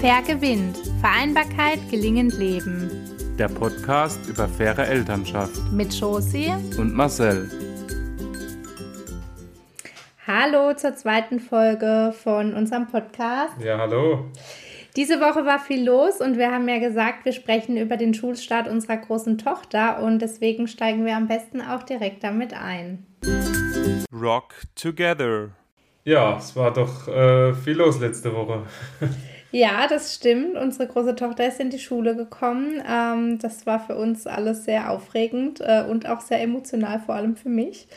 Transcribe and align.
Fair 0.00 0.22
gewinnt. 0.22 0.78
Vereinbarkeit 1.02 1.78
gelingend 1.90 2.38
leben. 2.38 2.90
Der 3.38 3.48
Podcast 3.48 4.18
über 4.30 4.48
faire 4.48 4.88
Elternschaft. 4.88 5.60
Mit 5.72 5.92
Josie 5.92 6.54
und 6.78 6.94
Marcel. 6.94 7.50
Hallo 10.26 10.72
zur 10.72 10.94
zweiten 10.94 11.38
Folge 11.38 12.14
von 12.16 12.54
unserem 12.54 12.86
Podcast. 12.86 13.60
Ja, 13.62 13.76
hallo. 13.76 14.24
Diese 14.96 15.20
Woche 15.20 15.44
war 15.44 15.58
viel 15.58 15.84
los 15.84 16.22
und 16.22 16.38
wir 16.38 16.50
haben 16.50 16.66
ja 16.66 16.78
gesagt, 16.78 17.26
wir 17.26 17.32
sprechen 17.32 17.76
über 17.76 17.98
den 17.98 18.14
Schulstart 18.14 18.68
unserer 18.68 18.96
großen 18.96 19.36
Tochter 19.36 20.02
und 20.02 20.22
deswegen 20.22 20.66
steigen 20.66 21.04
wir 21.04 21.14
am 21.14 21.28
besten 21.28 21.60
auch 21.60 21.82
direkt 21.82 22.24
damit 22.24 22.54
ein. 22.54 23.04
Rock 24.10 24.54
Together. 24.74 25.50
Ja, 26.04 26.38
es 26.38 26.56
war 26.56 26.72
doch 26.72 27.06
äh, 27.06 27.52
viel 27.52 27.76
los 27.76 28.00
letzte 28.00 28.34
Woche. 28.34 28.62
ja, 29.52 29.86
das 29.88 30.14
stimmt. 30.14 30.56
Unsere 30.56 30.86
große 30.86 31.16
Tochter 31.16 31.46
ist 31.46 31.60
in 31.60 31.70
die 31.70 31.78
Schule 31.78 32.14
gekommen. 32.14 32.82
Ähm, 32.88 33.38
das 33.38 33.66
war 33.66 33.84
für 33.84 33.96
uns 33.96 34.26
alles 34.26 34.64
sehr 34.64 34.90
aufregend 34.90 35.60
äh, 35.60 35.84
und 35.88 36.08
auch 36.08 36.20
sehr 36.20 36.40
emotional, 36.40 37.00
vor 37.00 37.16
allem 37.16 37.36
für 37.36 37.48
mich. 37.48 37.88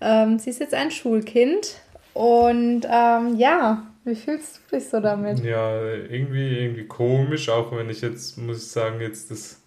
Ähm, 0.00 0.38
sie 0.38 0.50
ist 0.50 0.60
jetzt 0.60 0.74
ein 0.74 0.90
Schulkind 0.90 1.80
und 2.12 2.82
ähm, 2.90 3.36
ja, 3.36 3.86
wie 4.04 4.14
fühlst 4.14 4.60
du 4.70 4.76
dich 4.76 4.88
so 4.88 5.00
damit? 5.00 5.44
Ja, 5.44 5.80
irgendwie, 5.84 6.58
irgendwie 6.58 6.86
komisch, 6.86 7.48
auch 7.48 7.70
wenn 7.76 7.90
ich 7.90 8.00
jetzt, 8.00 8.38
muss 8.38 8.58
ich 8.58 8.70
sagen, 8.70 9.00
jetzt 9.00 9.30
das 9.30 9.60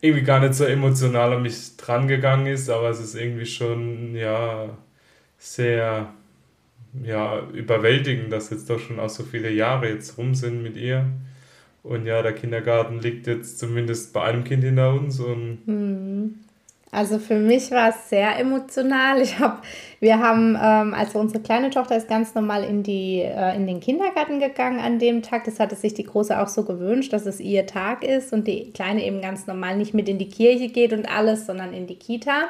irgendwie 0.00 0.24
gar 0.24 0.40
nicht 0.40 0.54
so 0.54 0.64
emotional 0.64 1.32
an 1.32 1.42
mich 1.42 1.76
dran 1.76 2.08
gegangen 2.08 2.46
ist, 2.46 2.68
aber 2.68 2.90
es 2.90 3.00
ist 3.00 3.14
irgendwie 3.14 3.46
schon, 3.46 4.14
ja, 4.14 4.68
sehr, 5.38 6.12
ja, 7.02 7.40
überwältigend, 7.52 8.32
dass 8.32 8.50
jetzt 8.50 8.70
doch 8.70 8.78
schon 8.78 9.00
auch 9.00 9.08
so 9.08 9.24
viele 9.24 9.50
Jahre 9.50 9.88
jetzt 9.88 10.18
rum 10.18 10.34
sind 10.34 10.62
mit 10.62 10.76
ihr. 10.76 11.06
Und 11.82 12.06
ja, 12.06 12.22
der 12.22 12.32
Kindergarten 12.32 13.00
liegt 13.00 13.26
jetzt 13.26 13.58
zumindest 13.58 14.12
bei 14.12 14.22
einem 14.22 14.44
Kind 14.44 14.64
hinter 14.64 14.94
uns 14.94 15.20
und 15.20 15.58
hm. 15.66 16.34
Also 16.94 17.18
für 17.18 17.34
mich 17.34 17.72
war 17.72 17.88
es 17.88 18.08
sehr 18.08 18.38
emotional. 18.38 19.20
Ich 19.20 19.40
hab, 19.40 19.64
wir 19.98 20.20
haben, 20.20 20.50
ähm, 20.50 20.94
also 20.94 21.18
unsere 21.18 21.42
kleine 21.42 21.70
Tochter 21.70 21.96
ist 21.96 22.06
ganz 22.06 22.36
normal 22.36 22.62
in, 22.62 22.84
die, 22.84 23.20
äh, 23.20 23.56
in 23.56 23.66
den 23.66 23.80
Kindergarten 23.80 24.38
gegangen 24.38 24.78
an 24.78 25.00
dem 25.00 25.20
Tag. 25.20 25.42
Das 25.42 25.58
hatte 25.58 25.74
sich 25.74 25.94
die 25.94 26.04
Große 26.04 26.40
auch 26.40 26.46
so 26.46 26.62
gewünscht, 26.62 27.12
dass 27.12 27.26
es 27.26 27.40
ihr 27.40 27.66
Tag 27.66 28.04
ist 28.04 28.32
und 28.32 28.46
die 28.46 28.70
Kleine 28.70 29.04
eben 29.04 29.20
ganz 29.20 29.48
normal 29.48 29.76
nicht 29.76 29.92
mit 29.92 30.08
in 30.08 30.18
die 30.18 30.28
Kirche 30.28 30.68
geht 30.68 30.92
und 30.92 31.10
alles, 31.10 31.46
sondern 31.46 31.72
in 31.72 31.88
die 31.88 31.96
Kita. 31.96 32.44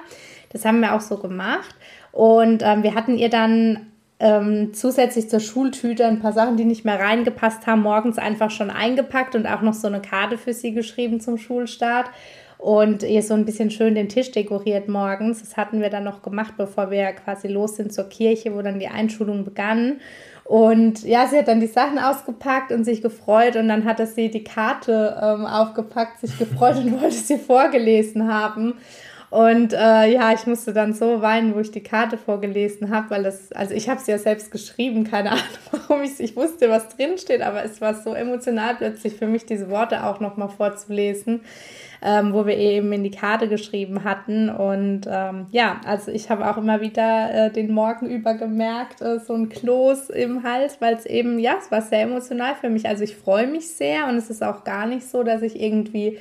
Das 0.51 0.67
haben 0.67 0.81
wir 0.81 0.95
auch 0.95 1.01
so 1.01 1.17
gemacht. 1.17 1.75
Und 2.13 2.63
ähm, 2.63 2.83
wir 2.83 2.95
hatten 2.95 3.17
ihr 3.17 3.31
dann 3.31 3.87
ähm, 4.25 4.73
zusätzlich 4.73 5.29
zur 5.29 5.41
Schultüte 5.41 6.07
ein 6.07 6.21
paar 6.21 6.33
Sachen, 6.33 6.57
die 6.57 6.65
nicht 6.65 6.87
mehr 6.87 6.99
reingepasst 6.99 7.67
haben, 7.67 7.83
morgens 7.83 8.17
einfach 8.17 8.51
schon 8.51 8.71
eingepackt 8.71 9.35
und 9.35 9.47
auch 9.47 9.61
noch 9.61 9.75
so 9.75 9.87
eine 9.87 10.01
Karte 10.01 10.39
für 10.39 10.55
sie 10.55 10.73
geschrieben 10.73 11.21
zum 11.21 11.37
Schulstart 11.37 12.07
und 12.57 13.03
ihr 13.03 13.23
so 13.23 13.35
ein 13.35 13.45
bisschen 13.45 13.71
schön 13.71 13.95
den 13.95 14.09
Tisch 14.09 14.31
dekoriert 14.31 14.89
morgens. 14.89 15.41
Das 15.41 15.59
hatten 15.59 15.83
wir 15.83 15.91
dann 15.91 16.05
noch 16.05 16.23
gemacht, 16.23 16.55
bevor 16.57 16.91
wir 16.91 17.13
quasi 17.13 17.49
los 17.49 17.77
sind 17.77 17.93
zur 17.93 18.09
Kirche, 18.09 18.55
wo 18.55 18.63
dann 18.63 18.79
die 18.79 18.89
Einschulung 18.89 19.45
begann. 19.45 20.01
Und 20.45 21.05
ja, 21.05 21.27
sie 21.27 21.37
hat 21.37 21.49
dann 21.49 21.61
die 21.61 21.67
Sachen 21.67 21.99
ausgepackt 21.99 22.73
und 22.73 22.85
sich 22.85 23.03
gefreut 23.03 23.57
und 23.57 23.69
dann 23.69 23.85
hatte 23.85 24.07
sie 24.07 24.31
die 24.31 24.45
Karte 24.45 25.21
ähm, 25.23 25.45
aufgepackt, 25.45 26.21
sich 26.21 26.39
gefreut 26.39 26.77
und 26.77 26.93
wollte 27.03 27.15
sie 27.15 27.37
vorgelesen 27.37 28.33
haben. 28.33 28.73
Und 29.31 29.73
äh, 29.73 30.13
ja, 30.13 30.33
ich 30.33 30.47
musste 30.47 30.73
dann 30.73 30.93
so 30.93 31.21
weinen, 31.21 31.55
wo 31.55 31.61
ich 31.61 31.71
die 31.71 31.83
Karte 31.83 32.17
vorgelesen 32.17 32.95
habe, 32.95 33.11
weil 33.11 33.23
das, 33.25 33.51
also 33.53 33.75
ich 33.75 33.89
habe 33.89 34.01
sie 34.01 34.13
ja 34.13 34.19
selbst 34.19 34.51
geschrieben, 34.51 35.05
keine 35.05 35.33
Ahnung, 35.33 35.45
warum 35.71 36.03
ich 36.03 36.21
ich 36.21 36.37
wusste, 36.37 36.71
was 36.71 36.89
drin 36.91 37.19
steht, 37.19 37.43
aber 37.43 37.65
es 37.65 37.81
war 37.81 37.95
so 37.95 38.15
emotional 38.15 38.77
plötzlich 38.77 39.15
für 39.15 39.27
mich, 39.27 39.45
diese 39.47 39.71
Worte 39.71 40.05
auch 40.05 40.21
nochmal 40.21 40.49
vorzulesen 40.49 41.41
ähm, 42.05 42.35
wo 42.35 42.47
wir 42.47 42.59
eben 42.59 42.93
in 42.93 43.03
die 43.03 43.11
Karte 43.11 43.49
geschrieben 43.49 44.05
hatten. 44.05 44.51
Und 44.51 45.09
ähm, 45.11 45.47
ja, 45.51 45.81
also 45.87 46.11
ich 46.11 46.29
habe 46.29 46.47
auch 46.49 46.59
immer 46.59 46.83
wieder 46.83 47.47
äh, 47.47 47.51
den 47.51 47.73
Morgen 47.73 48.07
über 48.07 48.35
gemerkt, 48.35 49.01
äh, 49.01 49.19
so 49.19 49.33
ein 49.33 49.49
Kloß 49.49 50.11
im 50.11 50.43
Hals, 50.43 50.81
weil 50.81 50.95
es 50.95 51.07
eben, 51.07 51.39
ja, 51.39 51.55
es 51.59 51.71
war 51.71 51.81
sehr 51.81 52.03
emotional 52.03 52.55
für 52.57 52.69
mich. 52.69 52.87
Also 52.87 53.03
ich 53.03 53.17
freue 53.17 53.47
mich 53.47 53.69
sehr 53.71 54.07
und 54.07 54.17
es 54.17 54.29
ist 54.29 54.45
auch 54.45 54.65
gar 54.65 54.87
nicht 54.87 55.09
so, 55.09 55.23
dass 55.23 55.41
ich 55.41 55.59
irgendwie 55.59 56.19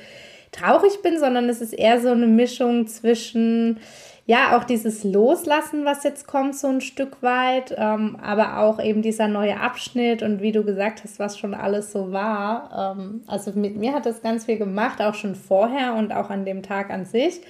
traurig 0.54 1.02
bin, 1.02 1.18
sondern 1.18 1.48
es 1.48 1.60
ist 1.60 1.72
eher 1.72 2.00
so 2.00 2.10
eine 2.10 2.26
Mischung 2.26 2.86
zwischen 2.86 3.80
ja, 4.26 4.56
auch 4.56 4.64
dieses 4.64 5.04
Loslassen, 5.04 5.84
was 5.84 6.02
jetzt 6.02 6.26
kommt, 6.26 6.56
so 6.56 6.68
ein 6.68 6.80
Stück 6.80 7.22
weit, 7.22 7.74
ähm, 7.76 8.16
aber 8.22 8.60
auch 8.60 8.82
eben 8.82 9.02
dieser 9.02 9.28
neue 9.28 9.60
Abschnitt 9.60 10.22
und 10.22 10.40
wie 10.40 10.52
du 10.52 10.64
gesagt 10.64 11.04
hast, 11.04 11.18
was 11.18 11.38
schon 11.38 11.52
alles 11.52 11.92
so 11.92 12.10
war. 12.10 12.96
Ähm, 12.96 13.22
also 13.26 13.52
mit 13.52 13.76
mir 13.76 13.92
hat 13.92 14.06
das 14.06 14.22
ganz 14.22 14.46
viel 14.46 14.56
gemacht, 14.56 15.02
auch 15.02 15.14
schon 15.14 15.34
vorher 15.34 15.94
und 15.94 16.10
auch 16.10 16.30
an 16.30 16.46
dem 16.46 16.62
Tag 16.62 16.88
an 16.88 17.04
sich. 17.04 17.42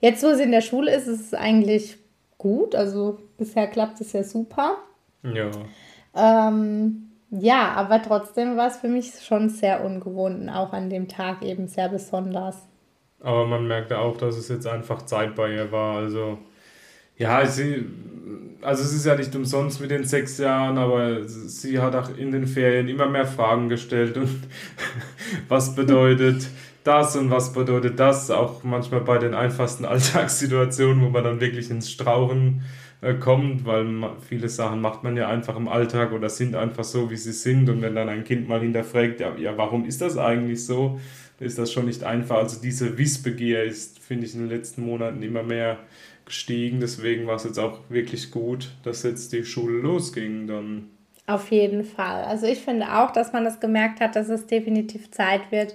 Jetzt, 0.00 0.24
wo 0.24 0.32
sie 0.32 0.44
in 0.44 0.50
der 0.50 0.62
Schule 0.62 0.94
ist, 0.94 1.08
ist 1.08 1.20
es 1.20 1.34
eigentlich 1.34 1.98
gut. 2.38 2.74
Also 2.74 3.18
bisher 3.36 3.66
klappt 3.66 4.00
es 4.00 4.14
ja 4.14 4.22
super. 4.22 4.76
Ja. 5.22 5.50
Ähm, 6.14 7.03
ja, 7.40 7.72
aber 7.72 8.00
trotzdem 8.00 8.56
war 8.56 8.68
es 8.68 8.76
für 8.76 8.88
mich 8.88 9.12
schon 9.22 9.48
sehr 9.48 9.84
ungewohnt 9.84 10.40
und 10.40 10.48
auch 10.48 10.72
an 10.72 10.88
dem 10.88 11.08
Tag 11.08 11.42
eben 11.42 11.66
sehr 11.66 11.88
besonders. 11.88 12.56
Aber 13.20 13.46
man 13.46 13.66
merkte 13.66 13.98
auch, 13.98 14.16
dass 14.16 14.36
es 14.36 14.48
jetzt 14.48 14.66
einfach 14.66 15.02
Zeit 15.02 15.34
bei 15.34 15.54
ihr 15.54 15.72
war. 15.72 15.96
Also, 15.96 16.38
ja, 17.16 17.44
sie, 17.46 17.86
also 18.62 18.82
es 18.82 18.92
ist 18.92 19.06
ja 19.06 19.16
nicht 19.16 19.34
umsonst 19.34 19.80
mit 19.80 19.90
den 19.90 20.04
sechs 20.04 20.38
Jahren, 20.38 20.78
aber 20.78 21.24
sie 21.24 21.80
hat 21.80 21.96
auch 21.96 22.16
in 22.16 22.30
den 22.30 22.46
Ferien 22.46 22.88
immer 22.88 23.08
mehr 23.08 23.26
Fragen 23.26 23.68
gestellt 23.68 24.16
und 24.16 24.40
was 25.48 25.74
bedeutet 25.74 26.46
das 26.84 27.16
und 27.16 27.30
was 27.30 27.52
bedeutet 27.52 27.98
das, 27.98 28.30
auch 28.30 28.62
manchmal 28.62 29.00
bei 29.00 29.18
den 29.18 29.34
einfachsten 29.34 29.84
Alltagssituationen, 29.86 31.02
wo 31.02 31.08
man 31.08 31.24
dann 31.24 31.40
wirklich 31.40 31.70
ins 31.70 31.90
Strauchen 31.90 32.62
äh, 33.04 33.14
kommt, 33.14 33.66
weil 33.66 33.86
viele 34.26 34.48
Sachen 34.48 34.80
macht 34.80 35.04
man 35.04 35.16
ja 35.16 35.28
einfach 35.28 35.56
im 35.56 35.68
Alltag 35.68 36.12
oder 36.12 36.30
sind 36.30 36.54
einfach 36.54 36.84
so, 36.84 37.10
wie 37.10 37.16
sie 37.16 37.32
sind 37.32 37.68
und 37.68 37.82
wenn 37.82 37.94
dann 37.94 38.08
ein 38.08 38.24
Kind 38.24 38.48
mal 38.48 38.60
hinterfragt, 38.60 39.20
ja, 39.20 39.36
ja 39.36 39.56
warum 39.58 39.84
ist 39.84 40.00
das 40.00 40.16
eigentlich 40.16 40.64
so, 40.64 40.98
ist 41.38 41.58
das 41.58 41.72
schon 41.72 41.86
nicht 41.86 42.02
einfach. 42.02 42.36
Also 42.36 42.60
diese 42.62 42.96
Wissbegier 42.96 43.62
ist, 43.64 43.98
finde 43.98 44.26
ich, 44.26 44.34
in 44.34 44.40
den 44.40 44.48
letzten 44.48 44.86
Monaten 44.86 45.22
immer 45.22 45.42
mehr 45.42 45.78
gestiegen. 46.24 46.80
Deswegen 46.80 47.26
war 47.26 47.36
es 47.36 47.44
jetzt 47.44 47.58
auch 47.58 47.80
wirklich 47.88 48.30
gut, 48.30 48.70
dass 48.82 49.02
jetzt 49.02 49.32
die 49.32 49.44
Schule 49.44 49.78
losging 49.78 50.46
dann. 50.46 50.90
Auf 51.26 51.50
jeden 51.50 51.84
Fall. 51.84 52.24
Also 52.24 52.46
ich 52.46 52.60
finde 52.60 52.86
auch, 52.96 53.10
dass 53.10 53.32
man 53.32 53.44
das 53.44 53.60
gemerkt 53.60 54.00
hat, 54.00 54.16
dass 54.16 54.28
es 54.28 54.46
definitiv 54.46 55.10
Zeit 55.10 55.50
wird. 55.50 55.74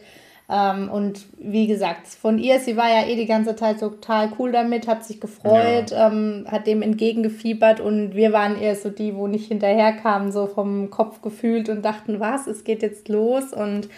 Ähm, 0.52 0.90
und 0.90 1.28
wie 1.38 1.68
gesagt, 1.68 2.08
von 2.08 2.40
ihr, 2.40 2.60
sie 2.60 2.76
war 2.76 2.90
ja 2.90 3.08
eh 3.08 3.16
die 3.16 3.28
ganze 3.28 3.56
Zeit 3.56 3.80
so 3.80 3.90
total 3.90 4.32
cool 4.40 4.52
damit, 4.52 4.88
hat 4.88 5.06
sich 5.06 5.22
gefreut, 5.22 5.92
ja. 5.92 6.08
ähm, 6.08 6.46
hat 6.50 6.66
dem 6.66 6.82
entgegengefiebert 6.82 7.80
und 7.80 8.16
wir 8.16 8.34
waren 8.34 8.60
eher 8.60 8.76
so 8.76 8.90
die, 8.90 9.16
wo 9.16 9.28
nicht 9.28 9.48
hinterherkamen, 9.48 10.32
so 10.32 10.48
vom 10.48 10.90
Kopf 10.90 11.22
gefühlt 11.22 11.70
und 11.70 11.86
dachten, 11.86 12.20
was, 12.20 12.48
es 12.48 12.64
geht 12.64 12.82
jetzt 12.82 13.10
los 13.10 13.54
und 13.54 13.90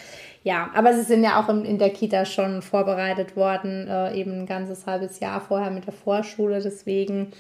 ja, 0.44 0.72
aber 0.74 0.94
sie 0.94 1.04
sind 1.04 1.24
ja 1.24 1.40
auch 1.42 1.50
in, 1.50 1.64
in 1.66 1.78
der 1.78 1.92
Kita 1.92 2.26
schon 2.26 2.62
vorbereitet 2.62 3.36
worden, 3.36 3.88
äh, 3.88 4.14
eben 4.16 4.42
ein 4.42 4.46
ganzes 4.46 4.88
halbes 4.88 5.20
Jahr 5.20 5.40
vorher 5.40 5.70
mit 5.70 5.86
der 5.86 5.94
Vorschule. 5.94 6.62
Deswegen, 6.62 7.32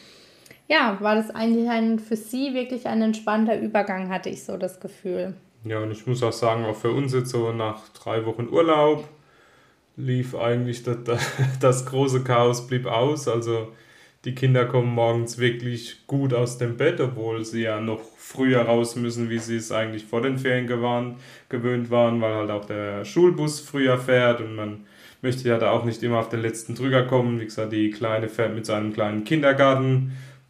ja, 0.68 0.98
war 1.02 1.16
das 1.16 1.32
eigentlich 1.32 1.68
ein, 1.68 1.98
für 1.98 2.16
sie 2.16 2.54
wirklich 2.54 2.86
ein 2.88 3.02
entspannter 3.02 3.60
Übergang, 3.60 4.10
hatte 4.10 4.30
ich 4.30 4.44
so 4.44 4.56
das 4.56 4.80
Gefühl. 4.80 5.34
Ja, 5.64 5.80
und 5.80 5.92
ich 5.92 6.08
muss 6.08 6.24
auch 6.24 6.34
sagen, 6.34 6.66
auch 6.66 6.76
für 6.76 6.92
uns 6.92 7.14
jetzt 7.14 7.30
so 7.30 7.52
nach 7.52 7.90
drei 7.90 8.26
Wochen 8.26 8.48
Urlaub 8.50 9.08
lief 9.96 10.36
eigentlich 10.36 10.84
das, 10.84 10.98
das 11.60 11.86
große 11.86 12.24
Chaos 12.24 12.68
blieb 12.68 12.88
aus. 12.88 13.28
Also 13.28 13.72
die 14.26 14.36
Kinder 14.36 14.66
kommen 14.66 14.94
morgens 14.94 15.38
wirklich 15.38 16.06
gut 16.08 16.34
aus 16.34 16.58
dem 16.58 16.78
Bett, 16.78 17.00
obwohl 17.00 17.44
sie 17.46 17.64
ja 17.64 17.80
noch 17.80 18.02
früher 18.18 18.62
raus 18.62 18.96
müssen, 18.96 19.30
wie 19.30 19.40
sie 19.40 19.58
es 19.58 19.72
eigentlich 19.72 20.06
vor 20.06 20.22
den 20.22 20.38
Ferien 20.38 20.68
gewarnt, 20.68 21.18
gewöhnt 21.50 21.90
waren, 21.90 22.22
weil 22.22 22.34
halt 22.35 22.52
auch 22.52 22.66
der 22.66 23.06
Schulbus 23.06 23.59
früher 23.59 23.97
fährt 23.97 24.41
und 24.41 24.56
man 24.56 24.85
möchte 25.22 25.47
ja 25.47 25.58
da 25.58 25.72
auch 25.72 25.85
nicht 25.85 26.02
immer 26.03 26.20
auf 26.20 26.30
den 26.30 26.41
letzten 26.41 26.76
Drücker 26.76 27.03
kommen. 27.03 27.40
Wie 27.40 27.46
gesagt, 27.46 27.72
die 27.74 27.91
Kleine 27.91 28.30
fährt 28.30 28.56
mit 28.56 28.66
seinem 28.66 28.94
kleinen 28.94 29.24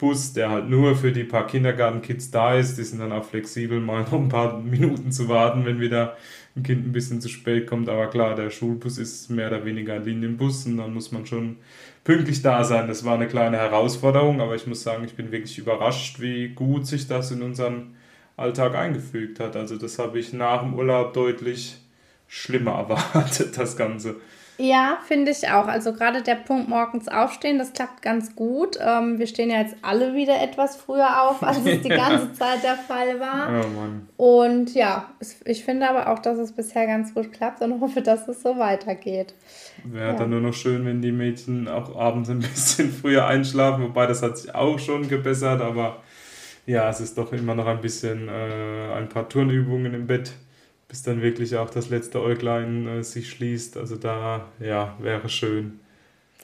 Kindergartenbus, 0.01 0.33
der 0.33 0.50
halt 0.50 0.69
nur 0.69 0.95
für 0.95 1.12
die 1.12 1.24
paar 1.24 1.48
Kindergartenkids 1.48 2.31
da 2.31 2.56
ist. 2.56 2.77
Die 2.77 2.83
sind 2.83 3.00
dann 3.00 3.12
auch 3.12 3.24
flexibel, 3.24 3.80
mal 3.80 4.01
noch 4.01 4.13
ein 4.13 4.30
paar 4.30 4.59
Minuten 4.59 5.12
zu 5.12 5.30
warten, 5.30 5.65
wenn 5.65 5.80
wieder 5.80 6.18
ein 6.56 6.63
Kind 6.63 6.86
ein 6.86 6.92
bisschen 6.92 7.21
zu 7.21 7.30
spät 7.30 7.68
kommt. 7.68 7.88
Aber 7.88 8.07
klar, 8.07 8.36
der 8.36 8.50
Schulbus 8.50 8.98
ist 8.98 9.30
mehr 9.30 9.48
oder 9.48 9.63
weniger 9.63 9.94
ein 9.94 10.03
Linienbus 10.03 10.65
und 10.65 10.77
dann 10.77 10.94
muss 10.94 11.12
man 11.12 11.25
schon 11.25 11.57
pünktlich 12.03 12.42
da 12.42 12.63
sein. 12.63 12.88
Das 12.88 13.06
war 13.06 13.15
eine 13.15 13.27
kleine 13.27 13.57
Herausforderung, 13.57 14.42
aber 14.42 14.56
ich 14.56 14.68
muss 14.68 14.83
sagen, 14.83 15.06
ich 15.06 15.13
bin 15.13 15.31
wirklich 15.31 15.57
überrascht, 15.57 16.19
wie 16.19 16.50
gut 16.50 16.88
sich 16.88 17.07
das 17.07 17.31
in 17.31 17.42
unseren 17.42 17.95
Alltag 18.38 18.75
eingefügt 18.75 19.39
hat. 19.39 19.56
Also 19.56 19.77
das 19.77 20.00
habe 20.00 20.19
ich 20.19 20.33
nach 20.33 20.63
dem 20.63 20.74
Urlaub 20.74 21.13
deutlich 21.13 21.77
schlimmer 22.27 22.71
erwartet, 22.89 23.57
das 23.57 23.77
Ganze. 23.77 24.15
Ja, 24.61 24.99
finde 25.07 25.31
ich 25.31 25.49
auch. 25.49 25.65
Also 25.65 25.91
gerade 25.91 26.21
der 26.21 26.35
Punkt 26.35 26.69
morgens 26.69 27.07
aufstehen, 27.07 27.57
das 27.57 27.73
klappt 27.73 28.03
ganz 28.03 28.35
gut. 28.35 28.77
Ähm, 28.79 29.17
wir 29.17 29.25
stehen 29.25 29.49
ja 29.49 29.59
jetzt 29.59 29.75
alle 29.81 30.13
wieder 30.13 30.39
etwas 30.39 30.75
früher 30.75 31.23
auf, 31.23 31.41
als 31.41 31.65
es 31.65 31.81
die 31.81 31.89
ganze 31.89 32.31
Zeit 32.33 32.63
der 32.63 32.75
Fall 32.75 33.19
war. 33.19 33.49
Oh 33.49 33.67
Mann. 33.69 34.07
Und 34.17 34.75
ja, 34.75 35.09
ich 35.45 35.65
finde 35.65 35.89
aber 35.89 36.11
auch, 36.11 36.19
dass 36.19 36.37
es 36.37 36.51
bisher 36.51 36.85
ganz 36.85 37.15
gut 37.15 37.33
klappt 37.33 37.63
und 37.63 37.81
hoffe, 37.81 38.03
dass 38.03 38.27
es 38.27 38.43
so 38.43 38.59
weitergeht. 38.59 39.33
Wäre 39.83 40.11
ja. 40.11 40.13
dann 40.13 40.29
nur 40.29 40.41
noch 40.41 40.53
schön, 40.53 40.85
wenn 40.85 41.01
die 41.01 41.11
Mädchen 41.11 41.67
auch 41.67 41.95
abends 41.95 42.29
ein 42.29 42.39
bisschen 42.41 42.91
früher 42.91 43.25
einschlafen, 43.25 43.83
wobei 43.83 44.05
das 44.05 44.21
hat 44.21 44.37
sich 44.37 44.53
auch 44.53 44.77
schon 44.77 45.07
gebessert, 45.07 45.61
aber 45.61 46.03
ja, 46.67 46.87
es 46.87 47.01
ist 47.01 47.17
doch 47.17 47.33
immer 47.33 47.55
noch 47.55 47.65
ein 47.65 47.81
bisschen 47.81 48.27
äh, 48.27 48.93
ein 48.93 49.09
paar 49.09 49.27
Turnübungen 49.27 49.95
im 49.95 50.05
Bett 50.05 50.33
bis 50.91 51.03
dann 51.03 51.21
wirklich 51.21 51.55
auch 51.55 51.69
das 51.69 51.89
letzte 51.89 52.21
Äuglein 52.21 52.85
äh, 52.85 53.03
sich 53.03 53.29
schließt. 53.29 53.77
Also 53.77 53.95
da, 53.95 54.47
ja, 54.59 54.93
wäre 54.99 55.29
schön. 55.29 55.79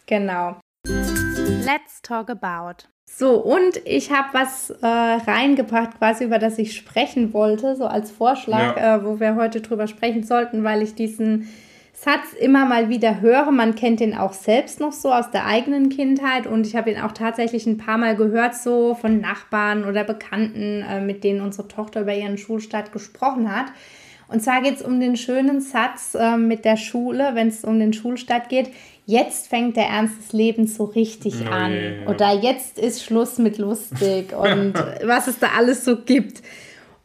Genau. 0.06 0.56
Let's 0.86 2.02
talk 2.02 2.30
about. 2.30 2.88
So, 3.06 3.44
und 3.44 3.82
ich 3.84 4.10
habe 4.10 4.30
was 4.32 4.70
äh, 4.70 4.86
reingebracht, 4.86 5.98
quasi 5.98 6.24
über 6.24 6.40
das 6.40 6.58
ich 6.60 6.78
sprechen 6.78 7.34
wollte, 7.34 7.76
so 7.76 7.88
als 7.88 8.10
Vorschlag, 8.10 8.78
ja. 8.78 8.96
äh, 8.96 9.06
wo 9.06 9.20
wir 9.20 9.36
heute 9.36 9.60
drüber 9.60 9.86
sprechen 9.88 10.24
sollten, 10.24 10.64
weil 10.64 10.82
ich 10.82 10.96
diesen 10.96 11.50
Satz 11.92 12.32
immer 12.40 12.66
mal 12.66 12.88
wieder 12.88 13.20
höre. 13.20 13.52
Man 13.52 13.76
kennt 13.76 14.00
den 14.00 14.16
auch 14.16 14.32
selbst 14.32 14.80
noch 14.80 14.94
so 14.94 15.12
aus 15.12 15.30
der 15.30 15.46
eigenen 15.46 15.90
Kindheit 15.90 16.48
und 16.48 16.66
ich 16.66 16.78
habe 16.78 16.90
ihn 16.90 17.02
auch 17.02 17.12
tatsächlich 17.12 17.66
ein 17.66 17.78
paar 17.78 17.98
Mal 17.98 18.16
gehört, 18.16 18.56
so 18.56 18.96
von 18.96 19.20
Nachbarn 19.20 19.84
oder 19.84 20.06
Bekannten, 20.06 20.84
äh, 20.84 21.02
mit 21.02 21.26
denen 21.26 21.42
unsere 21.42 21.68
Tochter 21.68 22.02
über 22.02 22.14
ihren 22.16 22.38
Schulstart 22.38 22.94
gesprochen 22.94 23.54
hat. 23.54 23.74
Und 24.30 24.44
zwar 24.44 24.62
geht 24.62 24.76
es 24.76 24.82
um 24.82 25.00
den 25.00 25.16
schönen 25.16 25.62
Satz 25.62 26.16
äh, 26.16 26.38
mit 26.38 26.66
der 26.66 26.78
Schule, 26.78 27.32
wenn 27.34 27.48
es 27.48 27.64
um 27.64 27.80
den 27.80 27.94
Schulstart 27.94 28.50
geht. 28.50 28.70
Jetzt 29.06 29.48
fängt 29.48 29.78
der 29.78 29.86
Ernst 29.86 30.20
des 30.20 30.34
Lebens 30.34 30.76
so 30.76 30.84
richtig 30.84 31.36
oh, 31.46 31.50
an. 31.50 31.72
Yeah, 31.72 31.82
yeah. 31.82 32.10
Oder 32.10 32.34
jetzt 32.34 32.78
ist 32.78 33.04
Schluss 33.04 33.38
mit 33.38 33.58
lustig 33.58 34.34
und 34.38 34.74
was 35.04 35.28
es 35.28 35.40
da 35.40 35.52
alles 35.58 35.86
so 35.86 35.98
gibt. 35.98 36.42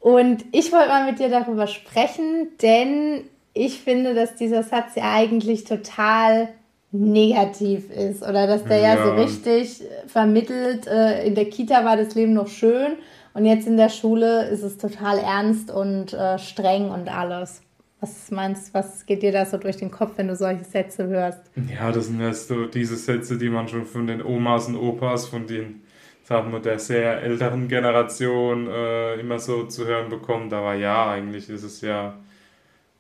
Und 0.00 0.44
ich 0.50 0.72
wollte 0.72 0.88
mal 0.88 1.08
mit 1.08 1.20
dir 1.20 1.28
darüber 1.28 1.69
sprechen, 1.69 2.48
denn 2.60 3.22
ich 3.54 3.78
finde, 3.78 4.14
dass 4.14 4.34
dieser 4.34 4.64
Satz 4.64 4.96
ja 4.96 5.12
eigentlich 5.14 5.62
total 5.62 6.48
negativ 6.90 7.90
ist 7.90 8.22
oder 8.22 8.46
dass 8.46 8.64
der 8.64 8.78
ja, 8.78 8.96
ja 8.96 9.04
so 9.04 9.12
richtig 9.12 9.82
vermittelt, 10.08 10.86
äh, 10.88 11.24
in 11.24 11.36
der 11.36 11.46
Kita 11.46 11.84
war 11.84 11.96
das 11.96 12.14
Leben 12.14 12.34
noch 12.34 12.48
schön 12.48 12.96
und 13.34 13.46
jetzt 13.46 13.67
in 13.67 13.76
der 13.76 13.88
Schule 13.88 14.49
ist 14.49 14.62
es 14.62 14.76
total 14.79 15.19
ernst 15.19 15.70
und 15.70 16.12
äh, 16.12 16.38
streng 16.38 16.90
und 16.90 17.08
alles. 17.08 17.62
Was 18.00 18.31
meinst 18.32 18.69
du, 18.69 18.75
was 18.75 19.06
geht 19.06 19.23
dir 19.23 19.31
da 19.31 19.46
so 19.46 19.58
durch 19.58 19.76
den 19.76 19.90
Kopf, 19.90 20.14
wenn 20.17 20.26
du 20.26 20.34
solche 20.34 20.64
Sätze 20.64 21.06
hörst? 21.06 21.40
Ja, 21.73 21.93
das 21.93 22.06
sind 22.06 22.20
ja 22.20 22.34
so 22.34 22.67
diese 22.67 22.96
Sätze, 22.96 23.38
die 23.38 23.49
man 23.49 23.69
schon 23.69 23.87
von 23.87 24.08
den 24.08 24.20
Omas 24.23 24.67
und 24.67 24.76
Opas, 24.76 25.29
von 25.29 25.46
den, 25.46 25.82
sagen 26.25 26.50
wir, 26.50 26.58
der 26.58 26.81
sehr 26.81 27.23
älteren 27.23 27.69
Generation 27.69 28.67
äh, 28.69 29.20
immer 29.20 29.38
so 29.38 29.67
zu 29.67 29.87
hören 29.87 30.11
bekommt. 30.11 30.52
Aber 30.52 30.75
ja, 30.75 31.12
eigentlich 31.12 31.49
ist 31.49 31.62
es 31.62 31.81
ja, 31.81 32.19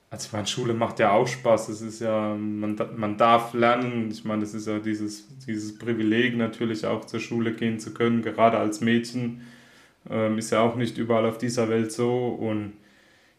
also 0.08 0.26
ich 0.26 0.32
meine, 0.32 0.46
Schule 0.46 0.72
macht 0.72 1.00
ja 1.00 1.10
auch 1.10 1.26
Spaß. 1.26 1.70
Es 1.70 1.82
ist 1.82 2.00
ja, 2.00 2.36
man, 2.36 2.78
man 2.96 3.16
darf 3.16 3.54
lernen. 3.54 4.08
Ich 4.12 4.24
meine, 4.24 4.44
es 4.44 4.54
ist 4.54 4.68
ja 4.68 4.78
dieses, 4.78 5.26
dieses 5.46 5.76
Privileg 5.76 6.36
natürlich 6.36 6.86
auch 6.86 7.04
zur 7.06 7.18
Schule 7.18 7.54
gehen 7.54 7.80
zu 7.80 7.92
können, 7.92 8.22
gerade 8.22 8.56
als 8.56 8.80
Mädchen 8.80 9.42
ähm, 10.10 10.38
ist 10.38 10.50
ja 10.50 10.60
auch 10.60 10.76
nicht 10.76 10.98
überall 10.98 11.26
auf 11.26 11.38
dieser 11.38 11.68
Welt 11.68 11.92
so. 11.92 12.28
Und 12.28 12.74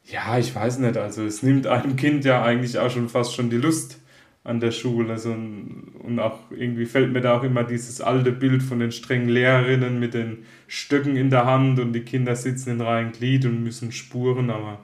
ja, 0.05 0.37
ich 0.37 0.53
weiß 0.53 0.79
nicht, 0.79 0.97
also 0.97 1.23
es 1.23 1.43
nimmt 1.43 1.67
einem 1.67 1.95
Kind 1.95 2.25
ja 2.25 2.43
eigentlich 2.43 2.77
auch 2.77 2.89
schon 2.89 3.09
fast 3.09 3.35
schon 3.35 3.49
die 3.49 3.57
Lust 3.57 3.99
an 4.43 4.59
der 4.59 4.71
Schule. 4.71 5.11
Also, 5.13 5.31
und 5.31 6.19
auch 6.19 6.39
irgendwie 6.51 6.85
fällt 6.85 7.13
mir 7.13 7.21
da 7.21 7.37
auch 7.37 7.43
immer 7.43 7.63
dieses 7.63 8.01
alte 8.01 8.31
Bild 8.31 8.61
von 8.61 8.79
den 8.79 8.91
strengen 8.91 9.29
Lehrerinnen 9.29 9.99
mit 9.99 10.13
den 10.13 10.45
Stöcken 10.67 11.15
in 11.15 11.29
der 11.29 11.45
Hand 11.45 11.79
und 11.79 11.93
die 11.93 12.01
Kinder 12.01 12.35
sitzen 12.35 12.71
in 12.71 12.81
reinen 12.81 13.11
Glied 13.13 13.45
und 13.45 13.63
müssen 13.63 13.91
spuren, 13.91 14.49
aber 14.49 14.79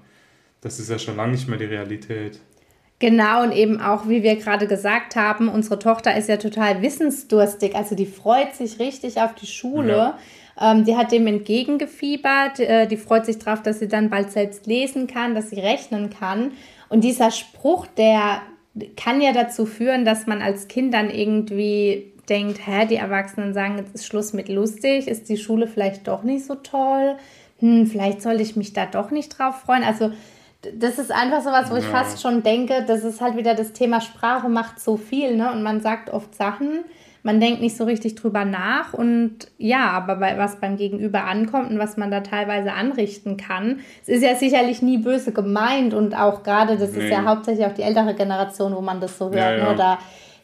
das 0.62 0.80
ist 0.80 0.90
ja 0.90 1.00
schon 1.00 1.18
lange 1.18 1.34
nicht 1.34 1.48
mehr 1.48 1.58
die 1.58 1.66
Realität. 1.66 2.40
Genau, 3.00 3.44
und 3.44 3.54
eben 3.54 3.80
auch, 3.80 4.10
wie 4.10 4.24
wir 4.24 4.36
gerade 4.36 4.68
gesagt 4.68 5.16
haben, 5.16 5.48
unsere 5.48 5.80
Tochter 5.80 6.18
ist 6.18 6.28
ja 6.28 6.36
total 6.36 6.82
wissensdurstig. 6.82 7.74
Also 7.74 7.96
die 7.96 8.06
freut 8.06 8.56
sich 8.56 8.78
richtig 8.80 9.22
auf 9.22 9.36
die 9.36 9.48
Schule. 9.48 9.94
Ja. 9.94 10.20
Ähm, 10.60 10.84
die 10.84 10.96
hat 10.96 11.12
dem 11.12 11.28
entgegengefiebert. 11.28 12.60
Äh, 12.60 12.88
die 12.88 12.98
freut 12.98 13.26
sich 13.26 13.40
darauf, 13.40 13.64
dass 13.64 13.80
sie 13.80 13.88
dann 13.88 14.10
bald 14.10 14.32
selbst 14.32 14.68
lesen 14.68 15.08
kann, 15.08 15.36
dass 15.36 15.50
sie 15.50 15.60
rechnen 15.60 16.10
kann. 16.10 16.52
Und 16.90 17.04
dieser 17.04 17.32
Spruch, 17.32 17.88
der 17.88 18.42
kann 18.96 19.22
ja 19.22 19.34
dazu 19.34 19.66
führen, 19.66 20.06
dass 20.06 20.28
man 20.28 20.42
als 20.42 20.68
Kind 20.68 20.94
dann 20.94 21.10
irgendwie 21.10 22.14
denkt, 22.30 22.66
hä, 22.66 22.86
die 22.86 22.96
Erwachsenen 22.96 23.54
sagen, 23.54 23.78
jetzt 23.78 23.96
ist 23.96 24.06
Schluss 24.06 24.34
mit 24.34 24.50
lustig, 24.50 25.08
ist 25.08 25.30
die 25.30 25.38
Schule 25.38 25.68
vielleicht 25.68 26.08
doch 26.08 26.24
nicht 26.24 26.46
so 26.46 26.56
toll, 26.56 27.16
hm, 27.60 27.88
vielleicht 27.88 28.22
sollte 28.22 28.44
ich 28.44 28.56
mich 28.56 28.74
da 28.74 28.86
doch 28.86 29.12
nicht 29.12 29.38
drauf 29.38 29.62
freuen. 29.62 29.84
Also 29.84 30.12
das 30.76 31.00
ist 31.00 31.12
einfach 31.12 31.42
so 31.42 31.52
was, 31.52 31.72
wo 31.72 31.76
ich 31.76 31.86
fast 31.86 32.22
schon 32.22 32.44
denke, 32.44 32.84
das 32.86 33.04
ist 33.04 33.22
halt 33.22 33.38
wieder 33.38 33.56
das 33.56 33.74
Thema 33.74 34.02
Sprache 34.02 34.50
macht 34.50 34.80
so 34.80 34.98
viel, 34.98 35.36
ne? 35.36 35.52
Und 35.52 35.64
man 35.64 35.82
sagt 35.82 36.10
oft 36.10 36.36
Sachen, 36.36 36.84
man 37.24 37.40
denkt 37.40 37.62
nicht 37.62 37.76
so 37.76 37.84
richtig 37.84 38.16
drüber 38.16 38.46
nach 38.46 38.94
und 38.94 39.48
ja, 39.58 39.90
aber 39.90 40.16
bei, 40.16 40.38
was 40.38 40.60
beim 40.60 40.78
Gegenüber 40.78 41.26
ankommt 41.26 41.70
und 41.70 41.80
was 41.80 41.98
man 41.98 42.12
da 42.12 42.22
teilweise 42.22 42.74
anrichten 42.74 43.38
kann, 43.38 43.80
es 44.02 44.08
ist 44.10 44.24
ja 44.24 44.36
sicherlich 44.36 44.82
nie 44.82 44.98
böse 44.98 45.32
gemeint 45.32 45.94
und 45.94 46.16
auch 46.16 46.44
gerade, 46.44 46.78
das 46.78 46.94
nee. 46.94 47.04
ist 47.04 47.12
ja 47.12 47.26
hauptsächlich 47.26 47.66
auch 47.66 47.74
die 47.74 47.82
ältere 47.82 48.16
Generation, 48.16 48.76
wo 48.76 48.82
man 48.82 49.02
das 49.02 49.18
so 49.18 49.26
hört, 49.26 49.36
ja, 49.36 49.58
ja. 49.58 49.74
oder 49.74 50.00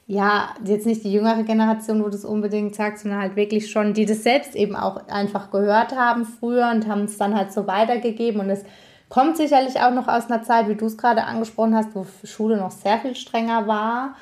ja, 0.08 0.50
jetzt 0.64 0.86
nicht 0.86 1.04
die 1.04 1.12
jüngere 1.12 1.44
Generation, 1.44 2.04
wo 2.04 2.10
das 2.10 2.26
unbedingt 2.26 2.76
sagt, 2.76 3.00
sondern 3.00 3.22
halt 3.22 3.36
wirklich 3.36 3.72
schon, 3.72 3.94
die 3.94 4.06
das 4.06 4.22
selbst 4.22 4.56
eben 4.56 4.76
auch 4.76 5.08
einfach 5.08 5.50
gehört 5.50 5.96
haben 5.96 6.26
früher 6.26 6.70
und 6.72 6.88
haben 6.88 7.06
es 7.06 7.18
dann 7.18 7.36
halt 7.36 7.52
so 7.52 7.66
weitergegeben 7.66 8.42
und 8.42 8.50
es 8.50 8.64
kommt 9.10 9.38
sicherlich 9.38 9.80
auch 9.80 9.92
noch 9.92 10.08
aus 10.08 10.30
einer 10.30 10.44
Zeit, 10.44 10.68
wie 10.68 10.76
du 10.76 10.86
es 10.86 10.98
gerade 10.98 11.24
angesprochen 11.24 11.76
hast, 11.76 11.96
wo 11.96 12.06
Schule 12.24 12.58
noch 12.58 12.72
sehr 12.72 13.00
viel 13.00 13.16
strenger 13.16 13.66
war 13.68 14.16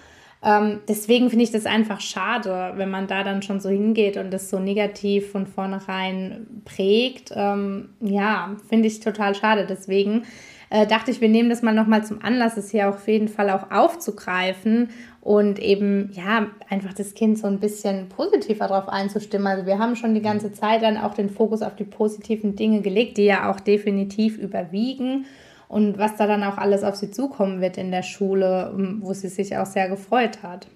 ähm, 0.44 0.82
deswegen 0.90 1.30
finde 1.30 1.46
ich 1.46 1.52
das 1.52 1.66
einfach 1.66 2.02
schade, 2.02 2.74
wenn 2.76 2.90
man 2.90 3.08
da 3.08 3.24
dann 3.24 3.42
schon 3.42 3.62
so 3.62 3.70
hingeht 3.70 4.18
und 4.18 4.32
das 4.32 4.50
so 4.50 4.60
negativ 4.60 5.32
von 5.32 5.48
vornherein 5.48 6.48
prägt. 6.66 7.32
Ähm, 7.34 7.90
ja, 8.02 8.56
finde 8.68 8.88
ich 8.88 9.00
total 9.00 9.36
schade. 9.36 9.66
Deswegen 9.66 10.24
äh, 10.70 10.86
dachte 10.86 11.12
ich, 11.12 11.22
wir 11.22 11.30
nehmen 11.30 11.50
das 11.50 11.62
mal 11.62 11.74
nochmal 11.74 12.04
zum 12.04 12.22
Anlass, 12.22 12.58
es 12.58 12.72
hier 12.72 12.90
auf 12.90 13.08
jeden 13.08 13.30
Fall 13.30 13.50
auch 13.52 13.72
aufzugreifen 13.72 14.90
und 15.22 15.60
eben, 15.60 16.12
ja, 16.12 16.48
einfach 16.70 16.92
das 16.94 17.14
Kind 17.14 17.38
so 17.38 17.48
ein 17.48 17.62
bisschen 17.62 18.10
positiver 18.10 18.68
darauf 18.68 18.90
einzustimmen. 18.90 19.48
Also 19.48 19.66
wir 19.66 19.80
haben 19.80 19.96
schon 19.96 20.14
die 20.14 20.22
ganze 20.22 20.52
Zeit 20.52 20.84
dann 20.84 20.98
auch 20.98 21.14
den 21.14 21.30
Fokus 21.30 21.62
auf 21.62 21.78
die 21.78 21.86
positiven 21.86 22.58
Dinge 22.58 22.82
gelegt, 22.82 23.18
die 23.18 23.24
ja 23.24 23.50
auch 23.50 23.62
definitiv 23.62 24.38
überwiegen 24.38 25.26
und 25.74 25.98
was 25.98 26.16
da 26.18 26.28
dann 26.28 26.44
auch 26.44 26.58
alles 26.58 26.84
auf 26.84 26.96
sie 26.96 27.10
zukommen 27.10 27.60
wird 27.60 27.78
in 27.78 27.90
der 27.90 28.04
Schule, 28.04 28.72
wo 29.02 29.14
sie 29.14 29.28
sich 29.28 29.58
auch 29.58 29.66
sehr 29.66 29.90
gefreut 29.90 30.44
hat. 30.44 30.68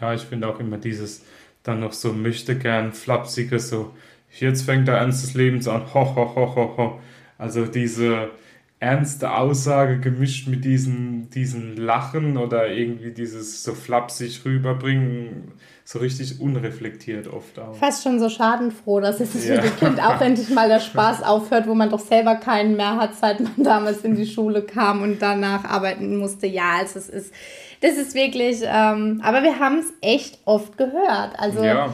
Ja, 0.00 0.14
ich 0.14 0.22
finde 0.22 0.48
auch 0.48 0.60
immer 0.60 0.78
dieses 0.78 1.24
dann 1.64 1.80
noch 1.80 1.92
so 1.92 2.12
möchte 2.12 2.56
gern 2.56 2.92
flapsige, 2.92 3.58
so 3.58 3.94
jetzt 4.38 4.62
fängt 4.62 4.86
der 4.86 4.98
Ernst 4.98 5.24
des 5.24 5.34
Lebens 5.34 5.66
an, 5.66 5.92
ho, 5.92 6.14
ho, 6.14 6.34
ho, 6.36 6.54
ho, 6.54 6.74
ho. 6.76 7.00
Also 7.36 7.66
diese 7.66 8.30
ernste 8.78 9.34
Aussage 9.34 9.98
gemischt 9.98 10.46
mit 10.46 10.64
diesen, 10.64 11.30
diesen 11.30 11.76
Lachen 11.76 12.36
oder 12.36 12.68
irgendwie 12.68 13.10
dieses 13.10 13.64
so 13.64 13.72
flapsig 13.72 14.44
rüberbringen 14.44 15.52
so 15.86 15.98
richtig 15.98 16.40
unreflektiert 16.40 17.26
oft 17.26 17.58
auch. 17.58 17.74
Fast 17.76 18.02
schon 18.02 18.18
so 18.18 18.30
schadenfroh, 18.30 19.00
dass 19.00 19.20
es 19.20 19.46
ja. 19.46 19.56
für 19.56 19.62
das 19.62 19.76
Kind 19.76 20.02
auch 20.02 20.18
endlich 20.18 20.48
mal 20.48 20.66
der 20.66 20.80
Spaß 20.80 21.22
aufhört, 21.24 21.68
wo 21.68 21.74
man 21.74 21.90
doch 21.90 22.00
selber 22.00 22.36
keinen 22.36 22.76
mehr 22.76 22.96
hat, 22.96 23.14
seit 23.14 23.40
man 23.40 23.52
damals 23.58 24.02
in 24.02 24.16
die 24.16 24.26
Schule 24.26 24.62
kam 24.62 25.02
und 25.02 25.20
danach 25.20 25.64
arbeiten 25.64 26.16
musste. 26.16 26.46
Ja, 26.46 26.76
also 26.78 26.98
es 26.98 27.10
ist, 27.10 27.34
das 27.82 27.98
ist 27.98 28.14
wirklich, 28.14 28.62
ähm, 28.62 29.20
aber 29.22 29.42
wir 29.42 29.58
haben 29.58 29.78
es 29.78 29.92
echt 30.00 30.38
oft 30.46 30.78
gehört. 30.78 31.38
Also 31.38 31.62
ja. 31.62 31.92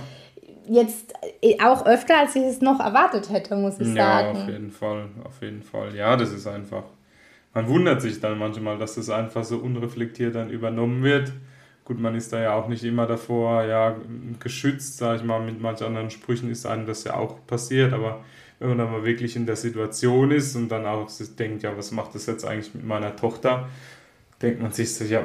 jetzt 0.68 1.12
äh, 1.42 1.60
auch 1.60 1.84
öfter, 1.84 2.16
als 2.16 2.36
ich 2.36 2.44
es 2.44 2.60
noch 2.60 2.78
erwartet 2.78 3.28
hätte, 3.32 3.56
muss 3.56 3.80
ich 3.80 3.88
ja, 3.88 3.94
sagen. 3.94 4.36
Ja, 4.36 4.42
auf 4.44 4.48
jeden 4.48 4.70
Fall, 4.70 5.08
auf 5.24 5.42
jeden 5.42 5.62
Fall. 5.64 5.96
Ja, 5.96 6.16
das 6.16 6.32
ist 6.32 6.46
einfach, 6.46 6.84
man 7.54 7.66
wundert 7.66 8.02
sich 8.02 8.20
dann 8.20 8.38
manchmal, 8.38 8.78
dass 8.78 8.94
das 8.94 9.10
einfach 9.10 9.42
so 9.42 9.58
unreflektiert 9.58 10.36
dann 10.36 10.48
übernommen 10.48 11.02
wird. 11.02 11.32
Gut, 11.90 11.98
man 11.98 12.14
ist 12.14 12.32
da 12.32 12.40
ja 12.40 12.54
auch 12.54 12.68
nicht 12.68 12.84
immer 12.84 13.04
davor 13.08 13.64
ja, 13.64 13.96
geschützt, 14.38 14.98
sage 14.98 15.16
ich 15.16 15.24
mal, 15.24 15.44
mit 15.44 15.60
manchen 15.60 15.88
anderen 15.88 16.08
Sprüchen 16.08 16.48
ist 16.48 16.64
einem 16.64 16.86
das 16.86 17.02
ja 17.02 17.14
auch 17.14 17.44
passiert, 17.48 17.92
aber 17.92 18.22
wenn 18.60 18.68
man 18.68 18.78
dann 18.78 18.92
mal 18.92 19.04
wirklich 19.04 19.34
in 19.34 19.44
der 19.44 19.56
Situation 19.56 20.30
ist 20.30 20.54
und 20.54 20.68
dann 20.68 20.86
auch 20.86 21.10
denkt, 21.36 21.64
ja, 21.64 21.76
was 21.76 21.90
macht 21.90 22.14
das 22.14 22.26
jetzt 22.26 22.44
eigentlich 22.44 22.72
mit 22.76 22.86
meiner 22.86 23.16
Tochter, 23.16 23.68
denkt 24.40 24.62
man 24.62 24.70
sich 24.70 24.94
so, 24.94 25.04
ja, 25.04 25.24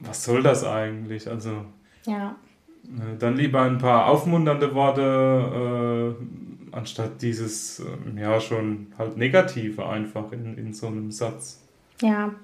was 0.00 0.22
soll 0.22 0.42
das 0.42 0.64
eigentlich? 0.64 1.30
Also, 1.30 1.64
ja. 2.04 2.36
Äh, 2.84 3.16
dann 3.18 3.38
lieber 3.38 3.62
ein 3.62 3.78
paar 3.78 4.08
aufmunternde 4.08 4.74
Worte, 4.74 6.14
äh, 6.20 6.76
anstatt 6.76 7.22
dieses, 7.22 7.80
äh, 7.80 8.20
ja, 8.20 8.38
schon 8.38 8.88
halt 8.98 9.16
Negative 9.16 9.88
einfach 9.88 10.30
in, 10.32 10.58
in 10.58 10.74
so 10.74 10.88
einem 10.88 11.10
Satz. 11.10 11.66
Ja, 12.02 12.34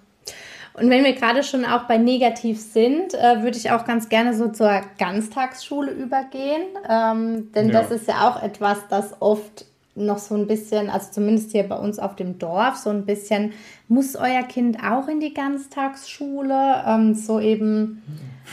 Und 0.79 0.91
wenn 0.91 1.05
wir 1.05 1.15
gerade 1.15 1.43
schon 1.43 1.65
auch 1.65 1.85
bei 1.85 1.97
negativ 1.97 2.61
sind, 2.61 3.15
äh, 3.15 3.43
würde 3.43 3.57
ich 3.57 3.71
auch 3.71 3.87
ganz 3.87 4.11
gerne 4.11 4.35
so 4.35 4.49
zur 4.49 4.83
Ganztagsschule 4.99 5.91
übergehen. 5.91 6.63
Ähm, 6.89 7.51
denn 7.53 7.71
ja. 7.71 7.81
das 7.81 7.91
ist 7.91 8.07
ja 8.07 8.29
auch 8.29 8.43
etwas, 8.43 8.79
das 8.91 9.15
oft 9.21 9.65
noch 9.95 10.19
so 10.19 10.35
ein 10.35 10.47
bisschen, 10.47 10.91
also 10.91 11.11
zumindest 11.11 11.53
hier 11.53 11.63
bei 11.63 11.77
uns 11.77 11.99
auf 11.99 12.17
dem 12.17 12.39
Dorf, 12.39 12.77
so 12.77 12.91
ein 12.91 13.07
bisschen, 13.07 13.53
muss 13.89 14.15
euer 14.17 14.43
Kind 14.43 14.79
auch 14.85 15.09
in 15.09 15.21
die 15.21 15.33
Ganztagsschule? 15.33 16.85
Ähm, 16.87 17.15
so 17.15 17.41
eben 17.41 18.03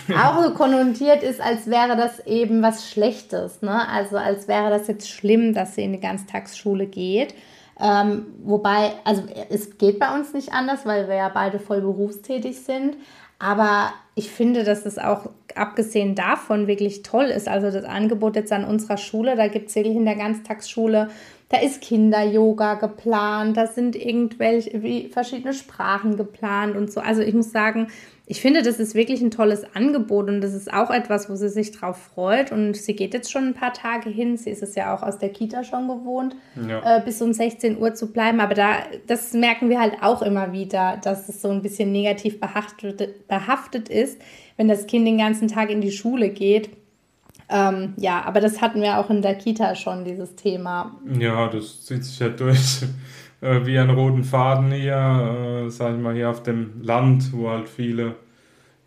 auch 0.17 0.41
so 0.41 0.53
konnotiert 0.53 1.23
ist, 1.23 1.41
als 1.41 1.67
wäre 1.67 1.97
das 1.97 2.25
eben 2.25 2.61
was 2.61 2.89
Schlechtes. 2.89 3.61
Ne? 3.61 3.87
Also 3.89 4.15
als 4.15 4.47
wäre 4.47 4.69
das 4.69 4.87
jetzt 4.87 5.09
schlimm, 5.09 5.53
dass 5.53 5.75
sie 5.75 5.83
in 5.83 5.91
die 5.91 5.99
Ganztagsschule 5.99 6.87
geht. 6.87 7.35
Ähm, 7.83 8.27
wobei, 8.43 8.93
also 9.03 9.23
es 9.49 9.77
geht 9.77 9.99
bei 9.99 10.15
uns 10.15 10.33
nicht 10.33 10.53
anders, 10.53 10.85
weil 10.85 11.09
wir 11.09 11.15
ja 11.15 11.29
beide 11.29 11.59
voll 11.59 11.81
berufstätig 11.81 12.61
sind. 12.61 12.95
Aber 13.39 13.91
ich 14.15 14.31
finde, 14.31 14.63
dass 14.63 14.85
es 14.85 14.97
auch 14.97 15.29
abgesehen 15.53 16.15
davon 16.15 16.67
wirklich 16.67 17.03
toll 17.03 17.25
ist. 17.25 17.49
Also 17.49 17.69
das 17.71 17.83
Angebot 17.83 18.37
jetzt 18.37 18.53
an 18.53 18.63
unserer 18.63 18.95
Schule, 18.95 19.35
da 19.35 19.47
gibt 19.49 19.69
es 19.69 19.75
wirklich 19.75 19.97
in 19.97 20.05
der 20.05 20.15
Ganztagsschule, 20.15 21.09
da 21.49 21.59
ist 21.59 21.81
Kinder-Yoga 21.81 22.75
geplant, 22.75 23.57
da 23.57 23.67
sind 23.67 23.97
irgendwelche 23.97 25.09
verschiedene 25.09 25.53
Sprachen 25.53 26.15
geplant 26.15 26.77
und 26.77 26.91
so. 26.91 27.01
Also 27.01 27.21
ich 27.21 27.33
muss 27.33 27.51
sagen, 27.51 27.87
ich 28.25 28.41
finde, 28.41 28.61
das 28.61 28.79
ist 28.79 28.95
wirklich 28.95 29.21
ein 29.21 29.31
tolles 29.31 29.65
Angebot 29.75 30.29
und 30.29 30.39
das 30.39 30.53
ist 30.53 30.71
auch 30.73 30.91
etwas, 30.91 31.29
wo 31.29 31.35
sie 31.35 31.49
sich 31.49 31.71
drauf 31.71 31.97
freut. 31.97 32.53
Und 32.53 32.77
sie 32.77 32.95
geht 32.95 33.13
jetzt 33.13 33.29
schon 33.29 33.47
ein 33.47 33.53
paar 33.53 33.73
Tage 33.73 34.09
hin. 34.09 34.37
Sie 34.37 34.49
ist 34.49 34.63
es 34.63 34.75
ja 34.75 34.95
auch 34.95 35.03
aus 35.03 35.17
der 35.17 35.27
Kita 35.27 35.65
schon 35.65 35.89
gewohnt, 35.89 36.33
ja. 36.67 36.99
äh, 36.99 37.01
bis 37.03 37.21
um 37.21 37.33
16 37.33 37.77
Uhr 37.77 37.93
zu 37.95 38.13
bleiben. 38.13 38.39
Aber 38.39 38.53
da, 38.53 38.77
das 39.07 39.33
merken 39.33 39.69
wir 39.69 39.81
halt 39.81 39.97
auch 40.01 40.21
immer 40.21 40.53
wieder, 40.53 41.01
dass 41.03 41.27
es 41.27 41.41
so 41.41 41.49
ein 41.49 41.61
bisschen 41.61 41.91
negativ 41.91 42.39
behaftet, 42.39 43.27
behaftet 43.27 43.89
ist, 43.89 44.21
wenn 44.55 44.69
das 44.69 44.87
Kind 44.87 45.05
den 45.05 45.17
ganzen 45.17 45.49
Tag 45.49 45.69
in 45.69 45.81
die 45.81 45.91
Schule 45.91 46.29
geht. 46.29 46.69
Ähm, 47.49 47.93
ja, 47.97 48.23
aber 48.23 48.39
das 48.39 48.61
hatten 48.61 48.81
wir 48.81 48.99
auch 48.99 49.09
in 49.09 49.21
der 49.21 49.35
Kita 49.35 49.75
schon, 49.75 50.05
dieses 50.05 50.35
Thema. 50.37 50.97
Ja, 51.19 51.49
das 51.49 51.85
zieht 51.85 52.05
sich 52.05 52.19
ja 52.19 52.29
durch 52.29 52.83
äh, 53.43 53.65
wie 53.65 53.77
einen 53.77 53.91
roten 53.95 54.23
Faden 54.23 54.71
hier, 54.71 55.65
äh, 55.65 55.69
sag 55.69 55.95
ich 55.95 56.01
mal, 56.01 56.15
hier 56.15 56.29
auf 56.29 56.43
dem 56.43 56.81
Land, 56.81 57.33
wo 57.33 57.49
halt 57.49 57.67
viele, 57.69 58.15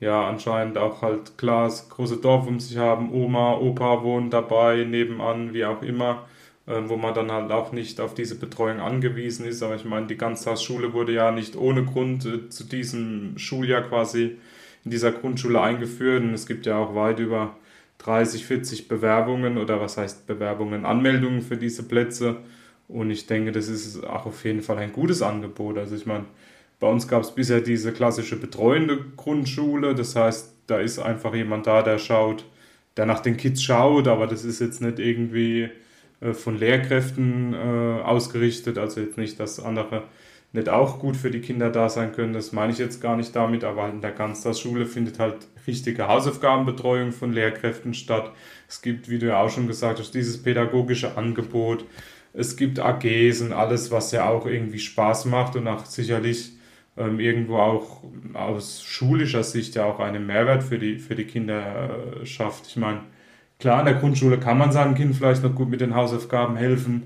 ja, 0.00 0.26
anscheinend 0.28 0.78
auch 0.78 1.02
halt 1.02 1.38
klar 1.38 1.64
das 1.64 1.88
große 1.90 2.18
Dorf 2.18 2.46
um 2.46 2.58
sich 2.60 2.78
haben, 2.78 3.12
Oma, 3.12 3.54
Opa 3.58 4.02
wohnen 4.02 4.30
dabei, 4.30 4.84
nebenan, 4.84 5.52
wie 5.54 5.64
auch 5.66 5.82
immer, 5.82 6.26
äh, 6.66 6.80
wo 6.86 6.96
man 6.96 7.14
dann 7.14 7.30
halt 7.30 7.52
auch 7.52 7.72
nicht 7.72 8.00
auf 8.00 8.14
diese 8.14 8.38
Betreuung 8.38 8.80
angewiesen 8.80 9.46
ist. 9.46 9.62
Aber 9.62 9.76
ich 9.76 9.84
meine, 9.84 10.06
die 10.06 10.16
Ganztagsschule 10.16 10.92
wurde 10.94 11.12
ja 11.12 11.30
nicht 11.32 11.56
ohne 11.56 11.84
Grund 11.84 12.25
äh, 12.25 12.48
zu 12.48 12.64
diesem 12.64 13.38
Schuljahr 13.38 13.82
quasi 13.82 14.38
in 14.84 14.90
dieser 14.90 15.12
Grundschule 15.12 15.60
eingeführt 15.60 16.22
und 16.22 16.32
es 16.34 16.46
gibt 16.46 16.64
ja 16.66 16.78
auch 16.78 16.94
weit 16.94 17.18
über 17.18 17.56
30, 17.98 18.46
40 18.46 18.88
Bewerbungen 18.88 19.58
oder 19.58 19.80
was 19.80 19.96
heißt 19.98 20.26
Bewerbungen, 20.26 20.86
Anmeldungen 20.86 21.42
für 21.42 21.56
diese 21.56 21.82
Plätze. 21.82 22.36
Und 22.88 23.11
ich 23.11 23.26
denke, 23.26 23.52
das 23.52 23.69
ist 23.69 24.05
auch 24.05 24.26
auf 24.26 24.45
jeden 24.45 24.62
Fall 24.62 24.78
ein 24.78 24.93
gutes 24.93 25.23
Angebot. 25.23 25.78
Also 25.78 25.97
ich 25.97 26.07
meine, 26.07 26.26
bei 26.78 26.88
uns 26.88 27.09
gab 27.09 27.23
es 27.23 27.35
bisher 27.35 27.61
diese 27.61 27.93
klassische 27.93 28.37
betreuende 28.37 28.99
Grundschule. 29.16 29.95
Das 29.95 30.14
heißt, 30.14 30.52
da 30.66 30.78
ist 30.78 30.99
einfach 30.99 31.35
jemand 31.35 31.66
da, 31.66 31.83
der 31.83 31.99
schaut, 31.99 32.45
der 32.97 33.07
nach 33.07 33.21
den 33.21 33.37
Kids 33.37 33.62
schaut, 33.62 34.09
aber 34.09 34.26
das 34.26 34.45
ist 34.45 34.61
jetzt 34.61 34.81
nicht 34.81 34.99
irgendwie 34.99 35.71
äh, 36.21 36.33
von 36.33 36.59
Lehrkräften 36.59 37.55
äh, 37.55 38.02
ausgerichtet. 38.02 38.78
Also 38.78 39.00
jetzt 39.00 39.19
nicht, 39.19 39.40
dass 39.40 39.61
andere 39.61 40.05
nicht 40.52 40.69
auch 40.69 40.99
gut 40.99 41.16
für 41.16 41.31
die 41.31 41.40
Kinder 41.40 41.71
da 41.71 41.88
sein 41.88 42.12
können. 42.12 42.33
Das 42.33 42.52
meine 42.52 42.73
ich 42.73 42.78
jetzt 42.78 43.00
gar 43.00 43.16
nicht 43.16 43.35
damit, 43.37 43.64
aber 43.64 43.88
in 43.88 44.00
der 44.00 44.12
Ganztagsschule 44.12 44.87
findet 44.87 45.19
halt 45.19 45.37
richtige 45.66 46.09
Hausaufgabenbetreuung 46.09 47.12
von 47.12 47.33
Lehrkräften 47.33 47.95
statt. 47.95 48.33
Es 48.69 48.81
gibt, 48.81 49.11
wie 49.11 49.19
du 49.19 49.26
ja 49.26 49.40
auch 49.40 49.50
schon 49.50 49.66
gesagt 49.66 49.99
hast, 49.99 50.14
dieses 50.14 50.43
pädagogische 50.43 51.16
Angebot 51.16 51.85
es 52.37 52.57
gibt 52.57 52.78
AGs 52.78 53.40
und 53.40 53.52
alles, 53.52 53.90
was 53.90 54.12
ja 54.12 54.28
auch 54.28 54.47
irgendwie 54.47 54.78
Spaß 54.78 55.25
macht 55.26 55.57
und 55.57 55.66
auch 55.69 55.85
sicherlich 55.87 56.52
ähm, 56.97 57.21
irgendwo 57.21 57.57
auch 57.59 58.02
aus 58.35 58.83
schulischer 58.83 59.43
Sicht 59.43 59.75
ja 59.75 59.85
auch 59.85 60.00
einen 60.00 60.26
Mehrwert 60.26 60.62
für 60.62 60.78
die, 60.78 60.99
für 60.99 61.14
die 61.14 61.25
Kinder 61.25 62.21
äh, 62.23 62.26
schafft. 62.26 62.66
Ich 62.69 62.76
meine, 62.76 63.00
klar, 63.59 63.81
in 63.81 63.87
der 63.87 63.95
Grundschule 63.97 64.38
kann 64.38 64.59
man 64.59 64.73
seinem 64.73 64.95
Kind 64.95 65.16
vielleicht 65.16 65.43
noch 65.43 65.55
gut 65.55 65.69
mit 65.71 65.81
den 65.81 65.95
Hausaufgaben 65.95 66.57
helfen, 66.57 67.05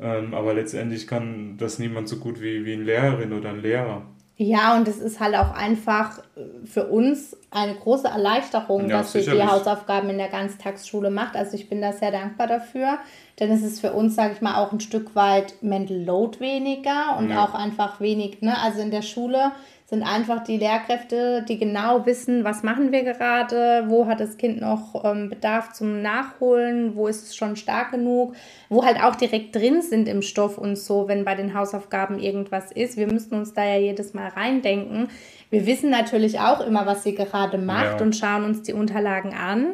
ähm, 0.00 0.34
aber 0.34 0.54
letztendlich 0.54 1.06
kann 1.06 1.56
das 1.58 1.78
niemand 1.78 2.08
so 2.08 2.18
gut 2.18 2.40
wie, 2.40 2.64
wie 2.64 2.74
eine 2.74 2.84
Lehrerin 2.84 3.32
oder 3.32 3.50
ein 3.50 3.62
Lehrer. 3.62 4.02
Ja, 4.40 4.76
und 4.76 4.86
es 4.86 4.98
ist 4.98 5.18
halt 5.18 5.34
auch 5.34 5.52
einfach 5.52 6.18
äh, 6.18 6.64
für 6.64 6.86
uns 6.86 7.36
eine 7.50 7.74
große 7.74 8.06
Erleichterung, 8.06 8.88
ja, 8.88 8.98
dass 8.98 9.12
sie 9.12 9.22
die 9.22 9.42
Hausaufgaben 9.42 10.10
in 10.10 10.18
der 10.18 10.28
Ganztagsschule 10.28 11.10
macht. 11.10 11.34
Also 11.34 11.56
ich 11.56 11.68
bin 11.68 11.82
da 11.82 11.92
sehr 11.92 12.12
dankbar 12.12 12.46
dafür, 12.46 12.98
denn 13.40 13.50
es 13.50 13.62
ist 13.62 13.80
für 13.80 13.92
uns, 13.92 14.14
sage 14.14 14.34
ich 14.34 14.40
mal, 14.40 14.62
auch 14.62 14.70
ein 14.70 14.78
Stück 14.78 15.16
weit 15.16 15.60
Mental 15.60 15.96
Load 15.96 16.38
weniger 16.38 17.16
und 17.18 17.30
ja. 17.30 17.44
auch 17.44 17.54
einfach 17.54 18.00
wenig, 18.00 18.40
ne? 18.40 18.56
Also 18.62 18.80
in 18.80 18.92
der 18.92 19.02
Schule 19.02 19.50
sind 19.88 20.02
einfach 20.02 20.44
die 20.44 20.58
Lehrkräfte, 20.58 21.42
die 21.48 21.58
genau 21.58 22.04
wissen, 22.04 22.44
was 22.44 22.62
machen 22.62 22.92
wir 22.92 23.04
gerade, 23.04 23.84
wo 23.86 24.04
hat 24.06 24.20
das 24.20 24.36
Kind 24.36 24.60
noch 24.60 25.02
ähm, 25.02 25.30
Bedarf 25.30 25.72
zum 25.72 26.02
Nachholen, 26.02 26.94
wo 26.94 27.06
ist 27.06 27.28
es 27.28 27.36
schon 27.36 27.56
stark 27.56 27.92
genug, 27.92 28.34
wo 28.68 28.84
halt 28.84 29.02
auch 29.02 29.16
direkt 29.16 29.56
drin 29.56 29.80
sind 29.80 30.06
im 30.06 30.20
Stoff 30.20 30.58
und 30.58 30.76
so, 30.76 31.08
wenn 31.08 31.24
bei 31.24 31.34
den 31.34 31.54
Hausaufgaben 31.54 32.18
irgendwas 32.18 32.70
ist. 32.70 32.98
Wir 32.98 33.06
müssen 33.06 33.32
uns 33.32 33.54
da 33.54 33.64
ja 33.64 33.78
jedes 33.78 34.12
Mal 34.12 34.28
reindenken. 34.28 35.08
Wir 35.48 35.64
wissen 35.64 35.88
natürlich 35.88 36.38
auch 36.38 36.60
immer, 36.60 36.84
was 36.84 37.02
sie 37.02 37.14
gerade 37.14 37.56
macht 37.56 38.00
ja. 38.00 38.02
und 38.04 38.14
schauen 38.14 38.44
uns 38.44 38.60
die 38.60 38.74
Unterlagen 38.74 39.32
an. 39.32 39.68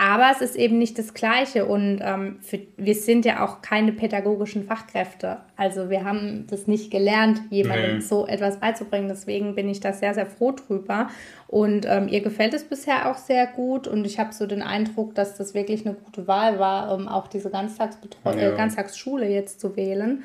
Aber 0.00 0.30
es 0.30 0.40
ist 0.40 0.54
eben 0.54 0.78
nicht 0.78 0.96
das 0.96 1.12
Gleiche 1.12 1.66
und 1.66 2.00
ähm, 2.04 2.36
für, 2.40 2.60
wir 2.76 2.94
sind 2.94 3.24
ja 3.24 3.44
auch 3.44 3.62
keine 3.62 3.90
pädagogischen 3.90 4.62
Fachkräfte. 4.62 5.38
Also 5.56 5.90
wir 5.90 6.04
haben 6.04 6.46
das 6.48 6.68
nicht 6.68 6.92
gelernt, 6.92 7.40
jemandem 7.50 7.96
nee. 7.96 8.00
so 8.00 8.24
etwas 8.24 8.60
beizubringen. 8.60 9.08
Deswegen 9.08 9.56
bin 9.56 9.68
ich 9.68 9.80
da 9.80 9.92
sehr, 9.92 10.14
sehr 10.14 10.26
froh 10.26 10.52
drüber. 10.52 11.08
Und 11.48 11.84
ähm, 11.84 12.06
ihr 12.06 12.20
gefällt 12.20 12.54
es 12.54 12.62
bisher 12.62 13.10
auch 13.10 13.16
sehr 13.16 13.48
gut 13.48 13.88
und 13.88 14.04
ich 14.04 14.20
habe 14.20 14.32
so 14.32 14.46
den 14.46 14.62
Eindruck, 14.62 15.16
dass 15.16 15.36
das 15.36 15.52
wirklich 15.54 15.84
eine 15.84 15.96
gute 15.96 16.28
Wahl 16.28 16.60
war, 16.60 16.94
um 16.94 17.08
auch 17.08 17.26
diese 17.26 17.50
Ganztagsbetreu 17.50 18.38
ja. 18.38 18.52
äh, 18.52 18.56
Ganztagsschule 18.56 19.28
jetzt 19.28 19.60
zu 19.60 19.74
wählen. 19.74 20.22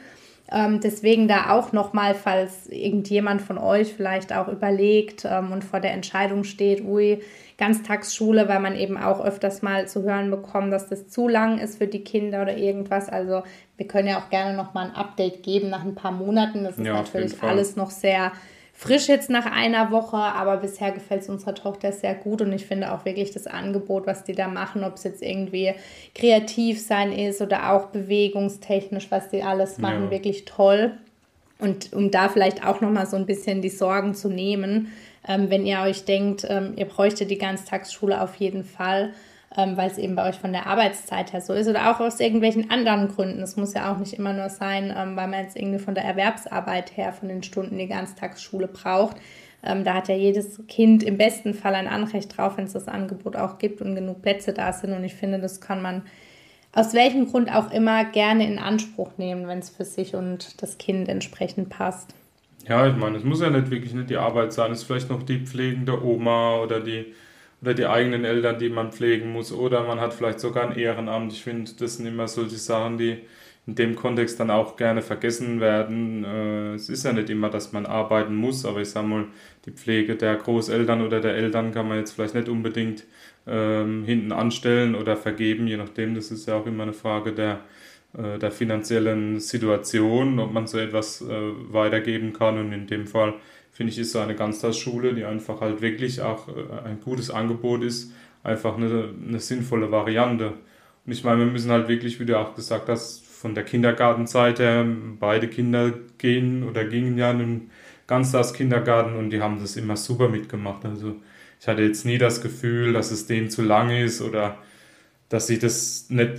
Ähm, 0.53 0.79
deswegen 0.81 1.27
da 1.27 1.50
auch 1.50 1.72
nochmal, 1.72 2.13
falls 2.13 2.67
irgendjemand 2.67 3.41
von 3.41 3.57
euch 3.57 3.93
vielleicht 3.93 4.31
auch 4.31 4.48
überlegt 4.48 5.25
ähm, 5.25 5.51
und 5.51 5.63
vor 5.63 5.79
der 5.79 5.93
Entscheidung 5.93 6.43
steht, 6.43 6.86
ui, 6.86 7.22
Ganztagsschule, 7.57 8.48
weil 8.48 8.60
man 8.60 8.75
eben 8.75 8.98
auch 8.98 9.24
öfters 9.24 9.63
mal 9.63 9.88
zu 9.88 10.03
hören 10.03 10.29
bekommt, 10.29 10.72
dass 10.72 10.89
das 10.89 11.07
zu 11.07 11.27
lang 11.27 11.57
ist 11.57 11.79
für 11.79 11.88
die 11.88 12.03
Kinder 12.03 12.43
oder 12.43 12.55
irgendwas. 12.55 13.10
Also 13.10 13.41
wir 13.77 13.88
können 13.88 14.07
ja 14.07 14.19
auch 14.19 14.29
gerne 14.29 14.55
nochmal 14.55 14.89
ein 14.89 14.95
Update 14.95 15.41
geben 15.41 15.69
nach 15.69 15.83
ein 15.83 15.95
paar 15.95 16.12
Monaten. 16.12 16.63
Das 16.63 16.77
ist 16.77 16.86
ja, 16.86 16.93
natürlich 16.93 17.41
alles 17.41 17.75
noch 17.75 17.89
sehr 17.89 18.31
frisch 18.74 19.08
jetzt 19.08 19.30
nach 19.30 19.46
einer 19.46 19.92
Woche, 19.92 20.18
aber 20.18 20.58
bisher 20.58 20.92
gefällt 20.92 21.22
es 21.22 21.30
unserer 21.30 21.56
Tochter 21.56 21.92
sehr 21.92 22.15
gut 22.15 22.42
und 22.42 22.51
ich 22.51 22.65
finde 22.65 22.92
auch 22.92 23.06
wirklich 23.06 23.32
das 23.32 23.48
Angebot, 23.48 24.08
was 24.08 24.24
die 24.24 24.34
da 24.34 24.48
machen, 24.48 24.84
ob 24.84 24.96
es 24.96 25.03
jetzt 25.03 25.22
irgendwie 25.22 25.74
kreativ 26.15 26.82
sein 26.82 27.13
ist 27.13 27.42
oder 27.42 27.72
auch 27.72 27.88
bewegungstechnisch, 27.88 29.08
was 29.10 29.30
die 29.30 29.44
alles 29.44 29.77
machen, 29.77 30.06
ja. 30.06 30.12
wirklich 30.12 30.46
toll. 30.46 30.98
Und 31.60 31.94
um 31.94 32.12
da 32.12 32.27
vielleicht 32.27 32.65
auch 32.65 32.82
nochmal 32.82 33.06
so 33.06 33.15
ein 33.15 33.25
bisschen 33.25 33.62
die 33.62 33.70
Sorgen 33.70 34.15
zu 34.15 34.27
nehmen, 34.27 34.92
ähm, 35.25 35.50
wenn 35.50 35.65
ihr 35.65 35.80
euch 35.80 36.03
denkt, 36.03 36.46
ähm, 36.50 36.74
ihr 36.75 36.86
bräuchtet 36.86 37.32
die 37.32 37.38
Ganztagsschule 37.38 38.22
auf 38.22 38.36
jeden 38.36 38.65
Fall, 38.65 39.13
ähm, 39.57 39.77
weil 39.77 39.89
es 39.89 39.98
eben 39.98 40.15
bei 40.15 40.29
euch 40.29 40.36
von 40.36 40.51
der 40.51 40.67
Arbeitszeit 40.67 41.33
her 41.33 41.41
so 41.41 41.53
ist 41.53 41.67
oder 41.67 41.91
auch 41.91 42.00
aus 42.00 42.19
irgendwelchen 42.19 42.72
anderen 42.72 43.07
Gründen. 43.07 43.41
Es 43.41 43.55
muss 43.55 43.74
ja 43.74 43.91
auch 43.91 43.98
nicht 43.98 44.13
immer 44.13 44.33
nur 44.33 44.50
sein, 44.50 44.93
ähm, 44.95 45.15
weil 45.15 45.27
man 45.27 45.43
jetzt 45.43 45.55
irgendwie 45.55 45.79
von 45.79 45.95
der 45.95 46.05
Erwerbsarbeit 46.05 46.98
her, 46.98 47.13
von 47.13 47.27
den 47.27 47.43
Stunden 47.43 47.77
die 47.77 47.88
Ganztagsschule 47.88 48.67
braucht. 48.67 49.17
Ähm, 49.63 49.83
da 49.83 49.93
hat 49.93 50.10
ja 50.10 50.15
jedes 50.15 50.65
Kind 50.67 51.03
im 51.03 51.17
besten 51.17 51.53
Fall 51.53 51.75
ein 51.75 51.88
Anrecht 51.88 52.38
drauf, 52.38 52.57
wenn 52.57 52.65
es 52.65 52.74
das 52.74 52.88
Angebot 52.88 53.36
auch 53.36 53.57
gibt 53.60 53.81
und 53.81 53.95
genug 53.95 54.22
Plätze 54.22 54.53
da 54.53 54.74
sind. 54.74 54.93
Und 54.93 55.03
ich 55.03 55.15
finde, 55.15 55.39
das 55.39 55.62
kann 55.62 55.81
man 55.81 56.03
aus 56.74 56.93
welchem 56.93 57.27
Grund 57.27 57.53
auch 57.53 57.72
immer 57.72 58.03
gerne 58.03 58.48
in 58.48 58.57
Anspruch 58.57 59.12
nehmen, 59.17 59.48
wenn 59.48 59.60
es 59.60 59.69
für 59.69 59.86
sich 59.86 60.15
und 60.15 60.62
das 60.62 60.79
Kind 60.79 61.07
entsprechend 61.07 61.69
passt. 61.69 62.15
Ja, 62.67 62.88
ich 62.88 62.95
meine, 62.95 63.17
es 63.17 63.24
muss 63.24 63.41
ja 63.41 63.50
nicht 63.50 63.69
wirklich 63.69 63.93
nicht 63.93 64.10
die 64.10 64.17
Arbeit 64.17 64.53
sein, 64.53 64.72
es 64.72 64.79
ist 64.79 64.83
vielleicht 64.86 65.10
noch 65.10 65.24
die 65.24 65.39
pflegende 65.39 66.03
Oma 66.03 66.57
oder 66.62 66.79
die, 66.79 67.13
oder 67.63 67.74
die 67.74 67.86
eigenen 67.88 68.25
Eltern, 68.25 68.60
die 68.60 68.67
man 68.70 68.91
pflegen 68.91 69.32
muss, 69.32 69.53
oder 69.53 69.84
man 69.84 70.01
hat 70.01 70.13
vielleicht 70.13 70.41
sogar 70.41 70.70
ein 70.70 70.77
Ehrenamt. 70.77 71.32
Ich 71.32 71.43
finde, 71.43 71.72
das 71.79 71.96
sind 71.96 72.05
immer 72.05 72.27
solche 72.27 72.58
Sachen, 72.58 72.98
die 72.98 73.20
in 73.65 73.75
dem 73.75 73.96
Kontext 73.96 74.38
dann 74.41 74.51
auch 74.51 74.75
gerne 74.75 75.01
vergessen 75.01 75.62
werden. 75.62 76.25
Äh, 76.25 76.74
es 76.74 76.89
ist 76.89 77.05
ja 77.05 77.13
nicht 77.13 77.29
immer, 77.29 77.50
dass 77.50 77.72
man 77.72 77.86
arbeiten 77.86 78.36
muss, 78.36 78.65
aber 78.65 78.82
ich 78.82 78.89
sage 78.89 79.08
mal, 79.08 79.27
die 79.65 79.72
Pflege 79.72 80.17
der 80.17 80.36
Großeltern 80.36 81.01
oder 81.01 81.22
der 81.22 81.36
Eltern 81.36 81.72
kann 81.72 81.88
man 81.88 82.00
jetzt 82.00 82.12
vielleicht 82.12 82.36
nicht 82.36 82.50
unbedingt 82.50 83.05
ähm, 83.48 84.03
hinten 84.03 84.34
anstellen 84.34 84.93
oder 84.93 85.15
vergeben, 85.15 85.65
je 85.67 85.77
nachdem. 85.77 86.15
Das 86.15 86.32
ist 86.32 86.46
ja 86.46 86.55
auch 86.55 86.65
immer 86.65 86.84
eine 86.84 86.93
Frage 86.93 87.32
der 87.32 87.62
äh, 88.17 88.38
der 88.39 88.51
finanziellen 88.51 89.39
Situation, 89.39 90.39
ob 90.39 90.53
man 90.53 90.67
so 90.67 90.77
etwas 90.77 91.22
äh, 91.22 91.51
weitergeben 91.72 92.34
kann. 92.34 92.58
Und 92.60 92.72
in 92.74 92.88
dem 92.88 93.08
Fall 93.08 93.36
finde 93.74 93.92
ich, 93.92 94.00
ist 94.00 94.12
so 94.12 94.20
eine 94.20 94.36
Ganztagsschule, 94.36 95.13
die 95.13 95.25
einfach 95.25 95.60
halt 95.60 95.82
wirklich 95.82 96.22
auch 96.22 96.48
äh, 96.48 96.88
ein 96.88 97.01
gutes 97.01 97.30
Angebot 97.30 97.84
ist, 97.84 98.13
einfach 98.44 98.77
eine, 98.77 99.10
eine 99.27 99.39
sinnvolle 99.39 99.92
Variante. 99.92 100.53
Und 101.06 101.12
ich 101.12 101.24
meine, 101.24 101.39
wir 101.39 101.51
müssen 101.51 101.72
halt 101.72 101.88
wirklich, 101.88 102.20
wie 102.20 102.25
du 102.25 102.39
auch 102.39 102.56
gesagt 102.56 102.88
hast, 102.88 103.25
von 103.25 103.56
der 103.56 103.65
Kindergartenzeit 103.65 104.60
her, 104.60 104.86
beide 105.20 105.50
Kinder 105.50 105.92
gehen 106.18 106.63
oder 106.63 106.86
gingen 106.86 107.18
ja 107.18 107.32
in 107.32 107.39
den 107.39 107.72
Ganztagskindergarten 108.08 109.15
und 109.18 109.32
die 109.32 109.42
haben 109.42 109.60
das 109.60 109.75
immer 109.75 109.98
super 109.98 110.30
mitgemacht. 110.30 110.86
Also 110.86 111.15
ich 111.60 111.68
hatte 111.68 111.82
jetzt 111.82 112.06
nie 112.06 112.18
das 112.18 112.42
Gefühl, 112.42 112.94
dass 112.94 113.12
es 113.12 113.25
denen 113.25 113.50
zu 113.50 113.62
lang 113.62 113.89
ist 113.89 114.22
oder 114.22 114.58
dass 115.30 115.48
sie 115.48 115.60
das 115.60 116.10
nicht, 116.10 116.32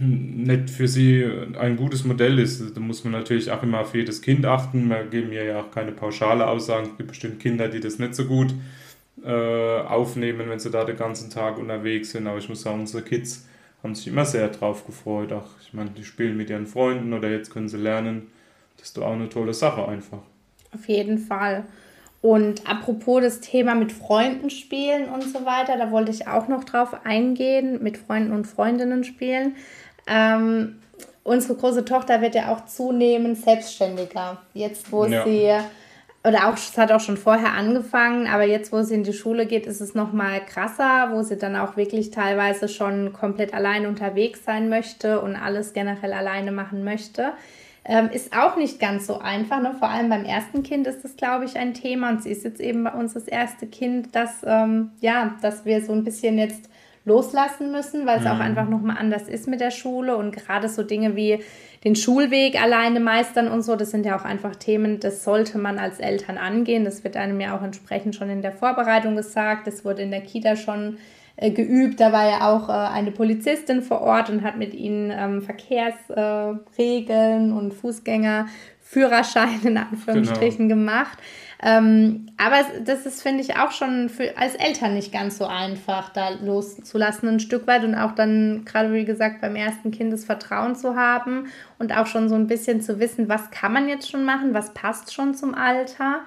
nicht 0.00 0.70
für 0.70 0.88
sie 0.88 1.24
ein 1.58 1.76
gutes 1.76 2.04
Modell 2.04 2.38
ist. 2.38 2.76
Da 2.76 2.80
muss 2.80 3.04
man 3.04 3.12
natürlich 3.12 3.50
auch 3.50 3.62
immer 3.62 3.80
auf 3.80 3.94
jedes 3.94 4.22
Kind 4.22 4.44
achten. 4.44 4.88
Wir 4.88 5.04
geben 5.04 5.30
mir 5.30 5.44
ja 5.44 5.60
auch 5.60 5.70
keine 5.70 5.92
pauschale 5.92 6.46
Aussagen. 6.46 6.90
Es 6.90 6.96
gibt 6.96 7.08
bestimmt 7.08 7.40
Kinder, 7.40 7.68
die 7.68 7.80
das 7.80 7.98
nicht 7.98 8.14
so 8.14 8.24
gut 8.24 8.54
äh, 9.24 9.80
aufnehmen, 9.80 10.48
wenn 10.48 10.58
sie 10.58 10.70
da 10.70 10.84
den 10.84 10.96
ganzen 10.96 11.30
Tag 11.30 11.58
unterwegs 11.58 12.10
sind. 12.10 12.26
Aber 12.26 12.38
ich 12.38 12.48
muss 12.48 12.62
sagen, 12.62 12.80
unsere 12.80 13.02
Kids 13.02 13.46
haben 13.82 13.94
sich 13.94 14.08
immer 14.08 14.24
sehr 14.24 14.48
drauf 14.48 14.86
gefreut. 14.86 15.32
Ach, 15.32 15.48
ich 15.62 15.72
meine, 15.72 15.90
die 15.90 16.04
spielen 16.04 16.36
mit 16.36 16.50
ihren 16.50 16.66
Freunden 16.66 17.12
oder 17.12 17.30
jetzt 17.30 17.52
können 17.52 17.68
sie 17.68 17.78
lernen. 17.78 18.28
Das 18.76 18.88
ist 18.88 18.96
doch 18.96 19.04
auch 19.04 19.12
eine 19.12 19.28
tolle 19.28 19.54
Sache 19.54 19.86
einfach. 19.86 20.20
Auf 20.74 20.88
jeden 20.88 21.18
Fall. 21.18 21.64
Und 22.22 22.70
apropos 22.70 23.20
das 23.20 23.40
Thema 23.40 23.74
mit 23.74 23.90
Freunden 23.90 24.48
spielen 24.48 25.08
und 25.08 25.24
so 25.24 25.44
weiter, 25.44 25.76
da 25.76 25.90
wollte 25.90 26.12
ich 26.12 26.28
auch 26.28 26.46
noch 26.46 26.62
drauf 26.62 27.04
eingehen, 27.04 27.82
mit 27.82 27.98
Freunden 27.98 28.32
und 28.32 28.46
Freundinnen 28.46 29.02
spielen. 29.02 29.56
Ähm, 30.06 30.80
unsere 31.24 31.56
große 31.56 31.84
Tochter 31.84 32.20
wird 32.20 32.36
ja 32.36 32.52
auch 32.52 32.64
zunehmend 32.64 33.38
selbstständiger. 33.38 34.40
Jetzt, 34.54 34.92
wo 34.92 35.04
ja. 35.04 35.24
sie, 35.24 35.50
oder 36.22 36.48
auch, 36.48 36.54
es 36.54 36.78
hat 36.78 36.92
auch 36.92 37.00
schon 37.00 37.16
vorher 37.16 37.54
angefangen, 37.54 38.28
aber 38.28 38.44
jetzt, 38.44 38.72
wo 38.72 38.82
sie 38.82 38.94
in 38.94 39.02
die 39.02 39.12
Schule 39.12 39.46
geht, 39.46 39.66
ist 39.66 39.80
es 39.80 39.96
nochmal 39.96 40.46
krasser, 40.46 41.08
wo 41.10 41.22
sie 41.22 41.36
dann 41.36 41.56
auch 41.56 41.76
wirklich 41.76 42.12
teilweise 42.12 42.68
schon 42.68 43.12
komplett 43.12 43.52
allein 43.52 43.84
unterwegs 43.84 44.44
sein 44.44 44.68
möchte 44.68 45.20
und 45.20 45.34
alles 45.34 45.72
generell 45.72 46.12
alleine 46.12 46.52
machen 46.52 46.84
möchte. 46.84 47.32
Ähm, 47.84 48.10
ist 48.12 48.32
auch 48.36 48.56
nicht 48.56 48.78
ganz 48.78 49.06
so 49.06 49.18
einfach. 49.18 49.60
Ne? 49.60 49.74
Vor 49.78 49.88
allem 49.88 50.08
beim 50.08 50.24
ersten 50.24 50.62
Kind 50.62 50.86
ist 50.86 51.02
das, 51.02 51.16
glaube 51.16 51.44
ich, 51.44 51.56
ein 51.56 51.74
Thema. 51.74 52.10
Und 52.10 52.22
sie 52.22 52.30
ist 52.30 52.44
jetzt 52.44 52.60
eben 52.60 52.84
bei 52.84 52.92
uns 52.92 53.14
das 53.14 53.26
erste 53.26 53.66
Kind, 53.66 54.14
dass, 54.14 54.42
ähm, 54.44 54.90
ja, 55.00 55.36
dass 55.42 55.64
wir 55.64 55.84
so 55.84 55.92
ein 55.92 56.04
bisschen 56.04 56.38
jetzt 56.38 56.68
loslassen 57.04 57.72
müssen, 57.72 58.06
weil 58.06 58.18
es 58.18 58.24
mhm. 58.24 58.30
auch 58.30 58.38
einfach 58.38 58.68
nochmal 58.68 58.96
anders 58.98 59.28
ist 59.28 59.48
mit 59.48 59.60
der 59.60 59.72
Schule. 59.72 60.16
Und 60.16 60.36
gerade 60.36 60.68
so 60.68 60.84
Dinge 60.84 61.16
wie 61.16 61.40
den 61.82 61.96
Schulweg 61.96 62.62
alleine 62.62 63.00
meistern 63.00 63.48
und 63.48 63.62
so, 63.62 63.74
das 63.74 63.90
sind 63.90 64.06
ja 64.06 64.16
auch 64.16 64.24
einfach 64.24 64.54
Themen, 64.54 65.00
das 65.00 65.24
sollte 65.24 65.58
man 65.58 65.78
als 65.80 65.98
Eltern 65.98 66.38
angehen. 66.38 66.84
Das 66.84 67.02
wird 67.02 67.16
einem 67.16 67.40
ja 67.40 67.56
auch 67.56 67.62
entsprechend 67.62 68.14
schon 68.14 68.30
in 68.30 68.42
der 68.42 68.52
Vorbereitung 68.52 69.16
gesagt. 69.16 69.66
Das 69.66 69.84
wurde 69.84 70.02
in 70.02 70.12
der 70.12 70.20
Kita 70.20 70.54
schon 70.54 70.98
äh, 71.42 71.50
geübt. 71.50 72.00
Da 72.00 72.12
war 72.12 72.28
ja 72.28 72.48
auch 72.48 72.68
äh, 72.68 72.72
eine 72.72 73.10
Polizistin 73.10 73.82
vor 73.82 74.00
Ort 74.00 74.30
und 74.30 74.44
hat 74.44 74.56
mit 74.56 74.74
ihnen 74.74 75.10
ähm, 75.10 75.42
Verkehrsregeln 75.42 77.50
und 77.52 77.74
Fußgängerführerschein 77.74 79.62
in 79.64 79.76
Anführungsstrichen 79.76 80.68
genau. 80.68 80.80
gemacht. 80.80 81.18
Ähm, 81.64 82.26
aber 82.36 82.58
das 82.84 83.06
ist, 83.06 83.22
finde 83.22 83.40
ich, 83.40 83.56
auch 83.56 83.72
schon 83.72 84.08
für, 84.08 84.36
als 84.36 84.54
Eltern 84.54 84.94
nicht 84.94 85.10
ganz 85.12 85.38
so 85.38 85.46
einfach, 85.46 86.10
da 86.10 86.28
loszulassen 86.30 87.28
ein 87.28 87.40
Stück 87.40 87.66
weit 87.66 87.82
und 87.84 87.96
auch 87.96 88.12
dann, 88.12 88.64
gerade 88.64 88.92
wie 88.92 89.04
gesagt, 89.04 89.40
beim 89.40 89.56
ersten 89.56 89.90
Kind 89.90 90.12
das 90.12 90.24
Vertrauen 90.24 90.76
zu 90.76 90.94
haben 90.96 91.48
und 91.78 91.96
auch 91.96 92.06
schon 92.06 92.28
so 92.28 92.36
ein 92.36 92.46
bisschen 92.46 92.80
zu 92.80 93.00
wissen, 93.00 93.28
was 93.28 93.50
kann 93.50 93.72
man 93.72 93.88
jetzt 93.88 94.08
schon 94.10 94.24
machen, 94.24 94.54
was 94.54 94.74
passt 94.74 95.12
schon 95.12 95.34
zum 95.34 95.54
Alter 95.54 96.20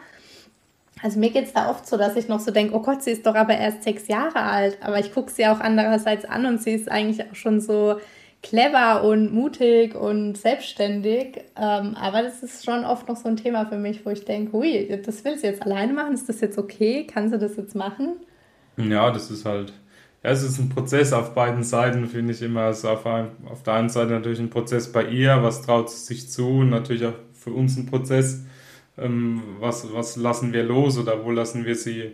also 1.01 1.19
mir 1.19 1.29
geht 1.29 1.45
es 1.45 1.53
da 1.53 1.69
oft 1.69 1.87
so, 1.87 1.97
dass 1.97 2.15
ich 2.15 2.27
noch 2.27 2.39
so 2.39 2.51
denke, 2.51 2.73
oh 2.73 2.81
Gott, 2.81 3.03
sie 3.03 3.11
ist 3.11 3.25
doch 3.25 3.35
aber 3.35 3.57
erst 3.57 3.83
sechs 3.83 4.07
Jahre 4.07 4.41
alt. 4.41 4.77
Aber 4.81 4.99
ich 4.99 5.13
gucke 5.13 5.31
sie 5.31 5.45
auch 5.45 5.59
andererseits 5.59 6.25
an 6.25 6.45
und 6.45 6.61
sie 6.61 6.71
ist 6.71 6.89
eigentlich 6.89 7.29
auch 7.29 7.35
schon 7.35 7.59
so 7.59 7.99
clever 8.41 9.03
und 9.03 9.33
mutig 9.33 9.95
und 9.95 10.37
selbstständig. 10.37 11.39
Ähm, 11.57 11.95
aber 11.95 12.21
das 12.21 12.43
ist 12.43 12.63
schon 12.63 12.85
oft 12.85 13.07
noch 13.07 13.17
so 13.17 13.27
ein 13.27 13.37
Thema 13.37 13.65
für 13.65 13.77
mich, 13.77 14.05
wo 14.05 14.11
ich 14.11 14.23
denke, 14.23 14.55
ui, 14.55 15.01
das 15.03 15.25
will 15.25 15.37
sie 15.37 15.47
jetzt 15.47 15.63
alleine 15.63 15.93
machen. 15.93 16.13
Ist 16.13 16.29
das 16.29 16.41
jetzt 16.41 16.57
okay? 16.57 17.05
Kann 17.05 17.29
sie 17.29 17.39
das 17.39 17.57
jetzt 17.57 17.75
machen? 17.75 18.13
Ja, 18.77 19.11
das 19.11 19.31
ist 19.31 19.45
halt, 19.45 19.73
ja, 20.23 20.29
es 20.29 20.43
ist 20.43 20.59
ein 20.59 20.69
Prozess 20.69 21.11
auf 21.11 21.33
beiden 21.33 21.63
Seiten, 21.63 22.05
finde 22.07 22.33
ich 22.33 22.41
immer. 22.41 22.61
Also 22.61 22.89
auf, 22.89 23.05
ein, 23.05 23.31
auf 23.49 23.63
der 23.63 23.73
einen 23.73 23.89
Seite 23.89 24.11
natürlich 24.11 24.39
ein 24.39 24.49
Prozess 24.49 24.91
bei 24.91 25.05
ihr, 25.05 25.41
was 25.41 25.61
traut 25.63 25.89
sie 25.89 26.05
sich 26.05 26.29
zu 26.29 26.47
und 26.47 26.69
natürlich 26.69 27.05
auch 27.05 27.15
für 27.33 27.51
uns 27.51 27.75
ein 27.77 27.85
Prozess 27.85 28.45
was, 28.97 29.93
was 29.93 30.15
lassen 30.15 30.53
wir 30.53 30.63
los 30.63 30.97
oder 30.97 31.23
wo 31.23 31.31
lassen 31.31 31.65
wir 31.65 31.75
sie, 31.75 32.13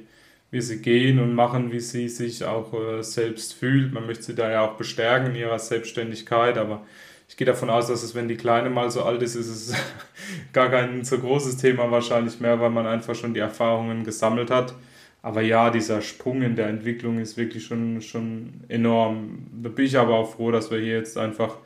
wir 0.49 0.61
sie 0.61 0.81
gehen 0.81 1.19
und 1.19 1.35
machen, 1.35 1.71
wie 1.71 1.79
sie 1.79 2.09
sich 2.09 2.43
auch 2.43 2.73
äh, 2.73 3.03
selbst 3.03 3.53
fühlt. 3.53 3.93
Man 3.93 4.05
möchte 4.07 4.23
sie 4.23 4.35
da 4.35 4.49
ja 4.51 4.61
auch 4.61 4.77
bestärken 4.77 5.31
in 5.31 5.35
ihrer 5.35 5.59
Selbstständigkeit, 5.59 6.57
aber 6.57 6.85
ich 7.29 7.37
gehe 7.37 7.47
davon 7.47 7.69
aus, 7.69 7.87
dass 7.87 8.03
es, 8.03 8.13
wenn 8.13 8.27
die 8.27 8.35
Kleine 8.35 8.69
mal 8.69 8.91
so 8.91 9.03
alt 9.03 9.21
ist, 9.21 9.35
ist 9.35 9.47
es 9.47 9.73
gar 10.53 10.69
kein 10.69 11.05
so 11.05 11.17
großes 11.17 11.57
Thema 11.57 11.89
wahrscheinlich 11.89 12.39
mehr, 12.39 12.59
weil 12.59 12.71
man 12.71 12.87
einfach 12.87 13.15
schon 13.15 13.33
die 13.33 13.39
Erfahrungen 13.39 14.03
gesammelt 14.03 14.51
hat. 14.51 14.73
Aber 15.21 15.41
ja, 15.41 15.69
dieser 15.69 16.01
Sprung 16.01 16.41
in 16.41 16.55
der 16.55 16.67
Entwicklung 16.67 17.19
ist 17.19 17.37
wirklich 17.37 17.65
schon, 17.65 18.01
schon 18.01 18.65
enorm. 18.69 19.47
Da 19.61 19.69
bin 19.69 19.85
ich 19.85 19.97
aber 19.97 20.15
auch 20.15 20.33
froh, 20.33 20.51
dass 20.51 20.71
wir 20.71 20.79
hier 20.79 20.97
jetzt 20.97 21.17
einfach 21.17 21.57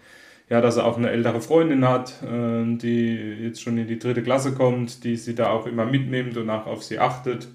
ja, 0.49 0.62
dass 0.62 0.77
er 0.77 0.86
auch 0.86 0.97
eine 0.97 1.10
ältere 1.10 1.41
Freundin 1.41 1.88
hat, 1.88 2.21
äh, 2.23 2.77
die 2.77 3.15
jetzt 3.41 3.62
schon 3.62 3.77
in 3.77 3.88
die 3.88 3.99
dritte 3.99 4.23
Klasse 4.23 4.53
kommt, 4.53 5.03
die 5.03 5.15
sie 5.17 5.36
da 5.36 5.49
auch 5.49 5.65
immer 5.65 5.86
mitnimmt 5.86 6.38
und 6.38 6.49
auch 6.49 6.67
auf 6.67 6.84
sie 6.84 6.99
achtet 6.99 7.47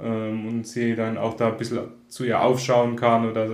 ähm, 0.00 0.48
und 0.48 0.66
sie 0.66 0.96
dann 0.96 1.18
auch 1.18 1.34
da 1.34 1.48
ein 1.48 1.58
bisschen 1.58 1.80
zu 2.08 2.24
ihr 2.24 2.40
aufschauen 2.40 2.96
kann 2.96 3.28
oder 3.28 3.48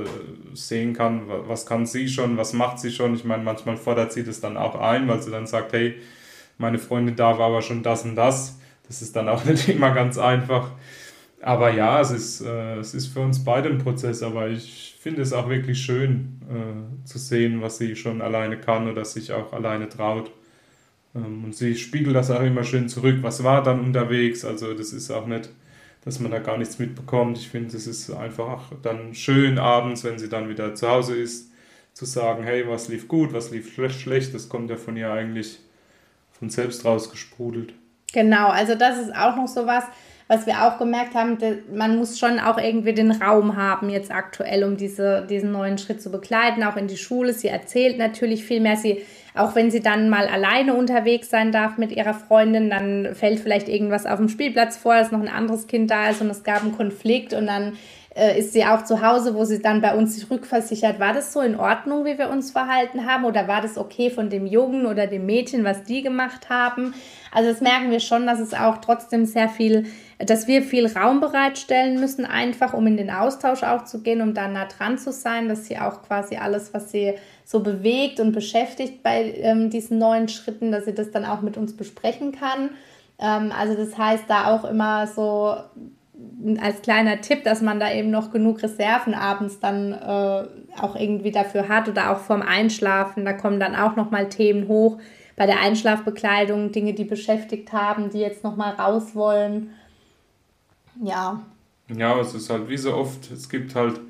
sehen 0.55 0.93
kann, 0.93 1.23
was 1.27 1.67
kann 1.67 1.87
sie 1.87 2.09
schon, 2.09 2.37
was 2.37 2.53
macht 2.53 2.79
sie 2.79 2.93
schon. 2.93 3.15
Ich 3.15 3.25
meine, 3.25 3.43
manchmal 3.43 3.77
fordert 3.77 4.13
sie 4.13 4.25
das 4.25 4.41
dann 4.41 4.57
auch 4.57 4.77
ein, 4.77 5.09
weil 5.09 5.23
sie 5.23 5.31
dann 5.31 5.47
sagt, 5.47 5.73
hey, 5.73 5.97
meine 6.57 6.79
Freundin 6.79 7.17
da 7.17 7.39
war 7.39 7.47
aber 7.47 7.63
schon 7.63 7.83
das 7.83 8.05
und 8.05 8.17
das. 8.17 8.59
Das 8.87 9.03
ist 9.03 9.15
dann 9.17 9.29
auch 9.29 9.45
nicht 9.47 9.69
immer 9.69 9.93
ganz 9.93 10.19
einfach. 10.19 10.71
Aber 11.41 11.73
ja, 11.73 12.01
es 12.01 12.11
ist, 12.11 12.41
äh, 12.41 12.77
es 12.77 12.95
ist 12.95 13.09
für 13.09 13.21
uns 13.21 13.45
beide 13.45 13.69
ein 13.69 13.79
Prozess, 13.79 14.23
aber 14.23 14.49
ich 14.49 14.97
finde 15.01 15.23
es 15.23 15.33
auch 15.33 15.49
wirklich 15.49 15.81
schön 15.81 16.41
äh, 16.51 17.07
zu 17.07 17.19
sehen, 17.19 17.63
was 17.63 17.79
sie 17.79 17.95
schon 17.95 18.21
alleine 18.21 18.59
kann 18.59 18.91
oder 18.91 19.05
sich 19.05 19.33
auch 19.33 19.53
alleine 19.53 19.89
traut. 19.89 20.33
Ähm, 21.15 21.45
und 21.45 21.55
sie 21.55 21.77
spiegelt 21.77 22.17
das 22.17 22.31
auch 22.31 22.43
immer 22.43 22.65
schön 22.65 22.89
zurück. 22.89 23.19
Was 23.23 23.45
war 23.45 23.63
dann 23.63 23.81
unterwegs? 23.81 24.45
Also 24.45 24.75
das 24.75 24.93
ist 24.93 25.11
auch 25.11 25.27
nicht, 25.27 25.51
dass 26.05 26.19
man 26.19 26.33
da 26.33 26.41
gar 26.41 26.59
nichts 26.59 26.79
mitbekommt. 26.79 27.39
Ich 27.39 27.49
finde, 27.49 27.77
es 27.77 27.87
ist 27.87 28.11
einfach 28.11 28.73
dann 28.83 29.15
schön 29.15 29.59
abends, 29.59 30.03
wenn 30.05 30.19
sie 30.19 30.29
dann 30.29 30.49
wieder 30.49 30.75
zu 30.75 30.89
Hause 30.89 31.15
ist, 31.17 31.53
zu 31.95 32.05
sagen, 32.05 32.43
hey, 32.43 32.67
was 32.69 32.89
lief 32.89 33.07
gut, 33.07 33.33
was 33.33 33.51
lief 33.51 33.75
schlecht. 33.75 34.35
Das 34.35 34.49
kommt 34.49 34.71
ja 34.71 34.77
von 34.77 34.97
ihr 34.97 35.13
eigentlich 35.13 35.61
von 36.33 36.51
selbst 36.51 36.85
rausgesprudelt. 36.85 37.75
Genau, 38.13 38.49
also 38.49 38.75
das 38.75 38.99
ist 38.99 39.15
auch 39.15 39.37
noch 39.37 39.49
so 39.49 39.67
was 39.67 39.85
was 40.29 40.47
wir 40.47 40.63
auch 40.63 40.79
gemerkt 40.79 41.15
haben, 41.15 41.39
man 41.73 41.97
muss 41.97 42.19
schon 42.19 42.39
auch 42.39 42.59
irgendwie 42.59 42.93
den 42.93 43.13
Raum 43.13 43.57
haben 43.57 43.89
jetzt 43.89 44.13
aktuell, 44.13 44.63
um 44.63 44.77
diese, 44.77 45.27
diesen 45.29 45.53
neuen 45.53 45.79
Schritt 45.79 46.03
zu 46.03 46.11
begleiten, 46.11 46.63
auch 46.63 46.77
in 46.77 46.87
die 46.87 46.99
Schule. 46.99 47.33
Sie 47.33 47.49
erzählt 47.49 47.97
natürlich 47.97 48.45
viel 48.45 48.61
mehr. 48.61 48.77
Sie, 48.77 49.03
auch 49.35 49.55
wenn 49.55 49.71
sie 49.71 49.81
dann 49.81 50.11
mal 50.11 50.27
alleine 50.27 50.75
unterwegs 50.75 51.31
sein 51.31 51.51
darf 51.51 51.79
mit 51.79 51.93
ihrer 51.93 52.13
Freundin, 52.13 52.69
dann 52.69 53.15
fällt 53.15 53.41
vielleicht 53.41 53.71
irgendwas 53.71 54.05
auf 54.05 54.19
dem 54.19 54.29
Spielplatz 54.29 54.77
vor, 54.77 54.95
dass 54.95 55.11
noch 55.13 55.21
ein 55.23 55.29
anderes 55.29 55.67
Kind 55.67 55.91
da 55.91 56.11
ist 56.11 56.21
und 56.21 56.29
es 56.29 56.45
gab 56.45 56.63
einen 56.63 56.77
Konflikt 56.77 57.33
und 57.33 57.47
dann 57.47 57.79
äh, 58.19 58.39
ist 58.39 58.53
sie 58.53 58.65
auch 58.65 58.85
zu 58.85 59.01
Hause, 59.01 59.35
wo 59.35 59.45
sie 59.45 59.63
dann 59.63 59.81
bei 59.81 59.95
uns 59.95 60.15
sich 60.15 60.31
rückversichert. 60.31 60.99
War 60.99 61.13
das 61.13 61.33
so 61.33 61.41
in 61.41 61.59
Ordnung, 61.59 62.05
wie 62.05 62.19
wir 62.19 62.31
uns 62.31 62.51
verhalten 62.51 63.07
haben? 63.07 63.25
Oder 63.25 63.47
war 63.47 63.61
das 63.61 63.79
okay 63.79 64.11
von 64.11 64.29
dem 64.29 64.47
Jungen 64.47 64.87
oder 64.87 65.07
dem 65.07 65.27
Mädchen, 65.27 65.65
was 65.65 65.85
die 65.85 66.03
gemacht 66.03 66.51
haben? 66.51 66.95
Also 67.33 67.51
das 67.51 67.61
merken 67.61 67.91
wir 67.91 68.01
schon, 68.01 68.27
dass 68.27 68.41
es 68.41 68.55
auch 68.55 68.79
trotzdem 68.79 69.25
sehr 69.25 69.49
viel 69.49 69.87
dass 70.19 70.49
wir 70.49 70.63
viel 70.63 70.87
Raum 70.87 71.21
bereitstellen 71.21 72.01
müssen, 72.01 72.27
einfach 72.27 72.75
um 72.75 72.87
in 72.87 72.97
den 72.97 73.11
Austausch 73.11 73.63
auch 73.63 73.85
zu 73.85 74.03
gehen, 74.03 74.21
um 74.21 74.35
da 74.35 74.49
nah 74.49 74.67
dran 74.67 74.99
zu 74.99 75.13
sein, 75.13 75.49
dass 75.49 75.67
sie 75.67 75.79
auch 75.79 76.03
quasi 76.03 76.37
alles, 76.37 76.75
was 76.75 76.91
sie 76.91 77.15
so 77.45 77.61
bewegt 77.61 78.19
und 78.19 78.33
beschäftigt 78.33 79.03
bei 79.03 79.33
ähm, 79.37 79.71
diesen 79.71 79.99
neuen 79.99 80.29
Schritten, 80.29 80.73
dass 80.73 80.87
sie 80.87 80.95
das 80.95 81.13
dann 81.13 81.25
auch 81.25 81.41
mit 81.41 81.57
uns 81.57 81.77
besprechen 81.77 82.33
kann. 82.33 82.71
Ähm, 83.21 83.53
also 83.57 83.75
das 83.75 83.97
heißt 83.97 84.25
da 84.27 84.55
auch 84.55 84.65
immer 84.65 85.07
so 85.07 85.55
als 86.61 86.83
kleiner 86.83 87.21
Tipp, 87.21 87.45
dass 87.45 87.63
man 87.63 87.81
da 87.81 87.93
eben 87.93 88.11
noch 88.11 88.31
genug 88.31 88.63
Reserven 88.63 89.15
abends 89.15 89.59
dann 89.61 89.93
äh, 89.93 90.81
auch 90.81 90.95
irgendwie 90.95 91.33
dafür 91.33 91.69
hat 91.69 91.89
oder 91.89 92.13
auch 92.13 92.19
vorm 92.19 92.43
Einschlafen. 92.43 93.25
Da 93.25 93.33
kommen 93.33 93.59
dann 93.59 93.75
auch 93.75 93.97
nochmal 93.97 94.29
Themen 94.29 94.69
hoch 94.69 94.99
bei 95.37 95.47
der 95.47 95.61
Einschlafbekleidung, 95.61 96.73
Dinge, 96.73 96.95
die 96.95 97.05
beschäftigt 97.05 97.73
haben, 97.73 98.11
die 98.11 98.19
jetzt 98.19 98.45
nochmal 98.45 98.75
raus 98.75 99.15
wollen 99.15 99.71
ja. 101.03 101.41
Ja, 101.95 102.21
es 102.21 102.35
ist 102.35 102.51
halt 102.51 102.69
wie 102.69 102.77
so 102.77 102.95
oft, 102.95 103.31
es 103.31 103.49
gibt 103.49 103.75
halt 103.75 104.01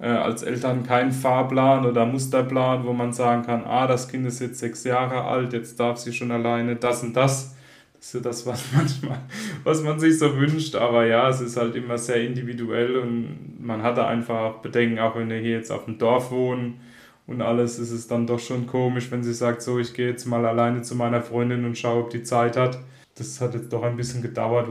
äh, 0.00 0.06
als 0.06 0.42
Eltern 0.42 0.84
keinen 0.84 1.12
Fahrplan 1.12 1.86
oder 1.86 2.04
Musterplan, 2.04 2.84
wo 2.84 2.92
man 2.92 3.12
sagen 3.12 3.42
kann, 3.42 3.64
ah, 3.64 3.86
das 3.86 4.08
Kind 4.08 4.26
ist 4.26 4.40
jetzt 4.40 4.58
sechs 4.58 4.84
Jahre 4.84 5.22
alt, 5.24 5.52
jetzt 5.52 5.78
darf 5.78 5.98
sie 5.98 6.12
schon 6.12 6.30
alleine 6.30 6.76
das 6.76 7.02
und 7.02 7.14
das. 7.14 7.54
Ja 8.02 8.20
das, 8.20 8.44
was 8.46 8.64
manchmal, 8.74 9.20
was 9.64 9.82
man 9.82 9.98
sich 9.98 10.18
so 10.18 10.36
wünscht. 10.36 10.74
Aber 10.74 11.06
ja, 11.06 11.28
es 11.28 11.40
ist 11.40 11.56
halt 11.56 11.76
immer 11.76 11.98
sehr 11.98 12.22
individuell 12.24 12.96
und 12.96 13.58
man 13.60 13.82
hatte 13.82 14.04
einfach 14.06 14.56
Bedenken, 14.56 14.98
auch 14.98 15.16
wenn 15.16 15.30
wir 15.30 15.38
hier 15.38 15.52
jetzt 15.52 15.70
auf 15.70 15.84
dem 15.84 15.98
Dorf 15.98 16.30
wohnen 16.30 16.80
und 17.26 17.40
alles, 17.40 17.78
ist 17.78 17.92
es 17.92 18.08
dann 18.08 18.26
doch 18.26 18.40
schon 18.40 18.66
komisch, 18.66 19.10
wenn 19.10 19.22
sie 19.22 19.32
sagt, 19.32 19.62
so, 19.62 19.78
ich 19.78 19.94
gehe 19.94 20.08
jetzt 20.08 20.26
mal 20.26 20.44
alleine 20.44 20.82
zu 20.82 20.96
meiner 20.96 21.22
Freundin 21.22 21.64
und 21.64 21.78
schaue, 21.78 22.04
ob 22.04 22.10
die 22.10 22.22
Zeit 22.22 22.56
hat. 22.56 22.78
Das 23.14 23.40
hat 23.40 23.54
jetzt 23.54 23.72
doch 23.72 23.82
ein 23.84 23.96
bisschen 23.96 24.22
gedauert, 24.22 24.68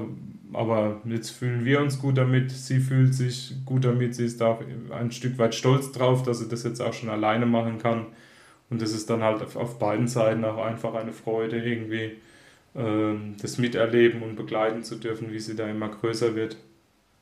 aber 0.52 1.02
jetzt 1.06 1.30
fühlen 1.30 1.63
wir 1.63 1.80
uns 1.80 2.00
gut 2.00 2.17
damit. 2.17 2.52
Sie 2.52 2.80
fühlt 2.80 3.13
sich 3.13 3.54
gut 3.65 3.86
damit. 3.86 4.15
Sie 4.15 4.26
ist 4.26 4.41
auch 4.41 4.62
ein 4.91 5.12
Stück 5.12 5.38
weit 5.38 5.56
stolz 5.56 5.91
drauf, 5.91 6.24
dass 6.24 6.39
sie 6.39 6.50
das 6.50 6.63
jetzt 6.63 6.82
auch 6.82 6.94
schon 6.94 7.10
alleine 7.10 7.46
machen 7.46 7.78
kann. 7.78 8.08
Und 8.70 8.82
das 8.82 8.94
ist 8.94 9.10
dann 9.10 9.22
halt 9.22 9.56
auf 9.56 9.80
beiden 9.80 10.08
Seiten 10.08 10.44
auch 10.44 10.58
einfach 10.58 10.94
eine 10.96 11.13
Freude, 11.13 11.58
irgendwie 11.63 12.17
das 12.73 13.57
miterleben 13.57 14.23
und 14.23 14.36
begleiten 14.36 14.84
zu 14.84 14.95
dürfen, 14.95 15.31
wie 15.31 15.39
sie 15.39 15.55
da 15.55 15.67
immer 15.67 15.89
größer 15.89 16.36
wird. 16.36 16.55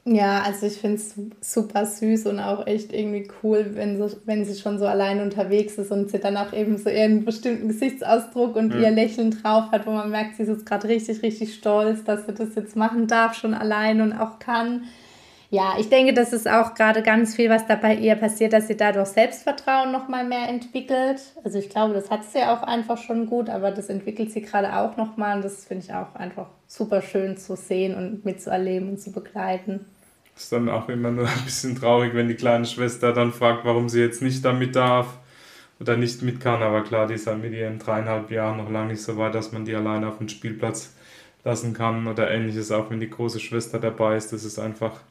Ja, 0.05 0.41
also 0.43 0.65
ich 0.65 0.77
finde 0.77 0.95
es 0.95 1.13
super 1.41 1.85
süß 1.85 2.27
und 2.27 2.39
auch 2.39 2.65
echt 2.65 2.93
irgendwie 2.93 3.29
cool, 3.43 3.71
wenn 3.73 3.97
sie, 3.97 4.17
wenn 4.25 4.45
sie 4.45 4.59
schon 4.59 4.79
so 4.79 4.85
allein 4.87 5.21
unterwegs 5.21 5.77
ist 5.77 5.91
und 5.91 6.09
sie 6.09 6.19
dann 6.19 6.37
auch 6.37 6.53
eben 6.53 6.77
so 6.77 6.89
ihren 6.89 7.25
bestimmten 7.25 7.67
Gesichtsausdruck 7.67 8.55
und 8.55 8.73
ja. 8.73 8.79
ihr 8.81 8.91
Lächeln 8.91 9.31
drauf 9.31 9.71
hat, 9.71 9.85
wo 9.85 9.91
man 9.91 10.09
merkt, 10.09 10.37
sie 10.37 10.43
ist 10.43 10.49
jetzt 10.49 10.65
gerade 10.65 10.87
richtig, 10.87 11.21
richtig 11.21 11.53
stolz, 11.53 12.03
dass 12.05 12.25
sie 12.25 12.33
das 12.33 12.55
jetzt 12.55 12.75
machen 12.75 13.07
darf, 13.07 13.35
schon 13.35 13.53
allein 13.53 14.01
und 14.01 14.13
auch 14.13 14.39
kann. 14.39 14.85
Ja, 15.51 15.77
ich 15.79 15.89
denke, 15.89 16.13
das 16.13 16.31
ist 16.31 16.47
auch 16.47 16.75
gerade 16.75 17.01
ganz 17.01 17.35
viel, 17.35 17.49
was 17.49 17.65
da 17.65 17.75
bei 17.75 17.95
ihr 17.95 18.15
passiert, 18.15 18.53
dass 18.53 18.67
sie 18.67 18.77
dadurch 18.77 19.07
Selbstvertrauen 19.07 19.91
nochmal 19.91 20.23
mehr 20.23 20.47
entwickelt. 20.47 21.21
Also 21.43 21.57
ich 21.57 21.69
glaube, 21.69 21.95
das 21.95 22.11
hat 22.11 22.23
sie 22.23 22.43
auch 22.43 22.61
einfach 22.61 22.99
schon 22.99 23.25
gut, 23.25 23.49
aber 23.49 23.71
das 23.71 23.89
entwickelt 23.89 24.31
sie 24.31 24.43
gerade 24.43 24.75
auch 24.77 24.95
nochmal 24.95 25.37
und 25.37 25.43
das 25.43 25.65
finde 25.65 25.85
ich 25.85 25.93
auch 25.93 26.13
einfach 26.13 26.47
super 26.67 27.01
schön 27.01 27.35
zu 27.35 27.55
sehen 27.55 27.95
und 27.95 28.25
mitzuerleben 28.25 28.89
und 28.89 29.01
zu 29.01 29.11
begleiten. 29.11 29.85
Ist 30.35 30.51
dann 30.51 30.69
auch 30.69 30.87
immer 30.87 31.09
nur 31.09 31.27
ein 31.27 31.45
bisschen 31.45 31.75
traurig, 31.75 32.13
wenn 32.13 32.27
die 32.27 32.35
kleine 32.35 32.65
Schwester 32.65 33.11
dann 33.11 33.33
fragt, 33.33 33.65
warum 33.65 33.89
sie 33.89 34.01
jetzt 34.01 34.21
nicht 34.21 34.45
damit 34.45 34.75
darf 34.75 35.17
oder 35.79 35.97
nicht 35.97 36.21
mit 36.21 36.39
kann. 36.39 36.61
Aber 36.61 36.83
klar, 36.83 37.07
die 37.07 37.15
ist 37.15 37.25
halt 37.25 37.41
mit 37.41 37.53
ihren 37.53 37.79
dreieinhalb 37.79 38.29
Jahren 38.29 38.57
noch 38.57 38.69
lange 38.69 38.89
nicht 38.89 39.01
so 39.01 39.17
weit, 39.17 39.33
dass 39.33 39.51
man 39.51 39.65
die 39.65 39.73
alleine 39.73 40.09
auf 40.09 40.19
den 40.19 40.29
Spielplatz 40.29 40.93
lassen 41.43 41.73
kann 41.73 42.05
oder 42.05 42.29
ähnliches, 42.29 42.71
auch 42.71 42.91
wenn 42.91 42.99
die 42.99 43.09
große 43.09 43.39
Schwester 43.39 43.79
dabei 43.79 44.15
ist. 44.15 44.31
Das 44.31 44.43
ist 44.43 44.59
einfach 44.59 45.01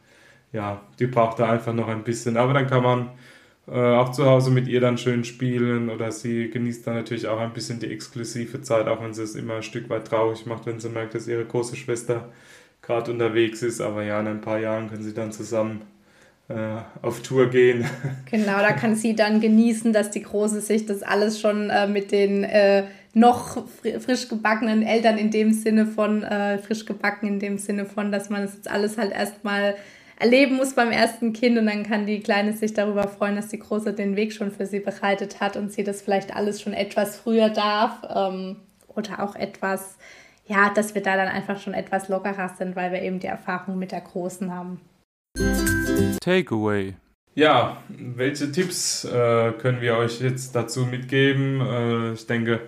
ja, 0.52 0.80
die 0.98 1.06
braucht 1.06 1.38
da 1.38 1.50
einfach 1.50 1.72
noch 1.72 1.88
ein 1.88 2.04
bisschen. 2.04 2.36
Aber 2.36 2.52
dann 2.52 2.66
kann 2.66 2.82
man 2.82 3.10
äh, 3.66 3.96
auch 3.96 4.12
zu 4.12 4.24
Hause 4.24 4.50
mit 4.50 4.66
ihr 4.66 4.80
dann 4.80 4.98
schön 4.98 5.24
spielen 5.24 5.90
oder 5.90 6.10
sie 6.10 6.48
genießt 6.48 6.86
dann 6.86 6.94
natürlich 6.94 7.26
auch 7.26 7.38
ein 7.38 7.52
bisschen 7.52 7.80
die 7.80 7.92
exklusive 7.92 8.62
Zeit, 8.62 8.88
auch 8.88 9.02
wenn 9.02 9.14
sie 9.14 9.22
es 9.22 9.34
immer 9.34 9.56
ein 9.56 9.62
Stück 9.62 9.90
weit 9.90 10.06
traurig 10.06 10.46
macht, 10.46 10.66
wenn 10.66 10.80
sie 10.80 10.88
merkt, 10.88 11.14
dass 11.14 11.28
ihre 11.28 11.44
große 11.44 11.76
Schwester 11.76 12.28
gerade 12.80 13.10
unterwegs 13.10 13.62
ist. 13.62 13.80
Aber 13.80 14.02
ja, 14.02 14.20
in 14.20 14.26
ein 14.26 14.40
paar 14.40 14.58
Jahren 14.58 14.88
können 14.88 15.02
sie 15.02 15.14
dann 15.14 15.32
zusammen 15.32 15.82
äh, 16.48 16.78
auf 17.02 17.20
Tour 17.22 17.50
gehen. 17.50 17.84
Genau, 18.30 18.58
da 18.58 18.72
kann 18.72 18.94
sie 18.94 19.14
dann 19.14 19.40
genießen, 19.40 19.92
dass 19.92 20.10
die 20.10 20.22
Große 20.22 20.60
sich 20.60 20.84
das 20.84 21.02
alles 21.02 21.40
schon 21.40 21.70
äh, 21.70 21.86
mit 21.86 22.12
den 22.12 22.44
äh, 22.44 22.84
noch 23.14 23.66
frisch 24.00 24.28
gebackenen 24.28 24.82
Eltern 24.82 25.16
in 25.16 25.30
dem 25.30 25.52
Sinne 25.52 25.86
von, 25.86 26.22
äh, 26.22 26.58
frisch 26.58 26.84
gebacken 26.84 27.26
in 27.26 27.38
dem 27.40 27.58
Sinne 27.58 27.86
von, 27.86 28.12
dass 28.12 28.28
man 28.28 28.42
es 28.42 28.54
jetzt 28.54 28.70
alles 28.70 28.98
halt 28.98 29.12
erstmal 29.12 29.76
erleben 30.18 30.56
muss 30.56 30.74
beim 30.74 30.90
ersten 30.90 31.32
Kind 31.32 31.58
und 31.58 31.66
dann 31.66 31.84
kann 31.84 32.06
die 32.06 32.20
Kleine 32.20 32.52
sich 32.52 32.74
darüber 32.74 33.06
freuen, 33.06 33.36
dass 33.36 33.48
die 33.48 33.58
Große 33.58 33.92
den 33.92 34.16
Weg 34.16 34.32
schon 34.32 34.50
für 34.50 34.66
sie 34.66 34.80
bereitet 34.80 35.40
hat 35.40 35.56
und 35.56 35.72
sie 35.72 35.84
das 35.84 36.02
vielleicht 36.02 36.34
alles 36.34 36.60
schon 36.60 36.72
etwas 36.72 37.16
früher 37.16 37.50
darf 37.50 38.02
ähm, 38.14 38.56
oder 38.88 39.22
auch 39.22 39.36
etwas, 39.36 39.96
ja, 40.46 40.70
dass 40.74 40.94
wir 40.94 41.02
da 41.02 41.16
dann 41.16 41.28
einfach 41.28 41.60
schon 41.60 41.74
etwas 41.74 42.08
lockerer 42.08 42.50
sind, 42.58 42.74
weil 42.74 42.92
wir 42.92 43.02
eben 43.02 43.20
die 43.20 43.28
Erfahrung 43.28 43.78
mit 43.78 43.92
der 43.92 44.00
Großen 44.00 44.52
haben. 44.52 44.80
Takeaway. 46.20 46.94
Ja, 47.34 47.76
welche 47.88 48.50
Tipps 48.50 49.04
äh, 49.04 49.52
können 49.52 49.80
wir 49.80 49.96
euch 49.96 50.20
jetzt 50.20 50.56
dazu 50.56 50.84
mitgeben? 50.86 51.60
Äh, 51.60 52.12
ich 52.14 52.26
denke, 52.26 52.62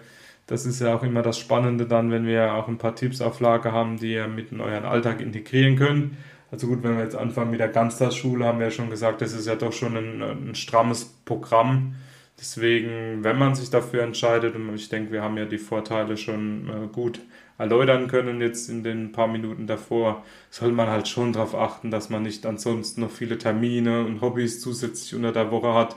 das 0.46 0.66
ist 0.66 0.80
ja 0.80 0.94
auch 0.94 1.02
immer 1.02 1.22
das 1.22 1.38
Spannende 1.38 1.86
dann, 1.86 2.12
wenn 2.12 2.26
wir 2.26 2.54
auch 2.54 2.68
ein 2.68 2.78
paar 2.78 2.94
Tipps 2.94 3.20
auf 3.20 3.40
Lager 3.40 3.72
haben, 3.72 3.98
die 3.98 4.12
ihr 4.12 4.28
mit 4.28 4.52
in 4.52 4.60
euren 4.60 4.84
Alltag 4.84 5.20
integrieren 5.20 5.74
könnt. 5.74 6.12
Also 6.50 6.66
gut, 6.66 6.82
wenn 6.82 6.96
wir 6.96 7.04
jetzt 7.04 7.16
anfangen 7.16 7.50
mit 7.50 7.60
der 7.60 7.68
Ganztagsschule, 7.68 8.44
haben 8.44 8.58
wir 8.58 8.66
ja 8.66 8.72
schon 8.72 8.90
gesagt, 8.90 9.20
das 9.22 9.32
ist 9.32 9.46
ja 9.46 9.54
doch 9.54 9.72
schon 9.72 9.96
ein, 9.96 10.22
ein 10.22 10.54
strammes 10.54 11.04
Programm. 11.24 11.94
Deswegen, 12.38 13.22
wenn 13.22 13.38
man 13.38 13.54
sich 13.54 13.70
dafür 13.70 14.02
entscheidet, 14.02 14.56
und 14.56 14.74
ich 14.74 14.88
denke, 14.88 15.12
wir 15.12 15.22
haben 15.22 15.36
ja 15.36 15.44
die 15.44 15.58
Vorteile 15.58 16.16
schon 16.16 16.68
äh, 16.68 16.86
gut 16.88 17.20
erläutern 17.58 18.08
können 18.08 18.40
jetzt 18.40 18.70
in 18.70 18.82
den 18.82 19.12
paar 19.12 19.28
Minuten 19.28 19.66
davor, 19.66 20.24
soll 20.48 20.72
man 20.72 20.88
halt 20.88 21.08
schon 21.08 21.34
darauf 21.34 21.54
achten, 21.54 21.90
dass 21.90 22.08
man 22.08 22.22
nicht 22.22 22.46
ansonsten 22.46 23.02
noch 23.02 23.10
viele 23.10 23.36
Termine 23.36 24.04
und 24.06 24.22
Hobbys 24.22 24.60
zusätzlich 24.60 25.14
unter 25.14 25.32
der 25.32 25.50
Woche 25.50 25.74
hat, 25.74 25.96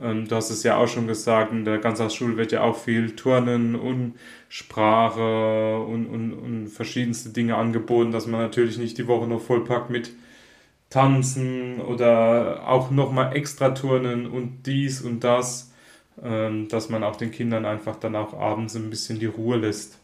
ähm, 0.00 0.26
du 0.28 0.36
hast 0.36 0.50
es 0.50 0.62
ja 0.62 0.76
auch 0.76 0.88
schon 0.88 1.06
gesagt, 1.06 1.52
in 1.52 1.64
der 1.64 1.78
Ganztagsschule 1.78 2.36
wird 2.36 2.52
ja 2.52 2.62
auch 2.62 2.76
viel 2.76 3.14
Turnen 3.16 3.74
und 3.76 4.14
Sprache 4.48 5.78
und, 5.80 6.06
und, 6.06 6.32
und 6.32 6.68
verschiedenste 6.68 7.30
Dinge 7.30 7.56
angeboten, 7.56 8.12
dass 8.12 8.26
man 8.26 8.40
natürlich 8.40 8.78
nicht 8.78 8.98
die 8.98 9.06
Woche 9.08 9.26
noch 9.26 9.40
vollpackt 9.40 9.90
mit 9.90 10.12
Tanzen 10.90 11.80
oder 11.80 12.68
auch 12.68 12.90
nochmal 12.90 13.36
extra 13.36 13.70
Turnen 13.70 14.26
und 14.26 14.64
dies 14.66 15.00
und 15.02 15.24
das, 15.24 15.72
ähm, 16.22 16.68
dass 16.68 16.88
man 16.88 17.02
auch 17.04 17.16
den 17.16 17.30
Kindern 17.32 17.64
einfach 17.64 17.96
dann 17.96 18.16
auch 18.16 18.34
abends 18.34 18.76
ein 18.76 18.90
bisschen 18.90 19.18
die 19.18 19.26
Ruhe 19.26 19.56
lässt. 19.56 19.98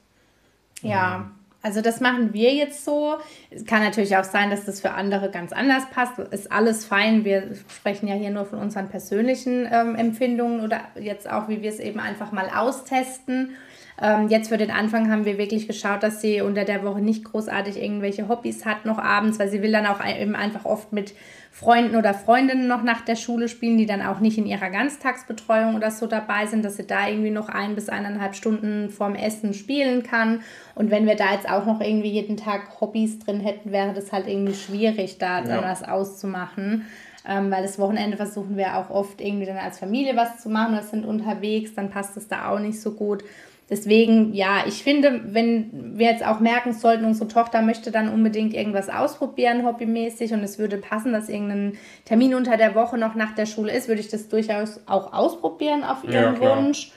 Ja, 0.82 1.30
also 1.62 1.82
das 1.82 2.00
machen 2.00 2.32
wir 2.32 2.54
jetzt 2.54 2.84
so. 2.84 3.16
Es 3.50 3.66
kann 3.66 3.82
natürlich 3.82 4.16
auch 4.16 4.24
sein, 4.24 4.50
dass 4.50 4.64
das 4.64 4.80
für 4.80 4.92
andere 4.92 5.30
ganz 5.30 5.52
anders 5.52 5.84
passt. 5.90 6.18
Ist 6.18 6.50
alles 6.50 6.86
fein. 6.86 7.24
Wir 7.24 7.50
sprechen 7.68 8.08
ja 8.08 8.14
hier 8.14 8.30
nur 8.30 8.46
von 8.46 8.58
unseren 8.58 8.88
persönlichen 8.88 9.68
ähm, 9.70 9.94
Empfindungen 9.94 10.62
oder 10.62 10.80
jetzt 10.98 11.30
auch, 11.30 11.48
wie 11.48 11.60
wir 11.60 11.70
es 11.70 11.78
eben 11.78 12.00
einfach 12.00 12.32
mal 12.32 12.48
austesten. 12.48 13.56
Ähm, 14.00 14.28
jetzt 14.28 14.48
für 14.48 14.56
den 14.56 14.70
Anfang 14.70 15.10
haben 15.10 15.26
wir 15.26 15.36
wirklich 15.36 15.66
geschaut, 15.66 16.02
dass 16.02 16.22
sie 16.22 16.40
unter 16.40 16.64
der 16.64 16.82
Woche 16.82 17.02
nicht 17.02 17.24
großartig 17.24 17.80
irgendwelche 17.80 18.28
Hobbys 18.28 18.64
hat, 18.64 18.86
noch 18.86 18.98
abends, 18.98 19.38
weil 19.38 19.50
sie 19.50 19.60
will 19.60 19.72
dann 19.72 19.86
auch 19.86 20.02
eben 20.04 20.34
einfach 20.34 20.64
oft 20.64 20.92
mit 20.92 21.12
Freunden 21.60 21.96
oder 21.96 22.14
Freundinnen 22.14 22.68
noch 22.68 22.82
nach 22.82 23.02
der 23.02 23.16
Schule 23.16 23.46
spielen, 23.46 23.76
die 23.76 23.84
dann 23.84 24.00
auch 24.00 24.18
nicht 24.18 24.38
in 24.38 24.46
ihrer 24.46 24.70
Ganztagsbetreuung 24.70 25.74
oder 25.74 25.90
so 25.90 26.06
dabei 26.06 26.46
sind, 26.46 26.64
dass 26.64 26.78
sie 26.78 26.86
da 26.86 27.06
irgendwie 27.06 27.30
noch 27.30 27.50
ein 27.50 27.74
bis 27.74 27.90
eineinhalb 27.90 28.34
Stunden 28.34 28.88
vorm 28.88 29.14
Essen 29.14 29.52
spielen 29.52 30.02
kann. 30.02 30.40
Und 30.74 30.90
wenn 30.90 31.06
wir 31.06 31.16
da 31.16 31.34
jetzt 31.34 31.46
auch 31.46 31.66
noch 31.66 31.82
irgendwie 31.82 32.08
jeden 32.08 32.38
Tag 32.38 32.80
Hobbys 32.80 33.18
drin 33.18 33.40
hätten, 33.40 33.72
wäre 33.72 33.92
das 33.92 34.10
halt 34.10 34.26
irgendwie 34.26 34.54
schwierig, 34.54 35.18
da 35.18 35.42
dann 35.42 35.62
was 35.62 35.82
auszumachen. 35.82 36.86
Ähm, 37.28 37.50
weil 37.50 37.62
das 37.62 37.78
Wochenende 37.78 38.16
versuchen 38.16 38.56
wir 38.56 38.78
auch 38.78 38.88
oft 38.88 39.20
irgendwie 39.20 39.44
dann 39.44 39.58
als 39.58 39.78
Familie 39.78 40.16
was 40.16 40.40
zu 40.40 40.48
machen 40.48 40.72
oder 40.72 40.82
sind 40.82 41.04
unterwegs, 41.04 41.74
dann 41.74 41.90
passt 41.90 42.16
es 42.16 42.28
da 42.28 42.48
auch 42.48 42.58
nicht 42.58 42.80
so 42.80 42.92
gut. 42.92 43.22
Deswegen, 43.70 44.34
ja, 44.34 44.64
ich 44.66 44.82
finde, 44.82 45.20
wenn 45.26 45.96
wir 45.96 46.10
jetzt 46.10 46.26
auch 46.26 46.40
merken 46.40 46.72
sollten, 46.72 47.04
unsere 47.04 47.28
Tochter 47.28 47.62
möchte 47.62 47.92
dann 47.92 48.12
unbedingt 48.12 48.52
irgendwas 48.52 48.88
ausprobieren, 48.88 49.64
hobbymäßig, 49.64 50.32
und 50.32 50.42
es 50.42 50.58
würde 50.58 50.76
passen, 50.76 51.12
dass 51.12 51.28
irgendein 51.28 51.78
Termin 52.04 52.34
unter 52.34 52.56
der 52.56 52.74
Woche 52.74 52.98
noch 52.98 53.14
nach 53.14 53.32
der 53.36 53.46
Schule 53.46 53.72
ist, 53.72 53.86
würde 53.86 54.00
ich 54.00 54.08
das 54.08 54.28
durchaus 54.28 54.80
auch 54.86 55.12
ausprobieren 55.12 55.84
auf 55.84 56.02
ihren 56.02 56.34
ja, 56.34 56.40
Wunsch. 56.40 56.90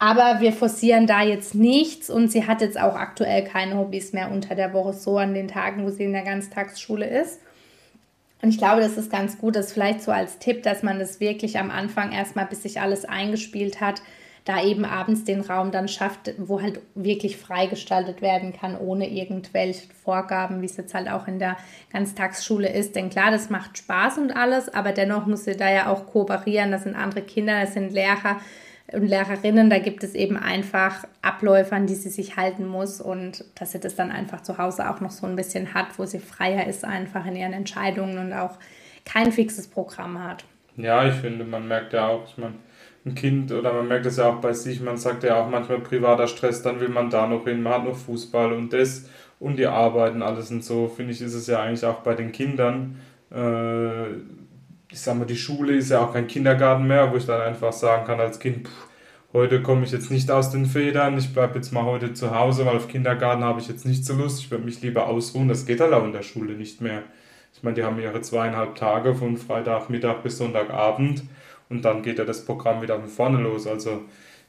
Aber 0.00 0.40
wir 0.40 0.52
forcieren 0.52 1.06
da 1.06 1.22
jetzt 1.22 1.54
nichts 1.54 2.10
und 2.10 2.32
sie 2.32 2.46
hat 2.46 2.62
jetzt 2.62 2.80
auch 2.80 2.96
aktuell 2.96 3.44
keine 3.44 3.76
Hobbys 3.76 4.12
mehr 4.12 4.30
unter 4.30 4.56
der 4.56 4.72
Woche, 4.72 4.94
so 4.94 5.18
an 5.18 5.34
den 5.34 5.46
Tagen, 5.46 5.84
wo 5.84 5.90
sie 5.90 6.04
in 6.04 6.12
der 6.12 6.22
Ganztagsschule 6.22 7.06
ist. 7.06 7.40
Und 8.42 8.50
ich 8.50 8.58
glaube, 8.58 8.80
das 8.80 8.96
ist 8.96 9.10
ganz 9.10 9.38
gut, 9.38 9.56
das 9.56 9.72
vielleicht 9.72 10.02
so 10.02 10.10
als 10.10 10.38
Tipp, 10.38 10.64
dass 10.64 10.82
man 10.82 10.98
das 10.98 11.20
wirklich 11.20 11.58
am 11.58 11.70
Anfang 11.70 12.12
erstmal, 12.12 12.46
bis 12.46 12.62
sich 12.62 12.80
alles 12.80 13.04
eingespielt 13.04 13.80
hat, 13.80 14.02
da 14.48 14.62
eben 14.62 14.86
abends 14.86 15.24
den 15.24 15.42
Raum 15.42 15.72
dann 15.72 15.88
schafft, 15.88 16.32
wo 16.38 16.62
halt 16.62 16.80
wirklich 16.94 17.36
freigestaltet 17.36 18.22
werden 18.22 18.54
kann, 18.54 18.78
ohne 18.78 19.06
irgendwelche 19.06 19.92
Vorgaben, 20.02 20.62
wie 20.62 20.66
es 20.66 20.78
jetzt 20.78 20.94
halt 20.94 21.10
auch 21.10 21.28
in 21.28 21.38
der 21.38 21.58
Ganztagsschule 21.92 22.72
ist. 22.72 22.96
Denn 22.96 23.10
klar, 23.10 23.30
das 23.30 23.50
macht 23.50 23.76
Spaß 23.76 24.16
und 24.16 24.34
alles, 24.34 24.72
aber 24.72 24.92
dennoch 24.92 25.26
muss 25.26 25.44
sie 25.44 25.54
da 25.54 25.70
ja 25.70 25.90
auch 25.90 26.06
kooperieren. 26.06 26.72
Das 26.72 26.84
sind 26.84 26.96
andere 26.96 27.20
Kinder, 27.20 27.60
das 27.60 27.74
sind 27.74 27.92
Lehrer 27.92 28.40
und 28.90 29.06
Lehrerinnen. 29.06 29.68
Da 29.68 29.80
gibt 29.80 30.02
es 30.02 30.14
eben 30.14 30.38
einfach 30.38 31.04
Abläufe, 31.20 31.76
an 31.76 31.86
die 31.86 31.94
sie 31.94 32.08
sich 32.08 32.38
halten 32.38 32.66
muss 32.66 33.02
und 33.02 33.44
dass 33.54 33.72
sie 33.72 33.80
das 33.80 33.96
dann 33.96 34.10
einfach 34.10 34.40
zu 34.40 34.56
Hause 34.56 34.88
auch 34.88 35.00
noch 35.00 35.10
so 35.10 35.26
ein 35.26 35.36
bisschen 35.36 35.74
hat, 35.74 35.98
wo 35.98 36.06
sie 36.06 36.20
freier 36.20 36.66
ist 36.66 36.86
einfach 36.86 37.26
in 37.26 37.36
ihren 37.36 37.52
Entscheidungen 37.52 38.16
und 38.16 38.32
auch 38.32 38.56
kein 39.04 39.30
fixes 39.30 39.68
Programm 39.68 40.24
hat. 40.24 40.44
Ja, 40.78 41.06
ich 41.06 41.16
finde, 41.16 41.44
man 41.44 41.68
merkt 41.68 41.92
ja 41.92 42.08
auch, 42.08 42.24
ich 42.24 42.38
meine, 42.38 42.54
ein 43.04 43.14
Kind 43.14 43.52
oder 43.52 43.72
man 43.72 43.88
merkt 43.88 44.06
es 44.06 44.16
ja 44.16 44.28
auch 44.28 44.40
bei 44.40 44.52
sich, 44.52 44.80
man 44.80 44.96
sagt 44.96 45.22
ja 45.24 45.40
auch 45.40 45.48
manchmal 45.48 45.80
privater 45.80 46.26
Stress, 46.26 46.62
dann 46.62 46.80
will 46.80 46.88
man 46.88 47.10
da 47.10 47.26
noch 47.26 47.44
hin, 47.44 47.62
man 47.62 47.74
hat 47.74 47.84
noch 47.84 47.96
Fußball 47.96 48.52
und 48.52 48.72
das 48.72 49.08
und 49.40 49.56
die 49.56 49.66
Arbeiten 49.66 50.22
alles 50.22 50.50
und 50.50 50.64
so, 50.64 50.88
finde 50.88 51.12
ich, 51.12 51.20
ist 51.20 51.34
es 51.34 51.46
ja 51.46 51.62
eigentlich 51.62 51.84
auch 51.84 52.00
bei 52.00 52.14
den 52.14 52.32
Kindern. 52.32 52.98
Äh, 53.32 54.08
ich 54.90 55.00
sag 55.00 55.16
mal, 55.18 55.26
die 55.26 55.36
Schule 55.36 55.74
ist 55.76 55.90
ja 55.90 56.00
auch 56.00 56.12
kein 56.12 56.26
Kindergarten 56.26 56.86
mehr, 56.86 57.12
wo 57.12 57.16
ich 57.16 57.26
dann 57.26 57.40
einfach 57.40 57.72
sagen 57.72 58.06
kann 58.06 58.20
als 58.20 58.38
Kind, 58.40 58.66
pff, 58.66 58.88
heute 59.32 59.62
komme 59.62 59.84
ich 59.84 59.92
jetzt 59.92 60.10
nicht 60.10 60.30
aus 60.30 60.50
den 60.50 60.66
Federn, 60.66 61.18
ich 61.18 61.32
bleibe 61.32 61.56
jetzt 61.56 61.72
mal 61.72 61.84
heute 61.84 62.14
zu 62.14 62.34
Hause, 62.34 62.66
weil 62.66 62.76
auf 62.76 62.88
Kindergarten 62.88 63.44
habe 63.44 63.60
ich 63.60 63.68
jetzt 63.68 63.86
nicht 63.86 64.04
so 64.04 64.14
Lust, 64.14 64.40
ich 64.40 64.50
würde 64.50 64.64
mich 64.64 64.80
lieber 64.82 65.06
ausruhen. 65.06 65.48
Das 65.48 65.66
geht 65.66 65.80
halt 65.80 65.92
auch 65.92 66.04
in 66.04 66.12
der 66.12 66.22
Schule 66.22 66.54
nicht 66.54 66.80
mehr. 66.80 67.02
Ich 67.54 67.62
meine, 67.62 67.74
die 67.74 67.84
haben 67.84 67.98
ihre 67.98 68.20
zweieinhalb 68.20 68.76
Tage 68.76 69.14
von 69.14 69.36
Freitagmittag 69.36 70.22
bis 70.22 70.38
Sonntagabend 70.38 71.24
und 71.68 71.84
dann 71.84 72.02
geht 72.02 72.18
ja 72.18 72.24
das 72.24 72.44
Programm 72.44 72.82
wieder 72.82 72.98
von 72.98 73.08
vorne 73.08 73.38
los. 73.38 73.66
Also 73.66 74.02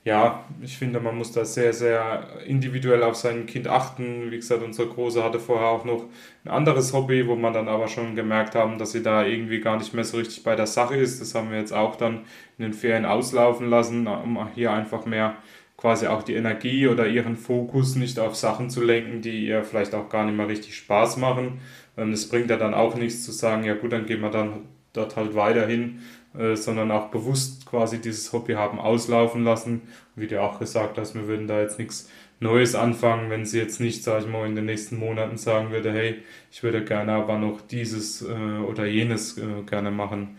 ja, 0.05 0.45
ich 0.61 0.77
finde, 0.77 1.01
man 1.01 1.17
muss 1.17 1.33
da 1.33 1.43
sehr, 1.43 1.73
sehr 1.73 2.41
individuell 2.47 3.03
auf 3.03 3.15
sein 3.15 3.45
Kind 3.45 3.67
achten. 3.67 4.31
Wie 4.31 4.37
gesagt, 4.37 4.63
unsere 4.63 4.87
Große 4.87 5.23
hatte 5.23 5.39
vorher 5.39 5.67
auch 5.67 5.83
noch 5.83 6.05
ein 6.45 6.49
anderes 6.49 6.93
Hobby, 6.93 7.27
wo 7.27 7.35
man 7.35 7.53
dann 7.53 7.67
aber 7.67 7.89
schon 7.89 8.15
gemerkt 8.15 8.55
haben, 8.55 8.77
dass 8.77 8.93
sie 8.93 9.03
da 9.03 9.25
irgendwie 9.25 9.59
gar 9.59 9.77
nicht 9.77 9.93
mehr 9.93 10.05
so 10.05 10.17
richtig 10.17 10.43
bei 10.43 10.55
der 10.55 10.67
Sache 10.67 10.95
ist. 10.95 11.19
Das 11.19 11.35
haben 11.35 11.51
wir 11.51 11.59
jetzt 11.59 11.73
auch 11.73 11.95
dann 11.97 12.21
in 12.57 12.63
den 12.63 12.73
Ferien 12.73 13.05
auslaufen 13.05 13.69
lassen, 13.69 14.07
um 14.07 14.47
hier 14.55 14.71
einfach 14.71 15.05
mehr 15.05 15.35
quasi 15.75 16.07
auch 16.07 16.23
die 16.23 16.35
Energie 16.35 16.87
oder 16.87 17.07
ihren 17.07 17.35
Fokus 17.35 17.95
nicht 17.95 18.19
auf 18.19 18.35
Sachen 18.35 18.69
zu 18.69 18.81
lenken, 18.81 19.21
die 19.21 19.45
ihr 19.47 19.63
vielleicht 19.63 19.95
auch 19.95 20.09
gar 20.09 20.25
nicht 20.25 20.35
mehr 20.35 20.47
richtig 20.47 20.75
Spaß 20.75 21.17
machen. 21.17 21.59
Es 21.95 22.29
bringt 22.29 22.49
ja 22.49 22.57
dann 22.57 22.73
auch 22.73 22.95
nichts 22.95 23.23
zu 23.23 23.31
sagen, 23.31 23.63
ja 23.65 23.75
gut, 23.75 23.91
dann 23.91 24.05
gehen 24.05 24.21
wir 24.21 24.29
dann 24.29 24.65
dort 24.93 25.15
halt 25.15 25.35
weiterhin 25.35 25.99
äh, 26.37 26.55
sondern 26.55 26.91
auch 26.91 27.07
bewusst 27.07 27.65
quasi 27.65 27.99
dieses 27.99 28.31
Hobby 28.33 28.53
haben 28.53 28.79
auslaufen 28.79 29.43
lassen. 29.43 29.81
Wie 30.15 30.27
du 30.27 30.41
auch 30.41 30.59
gesagt 30.59 30.97
hast, 30.97 31.15
wir 31.15 31.27
würden 31.27 31.47
da 31.47 31.61
jetzt 31.61 31.79
nichts 31.79 32.09
Neues 32.39 32.75
anfangen, 32.75 33.29
wenn 33.29 33.45
sie 33.45 33.59
jetzt 33.59 33.79
nicht, 33.79 34.03
sage 34.03 34.25
ich 34.25 34.31
mal, 34.31 34.47
in 34.47 34.55
den 34.55 34.65
nächsten 34.65 34.97
Monaten 34.97 35.37
sagen 35.37 35.71
würde, 35.71 35.91
hey, 35.91 36.23
ich 36.51 36.63
würde 36.63 36.83
gerne 36.83 37.13
aber 37.13 37.37
noch 37.37 37.61
dieses 37.61 38.21
äh, 38.21 38.59
oder 38.65 38.85
jenes 38.85 39.37
äh, 39.37 39.63
gerne 39.65 39.91
machen. 39.91 40.37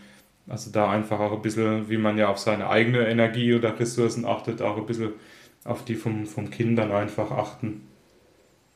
Also 0.49 0.71
da 0.71 0.91
einfach 0.91 1.21
auch 1.21 1.33
ein 1.33 1.43
bisschen, 1.43 1.91
wie 1.91 1.99
man 1.99 2.19
ja 2.19 2.29
auf 2.29 2.39
seine 2.39 2.69
eigene 2.69 3.07
Energie 3.07 3.55
oder 3.55 3.79
Ressourcen 3.79 4.25
achtet, 4.25 4.63
auch 4.63 4.77
ein 4.77 4.87
bisschen 4.87 5.13
auf 5.65 5.85
die 5.85 5.95
vom, 5.95 6.27
vom 6.27 6.51
Kind 6.51 6.79
dann 6.79 6.91
einfach 6.91 7.31
achten. 7.31 7.87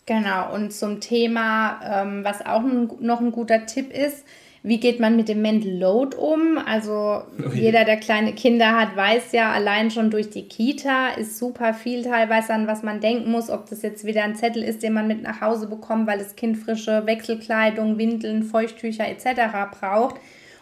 Genau, 0.07 0.55
und 0.55 0.73
zum 0.73 1.01
Thema, 1.01 1.81
ähm, 1.83 2.25
was 2.25 2.45
auch 2.45 2.63
noch 3.01 3.21
ein 3.21 3.33
guter 3.33 3.65
Tipp 3.65 3.91
ist, 3.91 4.25
wie 4.67 4.81
geht 4.81 4.99
man 4.99 5.15
mit 5.15 5.29
dem 5.29 5.43
Mental 5.43 5.71
Load 5.71 6.17
um? 6.17 6.57
Also 6.57 7.23
jeder, 7.55 7.85
der 7.85 7.99
kleine 7.99 8.33
Kinder 8.33 8.73
hat, 8.73 8.97
weiß 8.97 9.33
ja, 9.33 9.53
allein 9.53 9.91
schon 9.91 10.11
durch 10.11 10.31
die 10.31 10.49
Kita 10.49 11.09
ist 11.11 11.39
super 11.39 11.75
viel 11.75 12.03
teilweise 12.03 12.55
an 12.55 12.67
was 12.67 12.83
man 12.83 13.01
denken 13.01 13.31
muss, 13.31 13.51
ob 13.51 13.69
das 13.69 13.83
jetzt 13.83 14.07
wieder 14.07 14.25
ein 14.25 14.37
Zettel 14.37 14.65
ist, 14.65 14.83
den 14.83 14.95
man 14.95 15.07
mit 15.07 15.23
nach 15.23 15.43
Hause 15.43 15.67
bekommt, 15.67 16.07
weil 16.07 16.19
das 16.19 16.35
Kind 16.35 16.57
frische 16.57 17.05
Wechselkleidung, 17.05 17.99
Windeln, 17.99 18.43
Feuchttücher 18.43 19.07
etc. 19.07 19.79
braucht 19.79 20.17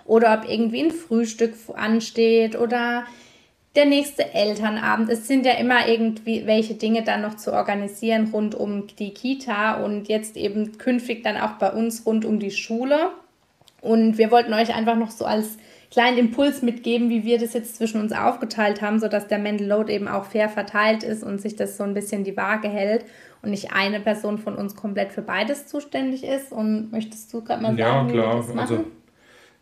oder 0.05 0.35
ob 0.35 0.51
irgendwie 0.51 0.83
ein 0.83 0.91
Frühstück 0.91 1.55
ansteht 1.77 2.59
oder 2.59 3.05
der 3.77 3.87
nächste 3.87 4.35
Elternabend. 4.35 5.11
Es 5.11 5.29
sind 5.29 5.47
ja 5.47 5.53
immer 5.53 5.87
irgendwie 5.87 6.45
welche 6.45 6.75
Dinge 6.75 7.05
dann 7.05 7.23
noch 7.23 7.37
zu 7.37 7.53
organisieren 7.53 8.31
rund 8.33 8.57
um 8.57 8.89
die 8.99 9.15
Kita 9.15 9.75
und 9.75 10.09
jetzt 10.09 10.37
eben 10.37 10.77
künftig 10.77 11.23
dann 11.23 11.37
auch 11.37 11.53
bei 11.53 11.71
uns 11.71 12.05
rund 12.05 12.25
um 12.25 12.41
die 12.41 12.51
Schule. 12.51 13.11
Und 13.83 14.17
wir 14.17 14.31
wollten 14.31 14.55
euch 14.55 14.75
einfach 14.75 14.97
noch 14.97 15.11
so 15.11 15.27
als 15.27 15.59
kleinen 15.91 16.17
Impuls 16.17 16.63
mitgeben, 16.63 17.11
wie 17.11 17.25
wir 17.25 17.39
das 17.39 17.53
jetzt 17.53 17.77
zwischen 17.77 18.01
uns 18.01 18.13
aufgeteilt 18.13 18.81
haben, 18.81 18.99
sodass 18.99 19.27
der 19.27 19.39
Mental 19.39 19.67
Load 19.67 19.93
eben 19.93 20.09
auch 20.09 20.25
fair 20.25 20.49
verteilt 20.49 21.03
ist 21.03 21.23
und 21.23 21.41
sich 21.41 21.55
das 21.55 21.77
so 21.77 21.85
ein 21.85 21.93
bisschen 21.93 22.25
die 22.25 22.37
Waage 22.37 22.69
hält 22.69 23.05
und 23.43 23.51
nicht 23.51 23.73
eine 23.73 24.01
Person 24.01 24.39
von 24.39 24.55
uns 24.55 24.75
komplett 24.75 25.13
für 25.13 25.21
beides 25.21 25.67
zuständig 25.67 26.25
ist. 26.25 26.51
Und 26.53 26.91
möchtest 26.93 27.33
du 27.35 27.43
gerade 27.43 27.63
mal 27.63 27.77
sagen, 27.77 27.79
ja, 27.79 28.05
klar. 28.05 28.09
wie 28.09 28.15
wir 28.15 28.37
das 28.37 28.55
machen? 28.55 28.85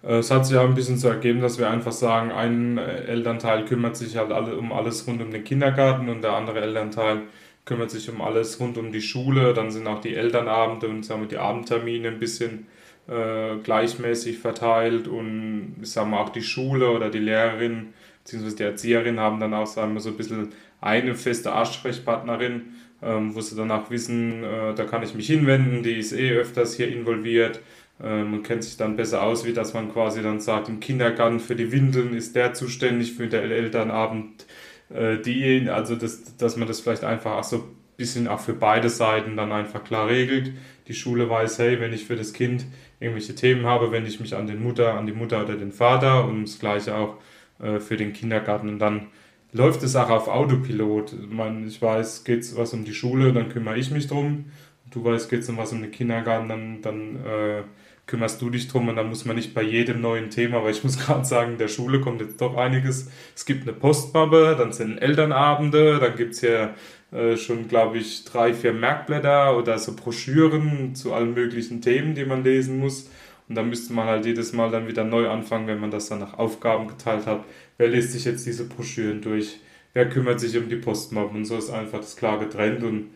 Also, 0.03 0.19
es 0.19 0.31
hat 0.31 0.47
sich 0.47 0.55
ja 0.55 0.63
ein 0.63 0.75
bisschen 0.75 0.97
so 0.97 1.09
ergeben, 1.09 1.41
dass 1.41 1.59
wir 1.59 1.69
einfach 1.69 1.93
sagen, 1.93 2.31
ein 2.31 2.79
Elternteil 2.79 3.65
kümmert 3.65 3.97
sich 3.97 4.17
halt 4.17 4.33
alle, 4.33 4.57
um 4.57 4.73
alles 4.73 5.07
rund 5.07 5.21
um 5.21 5.31
den 5.31 5.45
Kindergarten 5.45 6.09
und 6.09 6.23
der 6.23 6.33
andere 6.33 6.61
Elternteil 6.61 7.23
kümmert 7.65 7.91
sich 7.91 8.11
um 8.11 8.21
alles 8.21 8.59
rund 8.61 8.79
um 8.79 8.93
die 8.93 9.03
Schule. 9.03 9.55
Dann 9.55 9.71
sind 9.71 9.87
auch 9.87 10.01
die 10.01 10.15
Elternabende 10.15 10.89
und 10.89 11.05
sagen 11.05 11.23
wir, 11.23 11.29
die 11.29 11.39
Abendtermine 11.39 12.09
ein 12.09 12.19
bisschen 12.19 12.67
äh, 13.09 13.57
gleichmäßig 13.63 14.39
verteilt 14.39 15.09
und 15.09 15.77
ich 15.83 15.91
sag 15.91 16.07
mal 16.07 16.21
auch 16.21 16.29
die 16.31 16.43
Schule 16.43 16.91
oder 16.91 17.11
die 17.11 17.19
Lehrerin 17.19 17.89
bzw. 18.25 18.55
die 18.55 18.63
Erzieherin 18.63 19.19
haben 19.19 19.41
dann 19.41 19.55
auch 19.55 19.67
sagen 19.67 19.95
wir 19.95 20.01
so 20.01 20.11
ein 20.11 20.17
bisschen 20.17 20.51
eine 20.81 21.15
feste 21.15 21.53
Ansprechpartnerin, 21.53 22.63
ähm, 23.03 23.35
wo 23.35 23.41
sie 23.41 23.57
danach 23.57 23.91
wissen, 23.91 24.45
äh, 24.45 24.75
da 24.75 24.85
kann 24.85 25.03
ich 25.03 25.15
mich 25.15 25.27
hinwenden, 25.27 25.83
die 25.83 25.99
ist 25.99 26.13
eh 26.13 26.33
öfters 26.33 26.75
hier 26.77 26.89
involviert. 26.89 27.61
Äh, 28.03 28.25
man 28.25 28.43
kennt 28.43 28.65
sich 28.65 28.77
dann 28.77 28.97
besser 28.97 29.23
aus, 29.23 29.45
wie 29.45 29.53
dass 29.53 29.75
man 29.75 29.93
quasi 29.93 30.23
dann 30.23 30.41
sagt, 30.41 30.69
im 30.69 30.81
Kindergarten 30.81 31.41
für 31.41 31.57
die 31.57 31.73
Windeln 31.73 32.15
ist 32.15 32.37
der 32.37 32.55
zuständig, 32.55 33.13
für 33.15 33.27
den 33.27 33.51
Elternabend 33.51 34.47
äh, 34.93 35.19
die, 35.19 35.69
also 35.69 35.97
das, 35.97 36.37
dass 36.37 36.57
man 36.57 36.69
das 36.69 36.81
vielleicht 36.81 37.05
einfach 37.05 37.39
auch 37.39 37.45
so 37.45 37.57
ein 37.57 37.63
bisschen 37.97 38.29
auch 38.29 38.41
für 38.41 38.55
beide 38.55 38.89
Seiten 38.89 39.37
dann 39.37 39.53
einfach 39.53 39.85
klar 39.85 40.09
regelt. 40.09 40.53
Die 40.89 40.95
Schule 40.95 41.29
weiß, 41.29 41.59
hey, 41.59 41.81
wenn 41.81 41.93
ich 41.93 42.07
für 42.07 42.17
das 42.17 42.33
Kind 42.33 42.65
irgendwelche 42.99 43.35
Themen 43.35 43.67
habe, 43.67 43.93
wende 43.93 44.09
ich 44.09 44.21
mich 44.21 44.35
an 44.35 44.47
den 44.47 44.63
Mutter, 44.63 44.95
an 44.95 45.07
die 45.07 45.13
Mutter 45.13 45.43
oder 45.45 45.57
den 45.57 45.73
Vater 45.73 46.25
und 46.25 46.45
das 46.45 46.59
gleiche 46.59 46.97
auch 46.97 47.17
äh, 47.61 47.79
für 47.79 47.97
den 47.97 48.13
Kindergarten. 48.13 48.69
Und 48.69 48.79
dann 48.79 49.09
läuft 49.53 49.83
es 49.83 49.97
auch 49.97 50.11
auf 50.11 50.29
Autopilot. 50.29 51.13
Ich, 51.13 51.31
meine, 51.31 51.67
ich 51.67 51.81
weiß, 51.81 52.25
geht 52.25 52.41
es 52.41 52.57
was 52.57 52.73
um 52.73 52.85
die 52.85 52.95
Schule, 52.95 53.33
dann 53.33 53.49
kümmere 53.49 53.79
ich 53.79 53.91
mich 53.91 54.07
drum. 54.07 54.47
Du 54.91 55.05
weißt, 55.05 55.31
geht 55.31 55.41
es 55.41 55.49
um 55.49 55.57
was 55.57 55.73
um 55.73 55.83
den 55.83 55.91
Kindergarten, 55.91 56.49
dann, 56.49 56.83
dann 56.83 57.17
äh, 57.25 57.63
kümmerst 58.11 58.43
du 58.43 58.51
dich 58.51 58.67
drum 58.67 58.89
und 58.89 58.97
dann 58.97 59.09
muss 59.09 59.25
man 59.25 59.37
nicht 59.37 59.55
bei 59.55 59.63
jedem 59.63 60.01
neuen 60.01 60.31
Thema, 60.31 60.65
weil 60.65 60.73
ich 60.73 60.83
muss 60.83 60.99
gerade 61.07 61.25
sagen, 61.25 61.53
in 61.53 61.59
der 61.59 61.69
Schule 61.69 62.01
kommt 62.01 62.21
jetzt 62.21 62.41
doch 62.41 62.57
einiges. 62.57 63.09
Es 63.37 63.47
gibt 63.47 63.63
eine 63.63 63.73
Postmappe, 63.73 64.57
dann 64.59 64.73
sind 64.73 64.99
Elternabende, 64.99 65.99
dann 66.01 66.17
gibt 66.17 66.35
es 66.35 66.41
hier 66.41 66.75
äh, 67.13 67.37
schon, 67.37 67.69
glaube 67.69 67.99
ich, 67.99 68.25
drei, 68.25 68.53
vier 68.53 68.73
Merkblätter 68.73 69.57
oder 69.57 69.79
so 69.79 69.95
Broschüren 69.95 70.97
zu 70.97 71.15
allen 71.15 71.35
möglichen 71.35 71.81
Themen, 71.83 72.15
die 72.17 72.25
man 72.25 72.43
lesen 72.43 72.79
muss. 72.81 73.09
Und 73.49 73.55
da 73.55 73.63
müsste 73.63 73.93
man 73.93 74.07
halt 74.07 74.27
jedes 74.27 74.53
Mal 74.53 74.71
dann 74.71 74.89
wieder 74.89 75.05
neu 75.05 75.29
anfangen, 75.29 75.69
wenn 75.69 75.81
man 75.81 75.93
das 75.93 76.09
dann 76.09 76.19
nach 76.19 76.37
Aufgaben 76.37 76.89
geteilt 76.89 77.27
hat. 77.27 77.45
Wer 77.79 77.89
liest 77.89 78.13
sich 78.13 78.25
jetzt 78.25 78.45
diese 78.45 78.67
Broschüren 78.67 79.23
durch? 79.23 79.61
Wer 79.93 80.09
kümmert 80.09 80.41
sich 80.41 80.57
um 80.57 80.69
die 80.69 80.77
Postmappen? 80.77 81.37
Und 81.37 81.45
so 81.45 81.57
ist 81.57 81.71
einfach 81.71 81.99
das 81.99 82.17
klar 82.17 82.39
getrennt 82.41 82.83
und 82.83 83.11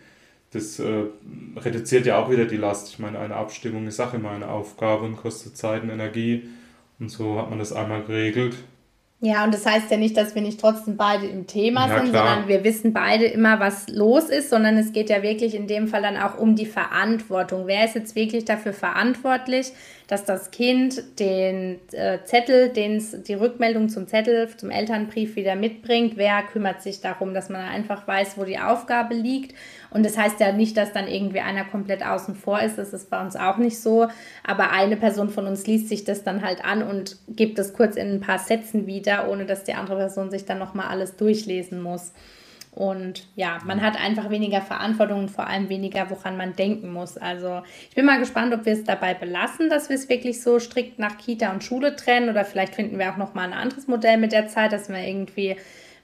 das 0.54 0.78
äh, 0.78 1.06
reduziert 1.56 2.06
ja 2.06 2.18
auch 2.18 2.30
wieder 2.30 2.44
die 2.44 2.56
Last. 2.56 2.88
Ich 2.88 2.98
meine, 3.00 3.18
eine 3.18 3.34
Abstimmung 3.34 3.86
ist 3.88 4.00
auch 4.00 4.14
immer 4.14 4.30
eine 4.30 4.48
Aufgabe 4.48 5.04
und 5.04 5.16
kostet 5.16 5.56
Zeit 5.56 5.82
und 5.82 5.90
Energie. 5.90 6.48
Und 7.00 7.10
so 7.10 7.38
hat 7.38 7.50
man 7.50 7.58
das 7.58 7.72
einmal 7.72 8.02
geregelt. 8.04 8.54
Ja, 9.24 9.42
und 9.42 9.54
das 9.54 9.64
heißt 9.64 9.90
ja 9.90 9.96
nicht, 9.96 10.18
dass 10.18 10.34
wir 10.34 10.42
nicht 10.42 10.60
trotzdem 10.60 10.98
beide 10.98 11.26
im 11.26 11.46
Thema 11.46 11.88
ja, 11.88 11.98
sind, 11.98 12.10
klar. 12.10 12.26
sondern 12.26 12.48
wir 12.48 12.62
wissen 12.62 12.92
beide 12.92 13.24
immer, 13.24 13.58
was 13.58 13.88
los 13.88 14.24
ist, 14.24 14.50
sondern 14.50 14.76
es 14.76 14.92
geht 14.92 15.08
ja 15.08 15.22
wirklich 15.22 15.54
in 15.54 15.66
dem 15.66 15.88
Fall 15.88 16.02
dann 16.02 16.18
auch 16.18 16.36
um 16.36 16.56
die 16.56 16.66
Verantwortung. 16.66 17.66
Wer 17.66 17.86
ist 17.86 17.94
jetzt 17.94 18.16
wirklich 18.16 18.44
dafür 18.44 18.74
verantwortlich, 18.74 19.72
dass 20.08 20.26
das 20.26 20.50
Kind 20.50 21.18
den 21.18 21.80
äh, 21.92 22.18
Zettel, 22.24 22.68
den's, 22.68 23.16
die 23.22 23.32
Rückmeldung 23.32 23.88
zum 23.88 24.06
Zettel, 24.06 24.46
zum 24.58 24.70
Elternbrief 24.70 25.36
wieder 25.36 25.56
mitbringt? 25.56 26.18
Wer 26.18 26.42
kümmert 26.42 26.82
sich 26.82 27.00
darum, 27.00 27.32
dass 27.32 27.48
man 27.48 27.62
einfach 27.62 28.06
weiß, 28.06 28.36
wo 28.36 28.44
die 28.44 28.58
Aufgabe 28.58 29.14
liegt? 29.14 29.54
Und 29.94 30.04
das 30.04 30.18
heißt 30.18 30.40
ja 30.40 30.50
nicht, 30.50 30.76
dass 30.76 30.92
dann 30.92 31.06
irgendwie 31.06 31.38
einer 31.38 31.64
komplett 31.64 32.04
außen 32.04 32.34
vor 32.34 32.60
ist. 32.60 32.78
Das 32.78 32.92
ist 32.92 33.10
bei 33.10 33.20
uns 33.22 33.36
auch 33.36 33.58
nicht 33.58 33.80
so. 33.80 34.08
Aber 34.42 34.72
eine 34.72 34.96
Person 34.96 35.30
von 35.30 35.46
uns 35.46 35.68
liest 35.68 35.88
sich 35.88 36.02
das 36.02 36.24
dann 36.24 36.42
halt 36.42 36.64
an 36.64 36.82
und 36.82 37.16
gibt 37.28 37.60
es 37.60 37.72
kurz 37.72 37.94
in 37.94 38.14
ein 38.14 38.20
paar 38.20 38.40
Sätzen 38.40 38.88
wieder, 38.88 39.28
ohne 39.30 39.46
dass 39.46 39.62
die 39.62 39.74
andere 39.74 39.98
Person 39.98 40.32
sich 40.32 40.44
dann 40.44 40.58
nochmal 40.58 40.88
alles 40.88 41.14
durchlesen 41.16 41.80
muss. 41.80 42.12
Und 42.72 43.28
ja, 43.36 43.58
man 43.64 43.82
hat 43.82 43.96
einfach 44.00 44.30
weniger 44.30 44.60
Verantwortung 44.60 45.20
und 45.20 45.30
vor 45.30 45.46
allem 45.46 45.68
weniger, 45.68 46.10
woran 46.10 46.36
man 46.36 46.56
denken 46.56 46.92
muss. 46.92 47.16
Also 47.16 47.62
ich 47.88 47.94
bin 47.94 48.04
mal 48.04 48.18
gespannt, 48.18 48.52
ob 48.52 48.66
wir 48.66 48.72
es 48.72 48.82
dabei 48.82 49.14
belassen, 49.14 49.70
dass 49.70 49.90
wir 49.90 49.94
es 49.94 50.08
wirklich 50.08 50.42
so 50.42 50.58
strikt 50.58 50.98
nach 50.98 51.18
Kita 51.18 51.52
und 51.52 51.62
Schule 51.62 51.94
trennen 51.94 52.30
oder 52.30 52.44
vielleicht 52.44 52.74
finden 52.74 52.98
wir 52.98 53.12
auch 53.12 53.16
noch 53.16 53.34
mal 53.34 53.44
ein 53.44 53.52
anderes 53.52 53.86
Modell 53.86 54.16
mit 54.16 54.32
der 54.32 54.48
Zeit, 54.48 54.72
dass 54.72 54.88
man 54.88 55.04
irgendwie 55.04 55.54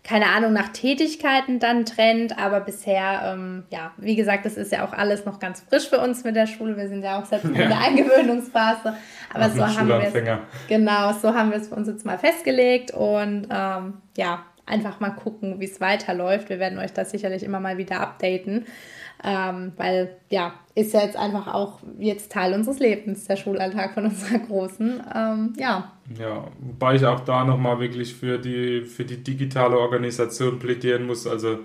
keine 0.03 0.27
Ahnung, 0.27 0.53
nach 0.53 0.69
Tätigkeiten 0.69 1.59
dann 1.59 1.85
trennt. 1.85 2.39
Aber 2.39 2.61
bisher, 2.61 3.33
ähm, 3.33 3.65
ja, 3.71 3.93
wie 3.99 4.17
gesagt, 4.17 4.47
das 4.47 4.57
ist 4.57 4.73
ja 4.73 4.85
auch 4.85 4.93
alles 4.93 5.25
noch 5.25 5.39
ganz 5.39 5.61
frisch 5.61 5.89
für 5.89 5.99
uns 5.99 6.25
mit 6.25 6.37
der 6.37 6.47
Schule. 6.47 6.77
Wir 6.77 6.89
sind 6.89 7.03
ja 7.03 7.21
auch 7.21 7.27
selbst 7.27 7.55
ja. 7.55 7.63
in 7.63 7.69
der 7.69 7.79
Eingewöhnungsphase. 7.81 8.95
Aber 9.33 9.45
Ach, 9.45 9.51
so 9.51 9.67
haben 9.67 9.89
wir 9.89 10.01
es. 10.03 10.13
Genau, 10.69 11.13
so 11.13 11.35
haben 11.35 11.51
wir 11.51 11.59
es 11.59 11.69
für 11.69 11.75
uns 11.75 11.89
jetzt 11.89 12.07
mal 12.07 12.19
festgelegt. 12.19 12.93
Und 12.93 13.49
ähm, 13.51 13.95
ja, 14.17 14.45
einfach 14.67 15.01
mal 15.01 15.11
gucken, 15.11 15.61
wie 15.61 15.67
es 15.67 15.81
weiterläuft. 15.81 16.49
Wir 16.49 16.59
werden 16.59 16.79
euch 16.79 16.93
das 16.93 17.11
sicherlich 17.11 17.43
immer 17.43 17.61
mal 17.61 17.77
wieder 17.77 18.01
updaten. 18.01 18.67
Ähm, 19.23 19.73
weil 19.77 20.17
ja, 20.31 20.55
ist 20.75 20.95
ja 20.95 21.03
jetzt 21.03 21.17
einfach 21.17 21.53
auch 21.53 21.81
jetzt 21.99 22.33
Teil 22.33 22.55
unseres 22.55 22.79
Lebens, 22.79 23.27
der 23.27 23.37
Schulalltag 23.37 23.93
von 23.95 24.07
unserer 24.07 24.39
Großen. 24.39 25.03
Ähm, 25.15 25.53
ja. 25.59 25.93
Ja, 26.19 26.45
wobei 26.59 26.95
ich 26.95 27.05
auch 27.05 27.21
da 27.21 27.45
nochmal 27.45 27.81
wirklich 27.81 28.15
für 28.15 28.39
die, 28.39 28.83
für 28.83 29.05
die 29.05 29.23
digitale 29.23 29.79
Organisation 29.79 30.59
plädieren 30.59 31.07
muss, 31.07 31.27
also 31.27 31.59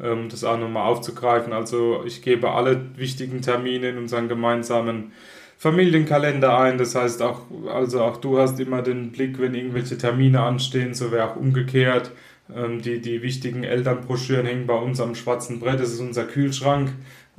ähm, 0.00 0.28
das 0.28 0.44
auch 0.44 0.58
nochmal 0.58 0.88
aufzugreifen. 0.88 1.52
Also 1.52 2.04
ich 2.06 2.22
gebe 2.22 2.50
alle 2.50 2.96
wichtigen 2.96 3.42
Termine 3.42 3.90
in 3.90 3.98
unseren 3.98 4.28
gemeinsamen 4.28 5.12
Familienkalender 5.58 6.58
ein. 6.58 6.78
Das 6.78 6.94
heißt 6.94 7.20
auch, 7.22 7.42
also 7.68 8.02
auch 8.02 8.16
du 8.16 8.38
hast 8.38 8.58
immer 8.60 8.82
den 8.82 9.12
Blick, 9.12 9.38
wenn 9.38 9.54
irgendwelche 9.54 9.98
Termine 9.98 10.40
anstehen, 10.40 10.94
so 10.94 11.12
wäre 11.12 11.30
auch 11.30 11.36
umgekehrt. 11.36 12.12
Ähm, 12.56 12.82
die, 12.82 13.00
die 13.00 13.22
wichtigen 13.22 13.64
Elternbroschüren 13.64 14.46
hängen 14.46 14.66
bei 14.66 14.76
uns 14.76 15.00
am 15.00 15.14
schwarzen 15.14 15.60
Brett. 15.60 15.80
Das 15.80 15.92
ist 15.92 16.00
unser 16.00 16.24
Kühlschrank 16.24 16.92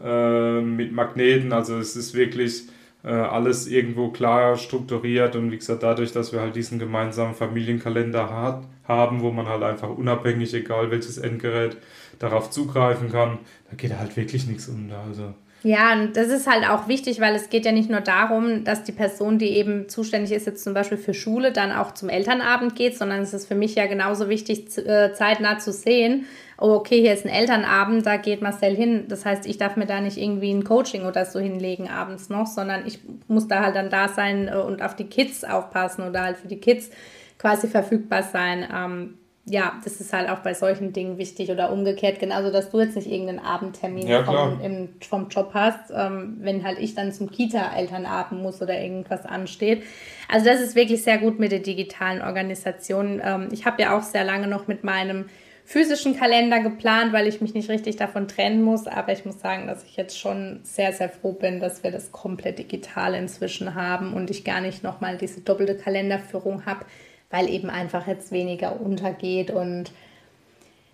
äh, 0.03 0.61
mit 0.61 0.91
Magneten. 0.91 1.53
Also 1.53 1.77
es 1.77 1.95
ist 1.95 2.13
wirklich 2.13 2.63
äh, 3.03 3.09
alles 3.09 3.67
irgendwo 3.67 4.09
klar 4.09 4.57
strukturiert 4.57 5.35
und 5.35 5.51
wie 5.51 5.57
gesagt, 5.57 5.83
dadurch, 5.83 6.11
dass 6.11 6.33
wir 6.33 6.41
halt 6.41 6.55
diesen 6.55 6.79
gemeinsamen 6.79 7.33
Familienkalender 7.33 8.29
hat, 8.29 8.63
haben, 8.87 9.21
wo 9.21 9.31
man 9.31 9.47
halt 9.47 9.63
einfach 9.63 9.89
unabhängig, 9.89 10.53
egal 10.53 10.91
welches 10.91 11.17
Endgerät, 11.17 11.77
darauf 12.19 12.51
zugreifen 12.51 13.11
kann, 13.11 13.39
da 13.69 13.75
geht 13.75 13.97
halt 13.97 14.15
wirklich 14.15 14.45
nichts 14.45 14.67
unter. 14.67 14.99
Also 14.99 15.33
ja, 15.63 15.93
und 15.93 16.17
das 16.17 16.29
ist 16.29 16.47
halt 16.47 16.67
auch 16.67 16.87
wichtig, 16.87 17.19
weil 17.21 17.35
es 17.35 17.49
geht 17.49 17.65
ja 17.65 17.71
nicht 17.71 17.89
nur 17.89 18.01
darum, 18.01 18.63
dass 18.63 18.83
die 18.83 18.91
Person, 18.91 19.37
die 19.37 19.49
eben 19.49 19.87
zuständig 19.89 20.31
ist, 20.31 20.47
jetzt 20.47 20.63
zum 20.63 20.73
Beispiel 20.73 20.97
für 20.97 21.13
Schule, 21.13 21.51
dann 21.51 21.71
auch 21.71 21.93
zum 21.93 22.09
Elternabend 22.09 22.75
geht, 22.75 22.97
sondern 22.97 23.21
es 23.21 23.31
ist 23.33 23.47
für 23.47 23.53
mich 23.53 23.75
ja 23.75 23.85
genauso 23.85 24.27
wichtig, 24.27 24.75
äh, 24.79 25.13
zeitnah 25.13 25.59
zu 25.59 25.71
sehen, 25.71 26.25
oh, 26.59 26.71
okay, 26.73 27.01
hier 27.01 27.13
ist 27.13 27.25
ein 27.25 27.31
Elternabend, 27.31 28.07
da 28.07 28.17
geht 28.17 28.41
Marcel 28.41 28.75
hin. 28.75 29.05
Das 29.07 29.23
heißt, 29.23 29.45
ich 29.45 29.59
darf 29.59 29.75
mir 29.75 29.85
da 29.85 30.01
nicht 30.01 30.17
irgendwie 30.17 30.51
ein 30.51 30.63
Coaching 30.63 31.05
oder 31.05 31.25
so 31.25 31.39
hinlegen 31.39 31.87
abends 31.87 32.29
noch, 32.29 32.47
sondern 32.47 32.87
ich 32.87 32.99
muss 33.27 33.47
da 33.47 33.61
halt 33.61 33.75
dann 33.75 33.91
da 33.91 34.07
sein 34.07 34.47
äh, 34.47 34.55
und 34.55 34.81
auf 34.81 34.95
die 34.95 35.05
Kids 35.05 35.43
aufpassen 35.43 36.07
oder 36.07 36.23
halt 36.23 36.37
für 36.37 36.47
die 36.47 36.59
Kids 36.59 36.89
quasi 37.37 37.67
verfügbar 37.67 38.23
sein. 38.23 39.17
Ja, 39.45 39.73
das 39.83 39.99
ist 39.99 40.13
halt 40.13 40.29
auch 40.29 40.39
bei 40.39 40.53
solchen 40.53 40.93
Dingen 40.93 41.17
wichtig 41.17 41.49
oder 41.49 41.71
umgekehrt, 41.71 42.19
genauso, 42.19 42.51
dass 42.51 42.69
du 42.69 42.79
jetzt 42.79 42.95
nicht 42.95 43.09
irgendeinen 43.09 43.39
Abendtermin 43.39 44.07
Ja, 44.07 44.23
vom, 44.23 44.61
im, 44.61 44.89
vom 45.01 45.29
Job 45.29 45.51
hast, 45.55 45.91
ähm, 45.91 46.37
wenn 46.41 46.63
halt 46.63 46.77
ich 46.77 46.93
dann 46.93 47.11
zum 47.11 47.31
Kita-Elternabend 47.31 48.41
muss 48.41 48.61
oder 48.61 48.79
irgendwas 48.79 49.25
ansteht. 49.25 49.81
Also 50.29 50.45
das 50.45 50.61
ist 50.61 50.75
wirklich 50.75 51.01
sehr 51.03 51.17
gut 51.17 51.39
mit 51.39 51.51
der 51.51 51.59
digitalen 51.59 52.21
Organisation. 52.21 53.19
Ähm, 53.23 53.49
ich 53.51 53.65
habe 53.65 53.81
ja 53.81 53.97
auch 53.97 54.03
sehr 54.03 54.23
lange 54.23 54.47
noch 54.47 54.67
mit 54.67 54.83
meinem 54.83 55.25
physischen 55.65 56.17
Kalender 56.17 56.59
geplant, 56.59 57.13
weil 57.13 57.27
ich 57.27 57.41
mich 57.41 57.53
nicht 57.53 57.69
richtig 57.69 57.95
davon 57.95 58.27
trennen 58.27 58.61
muss. 58.61 58.87
Aber 58.87 59.11
ich 59.11 59.25
muss 59.25 59.39
sagen, 59.39 59.67
dass 59.67 59.83
ich 59.83 59.95
jetzt 59.95 60.19
schon 60.19 60.59
sehr, 60.63 60.93
sehr 60.93 61.09
froh 61.09 61.33
bin, 61.33 61.59
dass 61.59 61.83
wir 61.83 61.91
das 61.91 62.11
komplett 62.11 62.59
digital 62.59 63.15
inzwischen 63.15 63.73
haben 63.73 64.13
und 64.13 64.29
ich 64.29 64.43
gar 64.43 64.61
nicht 64.61 64.83
nochmal 64.83 65.17
diese 65.17 65.41
doppelte 65.41 65.75
Kalenderführung 65.75 66.65
habe, 66.65 66.85
weil 67.31 67.49
eben 67.49 67.69
einfach 67.69 68.07
jetzt 68.07 68.31
weniger 68.31 68.79
untergeht 68.79 69.49
und 69.51 69.91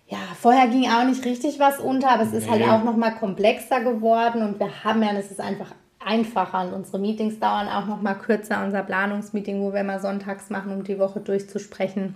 ja, 0.06 0.18
vorher 0.40 0.68
ging 0.68 0.88
auch 0.88 1.04
nicht 1.04 1.24
richtig 1.26 1.58
was 1.58 1.78
unter, 1.78 2.10
aber 2.10 2.22
es 2.22 2.32
ist 2.32 2.48
halt 2.48 2.62
Nee. 2.62 2.70
auch 2.70 2.82
nochmal 2.82 3.14
komplexer 3.16 3.80
geworden 3.82 4.42
und 4.42 4.58
wir 4.58 4.82
haben 4.84 5.02
ja, 5.02 5.12
es 5.12 5.30
ist 5.30 5.40
einfach 5.40 5.74
einfacher 5.98 6.62
und 6.62 6.72
unsere 6.72 6.98
Meetings 6.98 7.38
dauern 7.38 7.68
auch 7.68 7.86
nochmal 7.86 8.16
kürzer, 8.16 8.64
unser 8.64 8.82
Planungsmeeting, 8.82 9.60
wo 9.60 9.72
wir 9.74 9.80
immer 9.80 10.00
sonntags 10.00 10.48
machen, 10.48 10.72
um 10.72 10.84
die 10.84 10.98
Woche 10.98 11.20
durchzusprechen. 11.20 12.14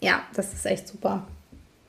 Ja, 0.00 0.22
das 0.34 0.52
ist 0.52 0.66
echt 0.66 0.86
super. 0.86 1.26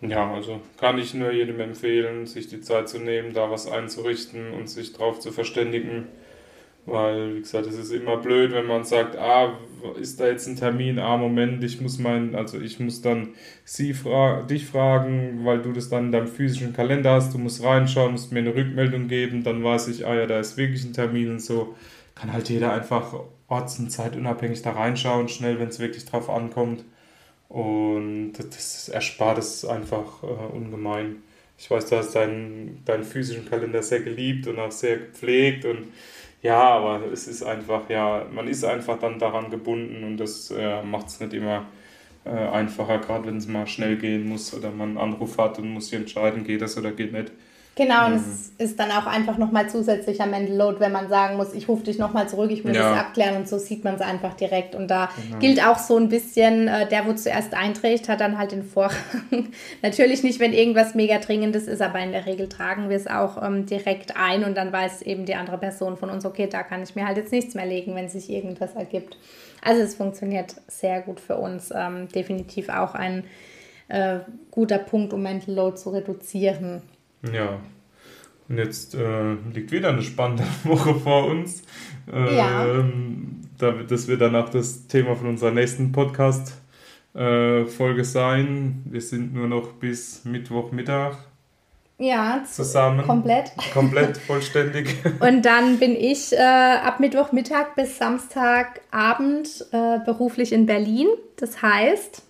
Ja, 0.02 0.32
also 0.32 0.62
kann 0.80 0.98
ich 0.98 1.14
nur 1.14 1.32
jedem 1.32 1.60
empfehlen, 1.60 2.26
sich 2.26 2.48
die 2.48 2.62
Zeit 2.62 2.88
zu 2.88 3.00
nehmen, 3.00 3.34
da 3.34 3.52
was 3.52 3.70
einzurichten 3.70 4.54
und 4.54 4.70
sich 4.70 4.94
drauf 4.94 5.20
zu 5.20 5.32
verständigen. 5.32 6.08
Weil, 6.88 7.36
wie 7.36 7.42
gesagt, 7.42 7.68
es 7.68 7.78
ist 7.78 7.92
immer 7.92 8.16
blöd, 8.16 8.54
wenn 8.54 8.66
man 8.66 8.86
sagt, 8.86 9.18
ah, 9.18 9.58
ist 10.00 10.22
da 10.22 10.28
jetzt 10.28 10.48
ein 10.48 10.56
Termin? 10.56 11.00
Ah, 11.00 11.18
Moment, 11.18 11.62
ich 11.62 11.82
muss 11.82 12.00
meinen, 12.00 12.34
also 12.34 12.62
ich 12.62 12.80
muss 12.80 13.02
dann 13.02 13.34
sie 13.66 13.94
fra 13.94 14.44
dich 14.44 14.66
fragen, 14.66 15.42
weil 15.44 15.62
du 15.62 15.74
das 15.74 15.90
dann 15.90 16.06
in 16.06 16.12
deinem 16.14 16.28
physischen 16.28 16.72
Kalender 16.72 17.12
hast, 17.12 17.34
du 17.34 17.40
musst 17.40 17.62
reinschauen, 17.62 18.14
musst 18.14 18.32
mir 18.32 18.40
eine 18.40 18.56
Rückmeldung 18.56 19.10
geben, 19.10 19.44
dann 19.44 19.66
weiß 19.66 19.90
ich, 19.90 20.08
ah 20.08 20.16
ja, 20.16 20.26
da 20.28 20.40
ist 20.40 20.56
wirklich 20.56 20.86
ein 20.86 20.94
Termin 20.94 21.30
und 21.32 21.42
so. 21.42 21.76
Kann 22.16 22.32
halt 22.32 22.48
jeder 22.50 22.72
einfach 22.72 23.14
orts- 23.50 23.80
und 23.80 23.92
zeitunabhängig 23.92 24.62
da 24.62 24.72
reinschauen, 24.72 25.28
schnell, 25.28 25.60
wenn 25.60 25.68
es 25.68 25.80
wirklich 25.80 26.06
drauf 26.06 26.30
ankommt. 26.30 26.86
Und 27.50 28.34
das 28.34 28.88
erspart 28.90 29.38
es 29.40 29.66
einfach 29.66 30.24
äh, 30.24 30.56
ungemein. 30.56 31.18
Ich 31.58 31.70
weiß, 31.70 31.88
du 31.88 31.98
hast 31.98 32.16
deinen, 32.16 32.84
deinen 32.86 33.04
physischen 33.04 33.50
Kalender 33.50 33.84
sehr 33.84 34.02
geliebt 34.02 34.48
und 34.48 34.60
auch 34.60 34.72
sehr 34.72 34.98
gepflegt 34.98 35.66
und 35.66 35.88
ja, 36.42 36.60
aber 36.62 37.12
es 37.12 37.28
ist 37.28 37.44
einfach, 37.44 37.90
ja, 37.90 38.26
man 38.32 38.48
ist 38.48 38.64
einfach 38.64 39.00
dann 39.00 39.20
daran 39.20 39.50
gebunden 39.50 40.04
und 40.04 40.18
das 40.18 40.52
äh, 40.52 40.84
macht 40.84 41.08
es 41.08 41.20
nicht 41.20 41.34
immer 41.34 41.66
äh, 42.26 42.30
einfacher, 42.32 43.00
gerade 43.00 43.28
wenn 43.28 43.38
es 43.38 43.48
mal 43.48 43.68
schnell 43.68 43.98
gehen 43.98 44.28
muss 44.28 44.54
oder 44.54 44.72
man 44.72 44.90
einen 44.90 44.98
Anruf 45.00 45.38
hat 45.40 45.60
und 45.60 45.72
muss 45.74 45.90
sich 45.90 46.00
entscheiden, 46.00 46.44
geht 46.44 46.62
das 46.62 46.78
oder 46.78 46.92
geht 46.92 47.14
nicht. 47.14 47.32
Genau, 47.78 48.08
und 48.08 48.14
Mhm. 48.14 48.18
es 48.58 48.70
ist 48.72 48.80
dann 48.80 48.90
auch 48.92 49.06
einfach 49.06 49.38
nochmal 49.38 49.70
zusätzlicher 49.70 50.26
Mental 50.26 50.56
Load, 50.58 50.80
wenn 50.80 50.92
man 50.92 51.10
sagen 51.10 51.38
muss, 51.38 51.54
ich 51.54 51.68
rufe 51.70 51.84
dich 51.84 52.00
nochmal 52.00 52.28
zurück, 52.28 52.50
ich 52.52 52.64
muss 52.64 52.76
Ja. 52.76 52.92
es 52.94 52.98
abklären 53.00 53.36
und 53.38 53.48
so 53.48 53.60
sieht 53.60 53.84
man 53.84 53.94
es 53.96 54.02
einfach 54.02 54.34
direkt. 54.34 54.74
Und 54.74 54.88
da 54.90 55.10
Genau. 55.28 55.38
gilt 55.40 55.64
auch 55.64 55.78
so 55.78 55.96
ein 55.98 56.10
bisschen, 56.10 56.68
äh, 56.68 56.88
der, 56.88 57.06
wo 57.06 57.14
zuerst 57.14 57.54
einträgt, 57.54 58.10
hat 58.10 58.20
dann 58.20 58.38
halt 58.40 58.52
den 58.52 58.64
Vorrang. 58.64 58.96
Natürlich 59.84 60.24
nicht, 60.24 60.40
wenn 60.40 60.54
irgendwas 60.54 60.96
mega 60.96 61.20
Dringendes 61.20 61.68
ist, 61.68 61.82
aber 61.84 62.00
in 62.00 62.12
der 62.12 62.26
Regel 62.26 62.50
tragen 62.50 62.90
wir 62.90 62.98
es 62.98 63.06
auch 63.06 63.42
ähm, 63.44 63.68
direkt 63.68 64.18
ein 64.18 64.44
und 64.44 64.58
dann 64.58 64.74
weiß 64.74 65.04
eben 65.04 65.26
die 65.26 65.36
andere 65.36 65.60
Person 65.60 65.98
von 65.98 66.10
uns, 66.10 66.26
okay, 66.26 66.48
da 66.52 66.64
kann 66.64 66.82
ich 66.82 66.96
mir 66.96 67.06
halt 67.06 67.18
jetzt 67.18 67.32
nichts 67.32 67.54
mehr 67.54 67.68
legen, 67.68 67.94
wenn 67.96 68.10
sich 68.10 68.30
irgendwas 68.30 68.74
ergibt. 68.74 69.18
Also 69.64 69.82
es 69.84 69.94
funktioniert 69.96 70.56
sehr 70.68 71.02
gut 71.02 71.20
für 71.20 71.38
uns. 71.38 71.72
Ähm, 71.76 72.08
definitiv 72.08 72.70
auch 72.70 72.96
ein 72.96 73.24
äh, 73.90 74.20
guter 74.50 74.80
Punkt, 74.80 75.14
um 75.14 75.22
Mental 75.22 75.54
Load 75.54 75.78
zu 75.78 75.92
reduzieren. 75.92 76.82
Ja. 77.34 77.60
Und 78.50 78.58
jetzt 78.58 78.96
äh, 78.96 79.34
liegt 79.54 79.72
wieder 79.72 79.90
eine 79.90 80.02
spannende 80.02 80.44
Woche 80.64 80.96
vor 80.96 81.26
uns. 81.28 81.62
Ja. 82.10 82.66
Ähm, 82.66 83.42
da, 83.58 83.72
das 83.72 84.08
wird 84.08 84.22
dann 84.22 84.36
auch 84.36 84.50
das 84.50 84.88
Thema 84.88 85.16
von 85.16 85.28
unserer 85.28 85.52
nächsten 85.52 85.92
Podcast-Folge 85.92 88.04
sein. 88.06 88.84
Wir 88.86 89.02
sind 89.02 89.34
nur 89.34 89.48
noch 89.48 89.74
bis 89.74 90.24
Mittwochmittag 90.24 91.18
Ja, 91.98 92.42
zu- 92.46 92.64
zusammen. 92.64 93.06
komplett. 93.06 93.52
Komplett 93.74 94.16
vollständig. 94.18 94.96
Und 95.20 95.42
dann 95.44 95.78
bin 95.80 95.94
ich 95.96 96.32
äh, 96.34 96.38
ab 96.38 97.00
Mittwochmittag 97.02 97.76
bis 97.76 97.98
Samstagabend 97.98 99.66
äh, 99.72 100.00
beruflich 100.06 100.54
in 100.54 100.66
Berlin. 100.66 101.08
Das 101.38 101.62
heißt, 101.62 102.24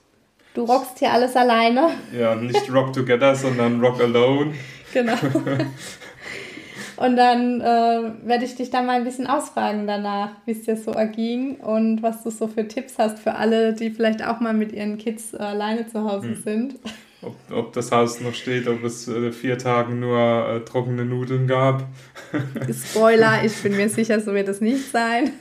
du 0.55 0.63
rockst 0.63 0.97
hier 0.99 1.11
alles 1.13 1.35
alleine. 1.35 1.91
ja, 2.17 2.33
nicht 2.35 2.71
Rock 2.73 2.93
Together, 2.93 3.35
sondern 3.35 3.79
Rock 3.81 4.01
Alone. 4.01 4.53
Genau. 4.97 5.13
Und 6.97 7.15
dann 7.15 7.61
äh, 7.61 8.11
werde 8.23 8.45
ich 8.45 8.55
dich 8.55 8.71
dann 8.71 8.87
mal 8.87 8.95
ein 8.95 9.03
bisschen 9.03 9.27
ausfragen 9.27 9.85
danach, 9.85 10.31
wie 10.45 10.53
es 10.53 10.63
dir 10.63 10.75
so 10.75 10.91
erging 10.91 11.57
und 11.57 12.01
was 12.01 12.23
du 12.23 12.31
so 12.31 12.47
für 12.47 12.67
Tipps 12.67 12.97
hast 12.97 13.19
für 13.19 13.35
alle, 13.35 13.73
die 13.73 13.91
vielleicht 13.91 14.25
auch 14.25 14.39
mal 14.39 14.55
mit 14.55 14.71
ihren 14.71 14.97
Kids 14.97 15.35
äh, 15.35 15.37
alleine 15.37 15.87
zu 15.87 16.03
Hause 16.03 16.33
sind. 16.43 16.79
Ob, 17.23 17.35
ob 17.51 17.73
das 17.73 17.91
Haus 17.91 18.21
noch 18.21 18.35
steht, 18.35 18.67
ob 18.67 18.83
es 18.83 19.07
äh, 19.07 19.31
vier 19.31 19.57
Tage 19.57 19.91
nur 19.91 20.19
äh, 20.19 20.59
trockene 20.63 21.03
Nudeln 21.03 21.47
gab. 21.47 21.83
Spoiler, 22.71 23.43
ich 23.43 23.55
bin 23.63 23.75
mir 23.75 23.89
sicher, 23.89 24.19
so 24.19 24.35
wird 24.35 24.47
es 24.47 24.61
nicht 24.61 24.91
sein. 24.91 25.31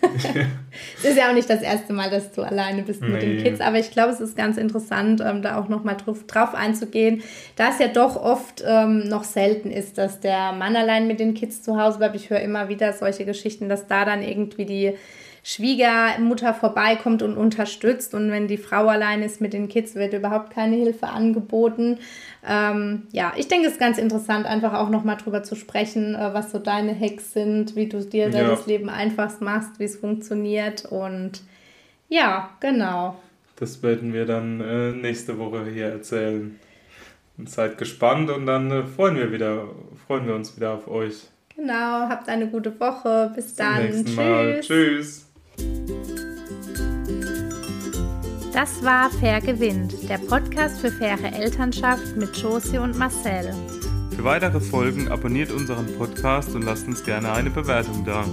es 0.98 1.10
ist 1.10 1.18
ja 1.18 1.28
auch 1.28 1.34
nicht 1.34 1.50
das 1.50 1.60
erste 1.60 1.92
Mal, 1.92 2.08
dass 2.08 2.32
du 2.32 2.40
alleine 2.42 2.82
bist 2.82 3.02
mit 3.02 3.20
den 3.20 3.36
Nee. 3.36 3.42
Kids, 3.42 3.60
aber 3.60 3.78
ich 3.78 3.90
glaube, 3.90 4.10
es 4.10 4.20
ist 4.20 4.38
ganz 4.38 4.56
interessant, 4.56 5.20
ähm, 5.22 5.42
da 5.42 5.60
auch 5.60 5.68
nochmal 5.68 5.98
drauf, 5.98 6.24
drauf 6.26 6.54
einzugehen, 6.54 7.22
da 7.56 7.68
es 7.68 7.78
ja 7.78 7.88
doch 7.88 8.16
oft 8.16 8.64
ähm, 8.66 9.00
noch 9.08 9.24
selten 9.24 9.70
ist, 9.70 9.98
dass 9.98 10.20
der 10.20 10.52
Mann 10.52 10.76
allein 10.76 11.06
mit 11.06 11.20
den 11.20 11.34
Kids 11.34 11.62
zu 11.62 11.78
Hause 11.78 11.98
bleibt. 11.98 12.16
Ich 12.16 12.30
höre 12.30 12.40
immer 12.40 12.70
wieder 12.70 12.94
solche 12.94 13.26
Geschichten, 13.26 13.68
dass 13.68 13.86
da 13.86 14.06
dann 14.06 14.22
irgendwie 14.22 14.64
die 14.64 14.94
Schwiegermutter 15.48 16.54
vorbeikommt 16.54 17.22
und 17.22 17.36
unterstützt 17.36 18.14
und 18.14 18.32
wenn 18.32 18.48
die 18.48 18.56
Frau 18.56 18.88
allein 18.88 19.22
ist 19.22 19.40
mit 19.40 19.52
den 19.52 19.68
Kids, 19.68 19.94
wird 19.94 20.12
überhaupt 20.12 20.50
keine 20.52 20.74
Hilfe 20.74 21.06
angeboten. 21.06 21.98
Ähm, 22.44 23.04
ja, 23.12 23.32
ich 23.36 23.46
denke, 23.46 23.68
es 23.68 23.74
ist 23.74 23.78
ganz 23.78 23.96
interessant, 23.96 24.44
einfach 24.44 24.74
auch 24.74 24.90
nochmal 24.90 25.16
drüber 25.16 25.44
zu 25.44 25.54
sprechen, 25.54 26.16
äh, 26.16 26.34
was 26.34 26.50
so 26.50 26.58
deine 26.58 26.98
Hacks 26.98 27.32
sind, 27.32 27.76
wie 27.76 27.88
du 27.88 28.00
dir 28.00 28.28
Ja. 28.28 28.42
das 28.48 28.66
Leben 28.66 28.88
einfachst 28.88 29.40
machst, 29.40 29.78
wie 29.78 29.84
es 29.84 29.94
funktioniert 29.94 30.84
und 30.84 31.42
ja, 32.08 32.50
genau. 32.58 33.16
Das 33.54 33.84
werden 33.84 34.12
wir 34.12 34.26
dann 34.26 34.60
äh, 34.60 34.90
nächste 34.90 35.38
Woche 35.38 35.64
hier 35.72 35.86
erzählen. 35.86 36.58
Und 37.38 37.48
seid 37.50 37.78
gespannt 37.78 38.30
und 38.30 38.46
dann 38.46 38.68
äh, 38.72 38.82
freuen 38.82 39.14
wir 39.14 39.30
wieder, 39.30 39.66
freuen 40.08 40.26
wir 40.26 40.34
uns 40.34 40.56
wieder 40.56 40.72
auf 40.72 40.88
euch. 40.88 41.28
Genau, 41.54 42.08
habt 42.08 42.28
eine 42.28 42.48
gute 42.48 42.78
Woche. 42.80 43.30
Bis 43.36 43.54
Zum 43.54 43.64
dann. 43.66 43.84
nächsten 43.84 44.14
Mal. 44.16 44.60
Tschüss. 44.60 44.66
Tschüss. 44.66 45.25
Das 48.52 48.82
war 48.82 49.10
Fair 49.10 49.42
gewinnt, 49.42 50.08
der 50.08 50.16
Podcast 50.16 50.80
für 50.80 50.90
faire 50.90 51.32
Elternschaft 51.32 52.16
mit 52.16 52.34
Josie 52.36 52.78
und 52.78 52.96
Marcel. 52.96 53.54
Für 54.16 54.24
weitere 54.24 54.60
Folgen 54.60 55.08
abonniert 55.08 55.52
unseren 55.52 55.86
Podcast 55.98 56.54
und 56.54 56.62
lasst 56.62 56.86
uns 56.86 57.04
gerne 57.04 57.32
eine 57.32 57.50
Bewertung 57.50 58.02
da. 58.06 58.24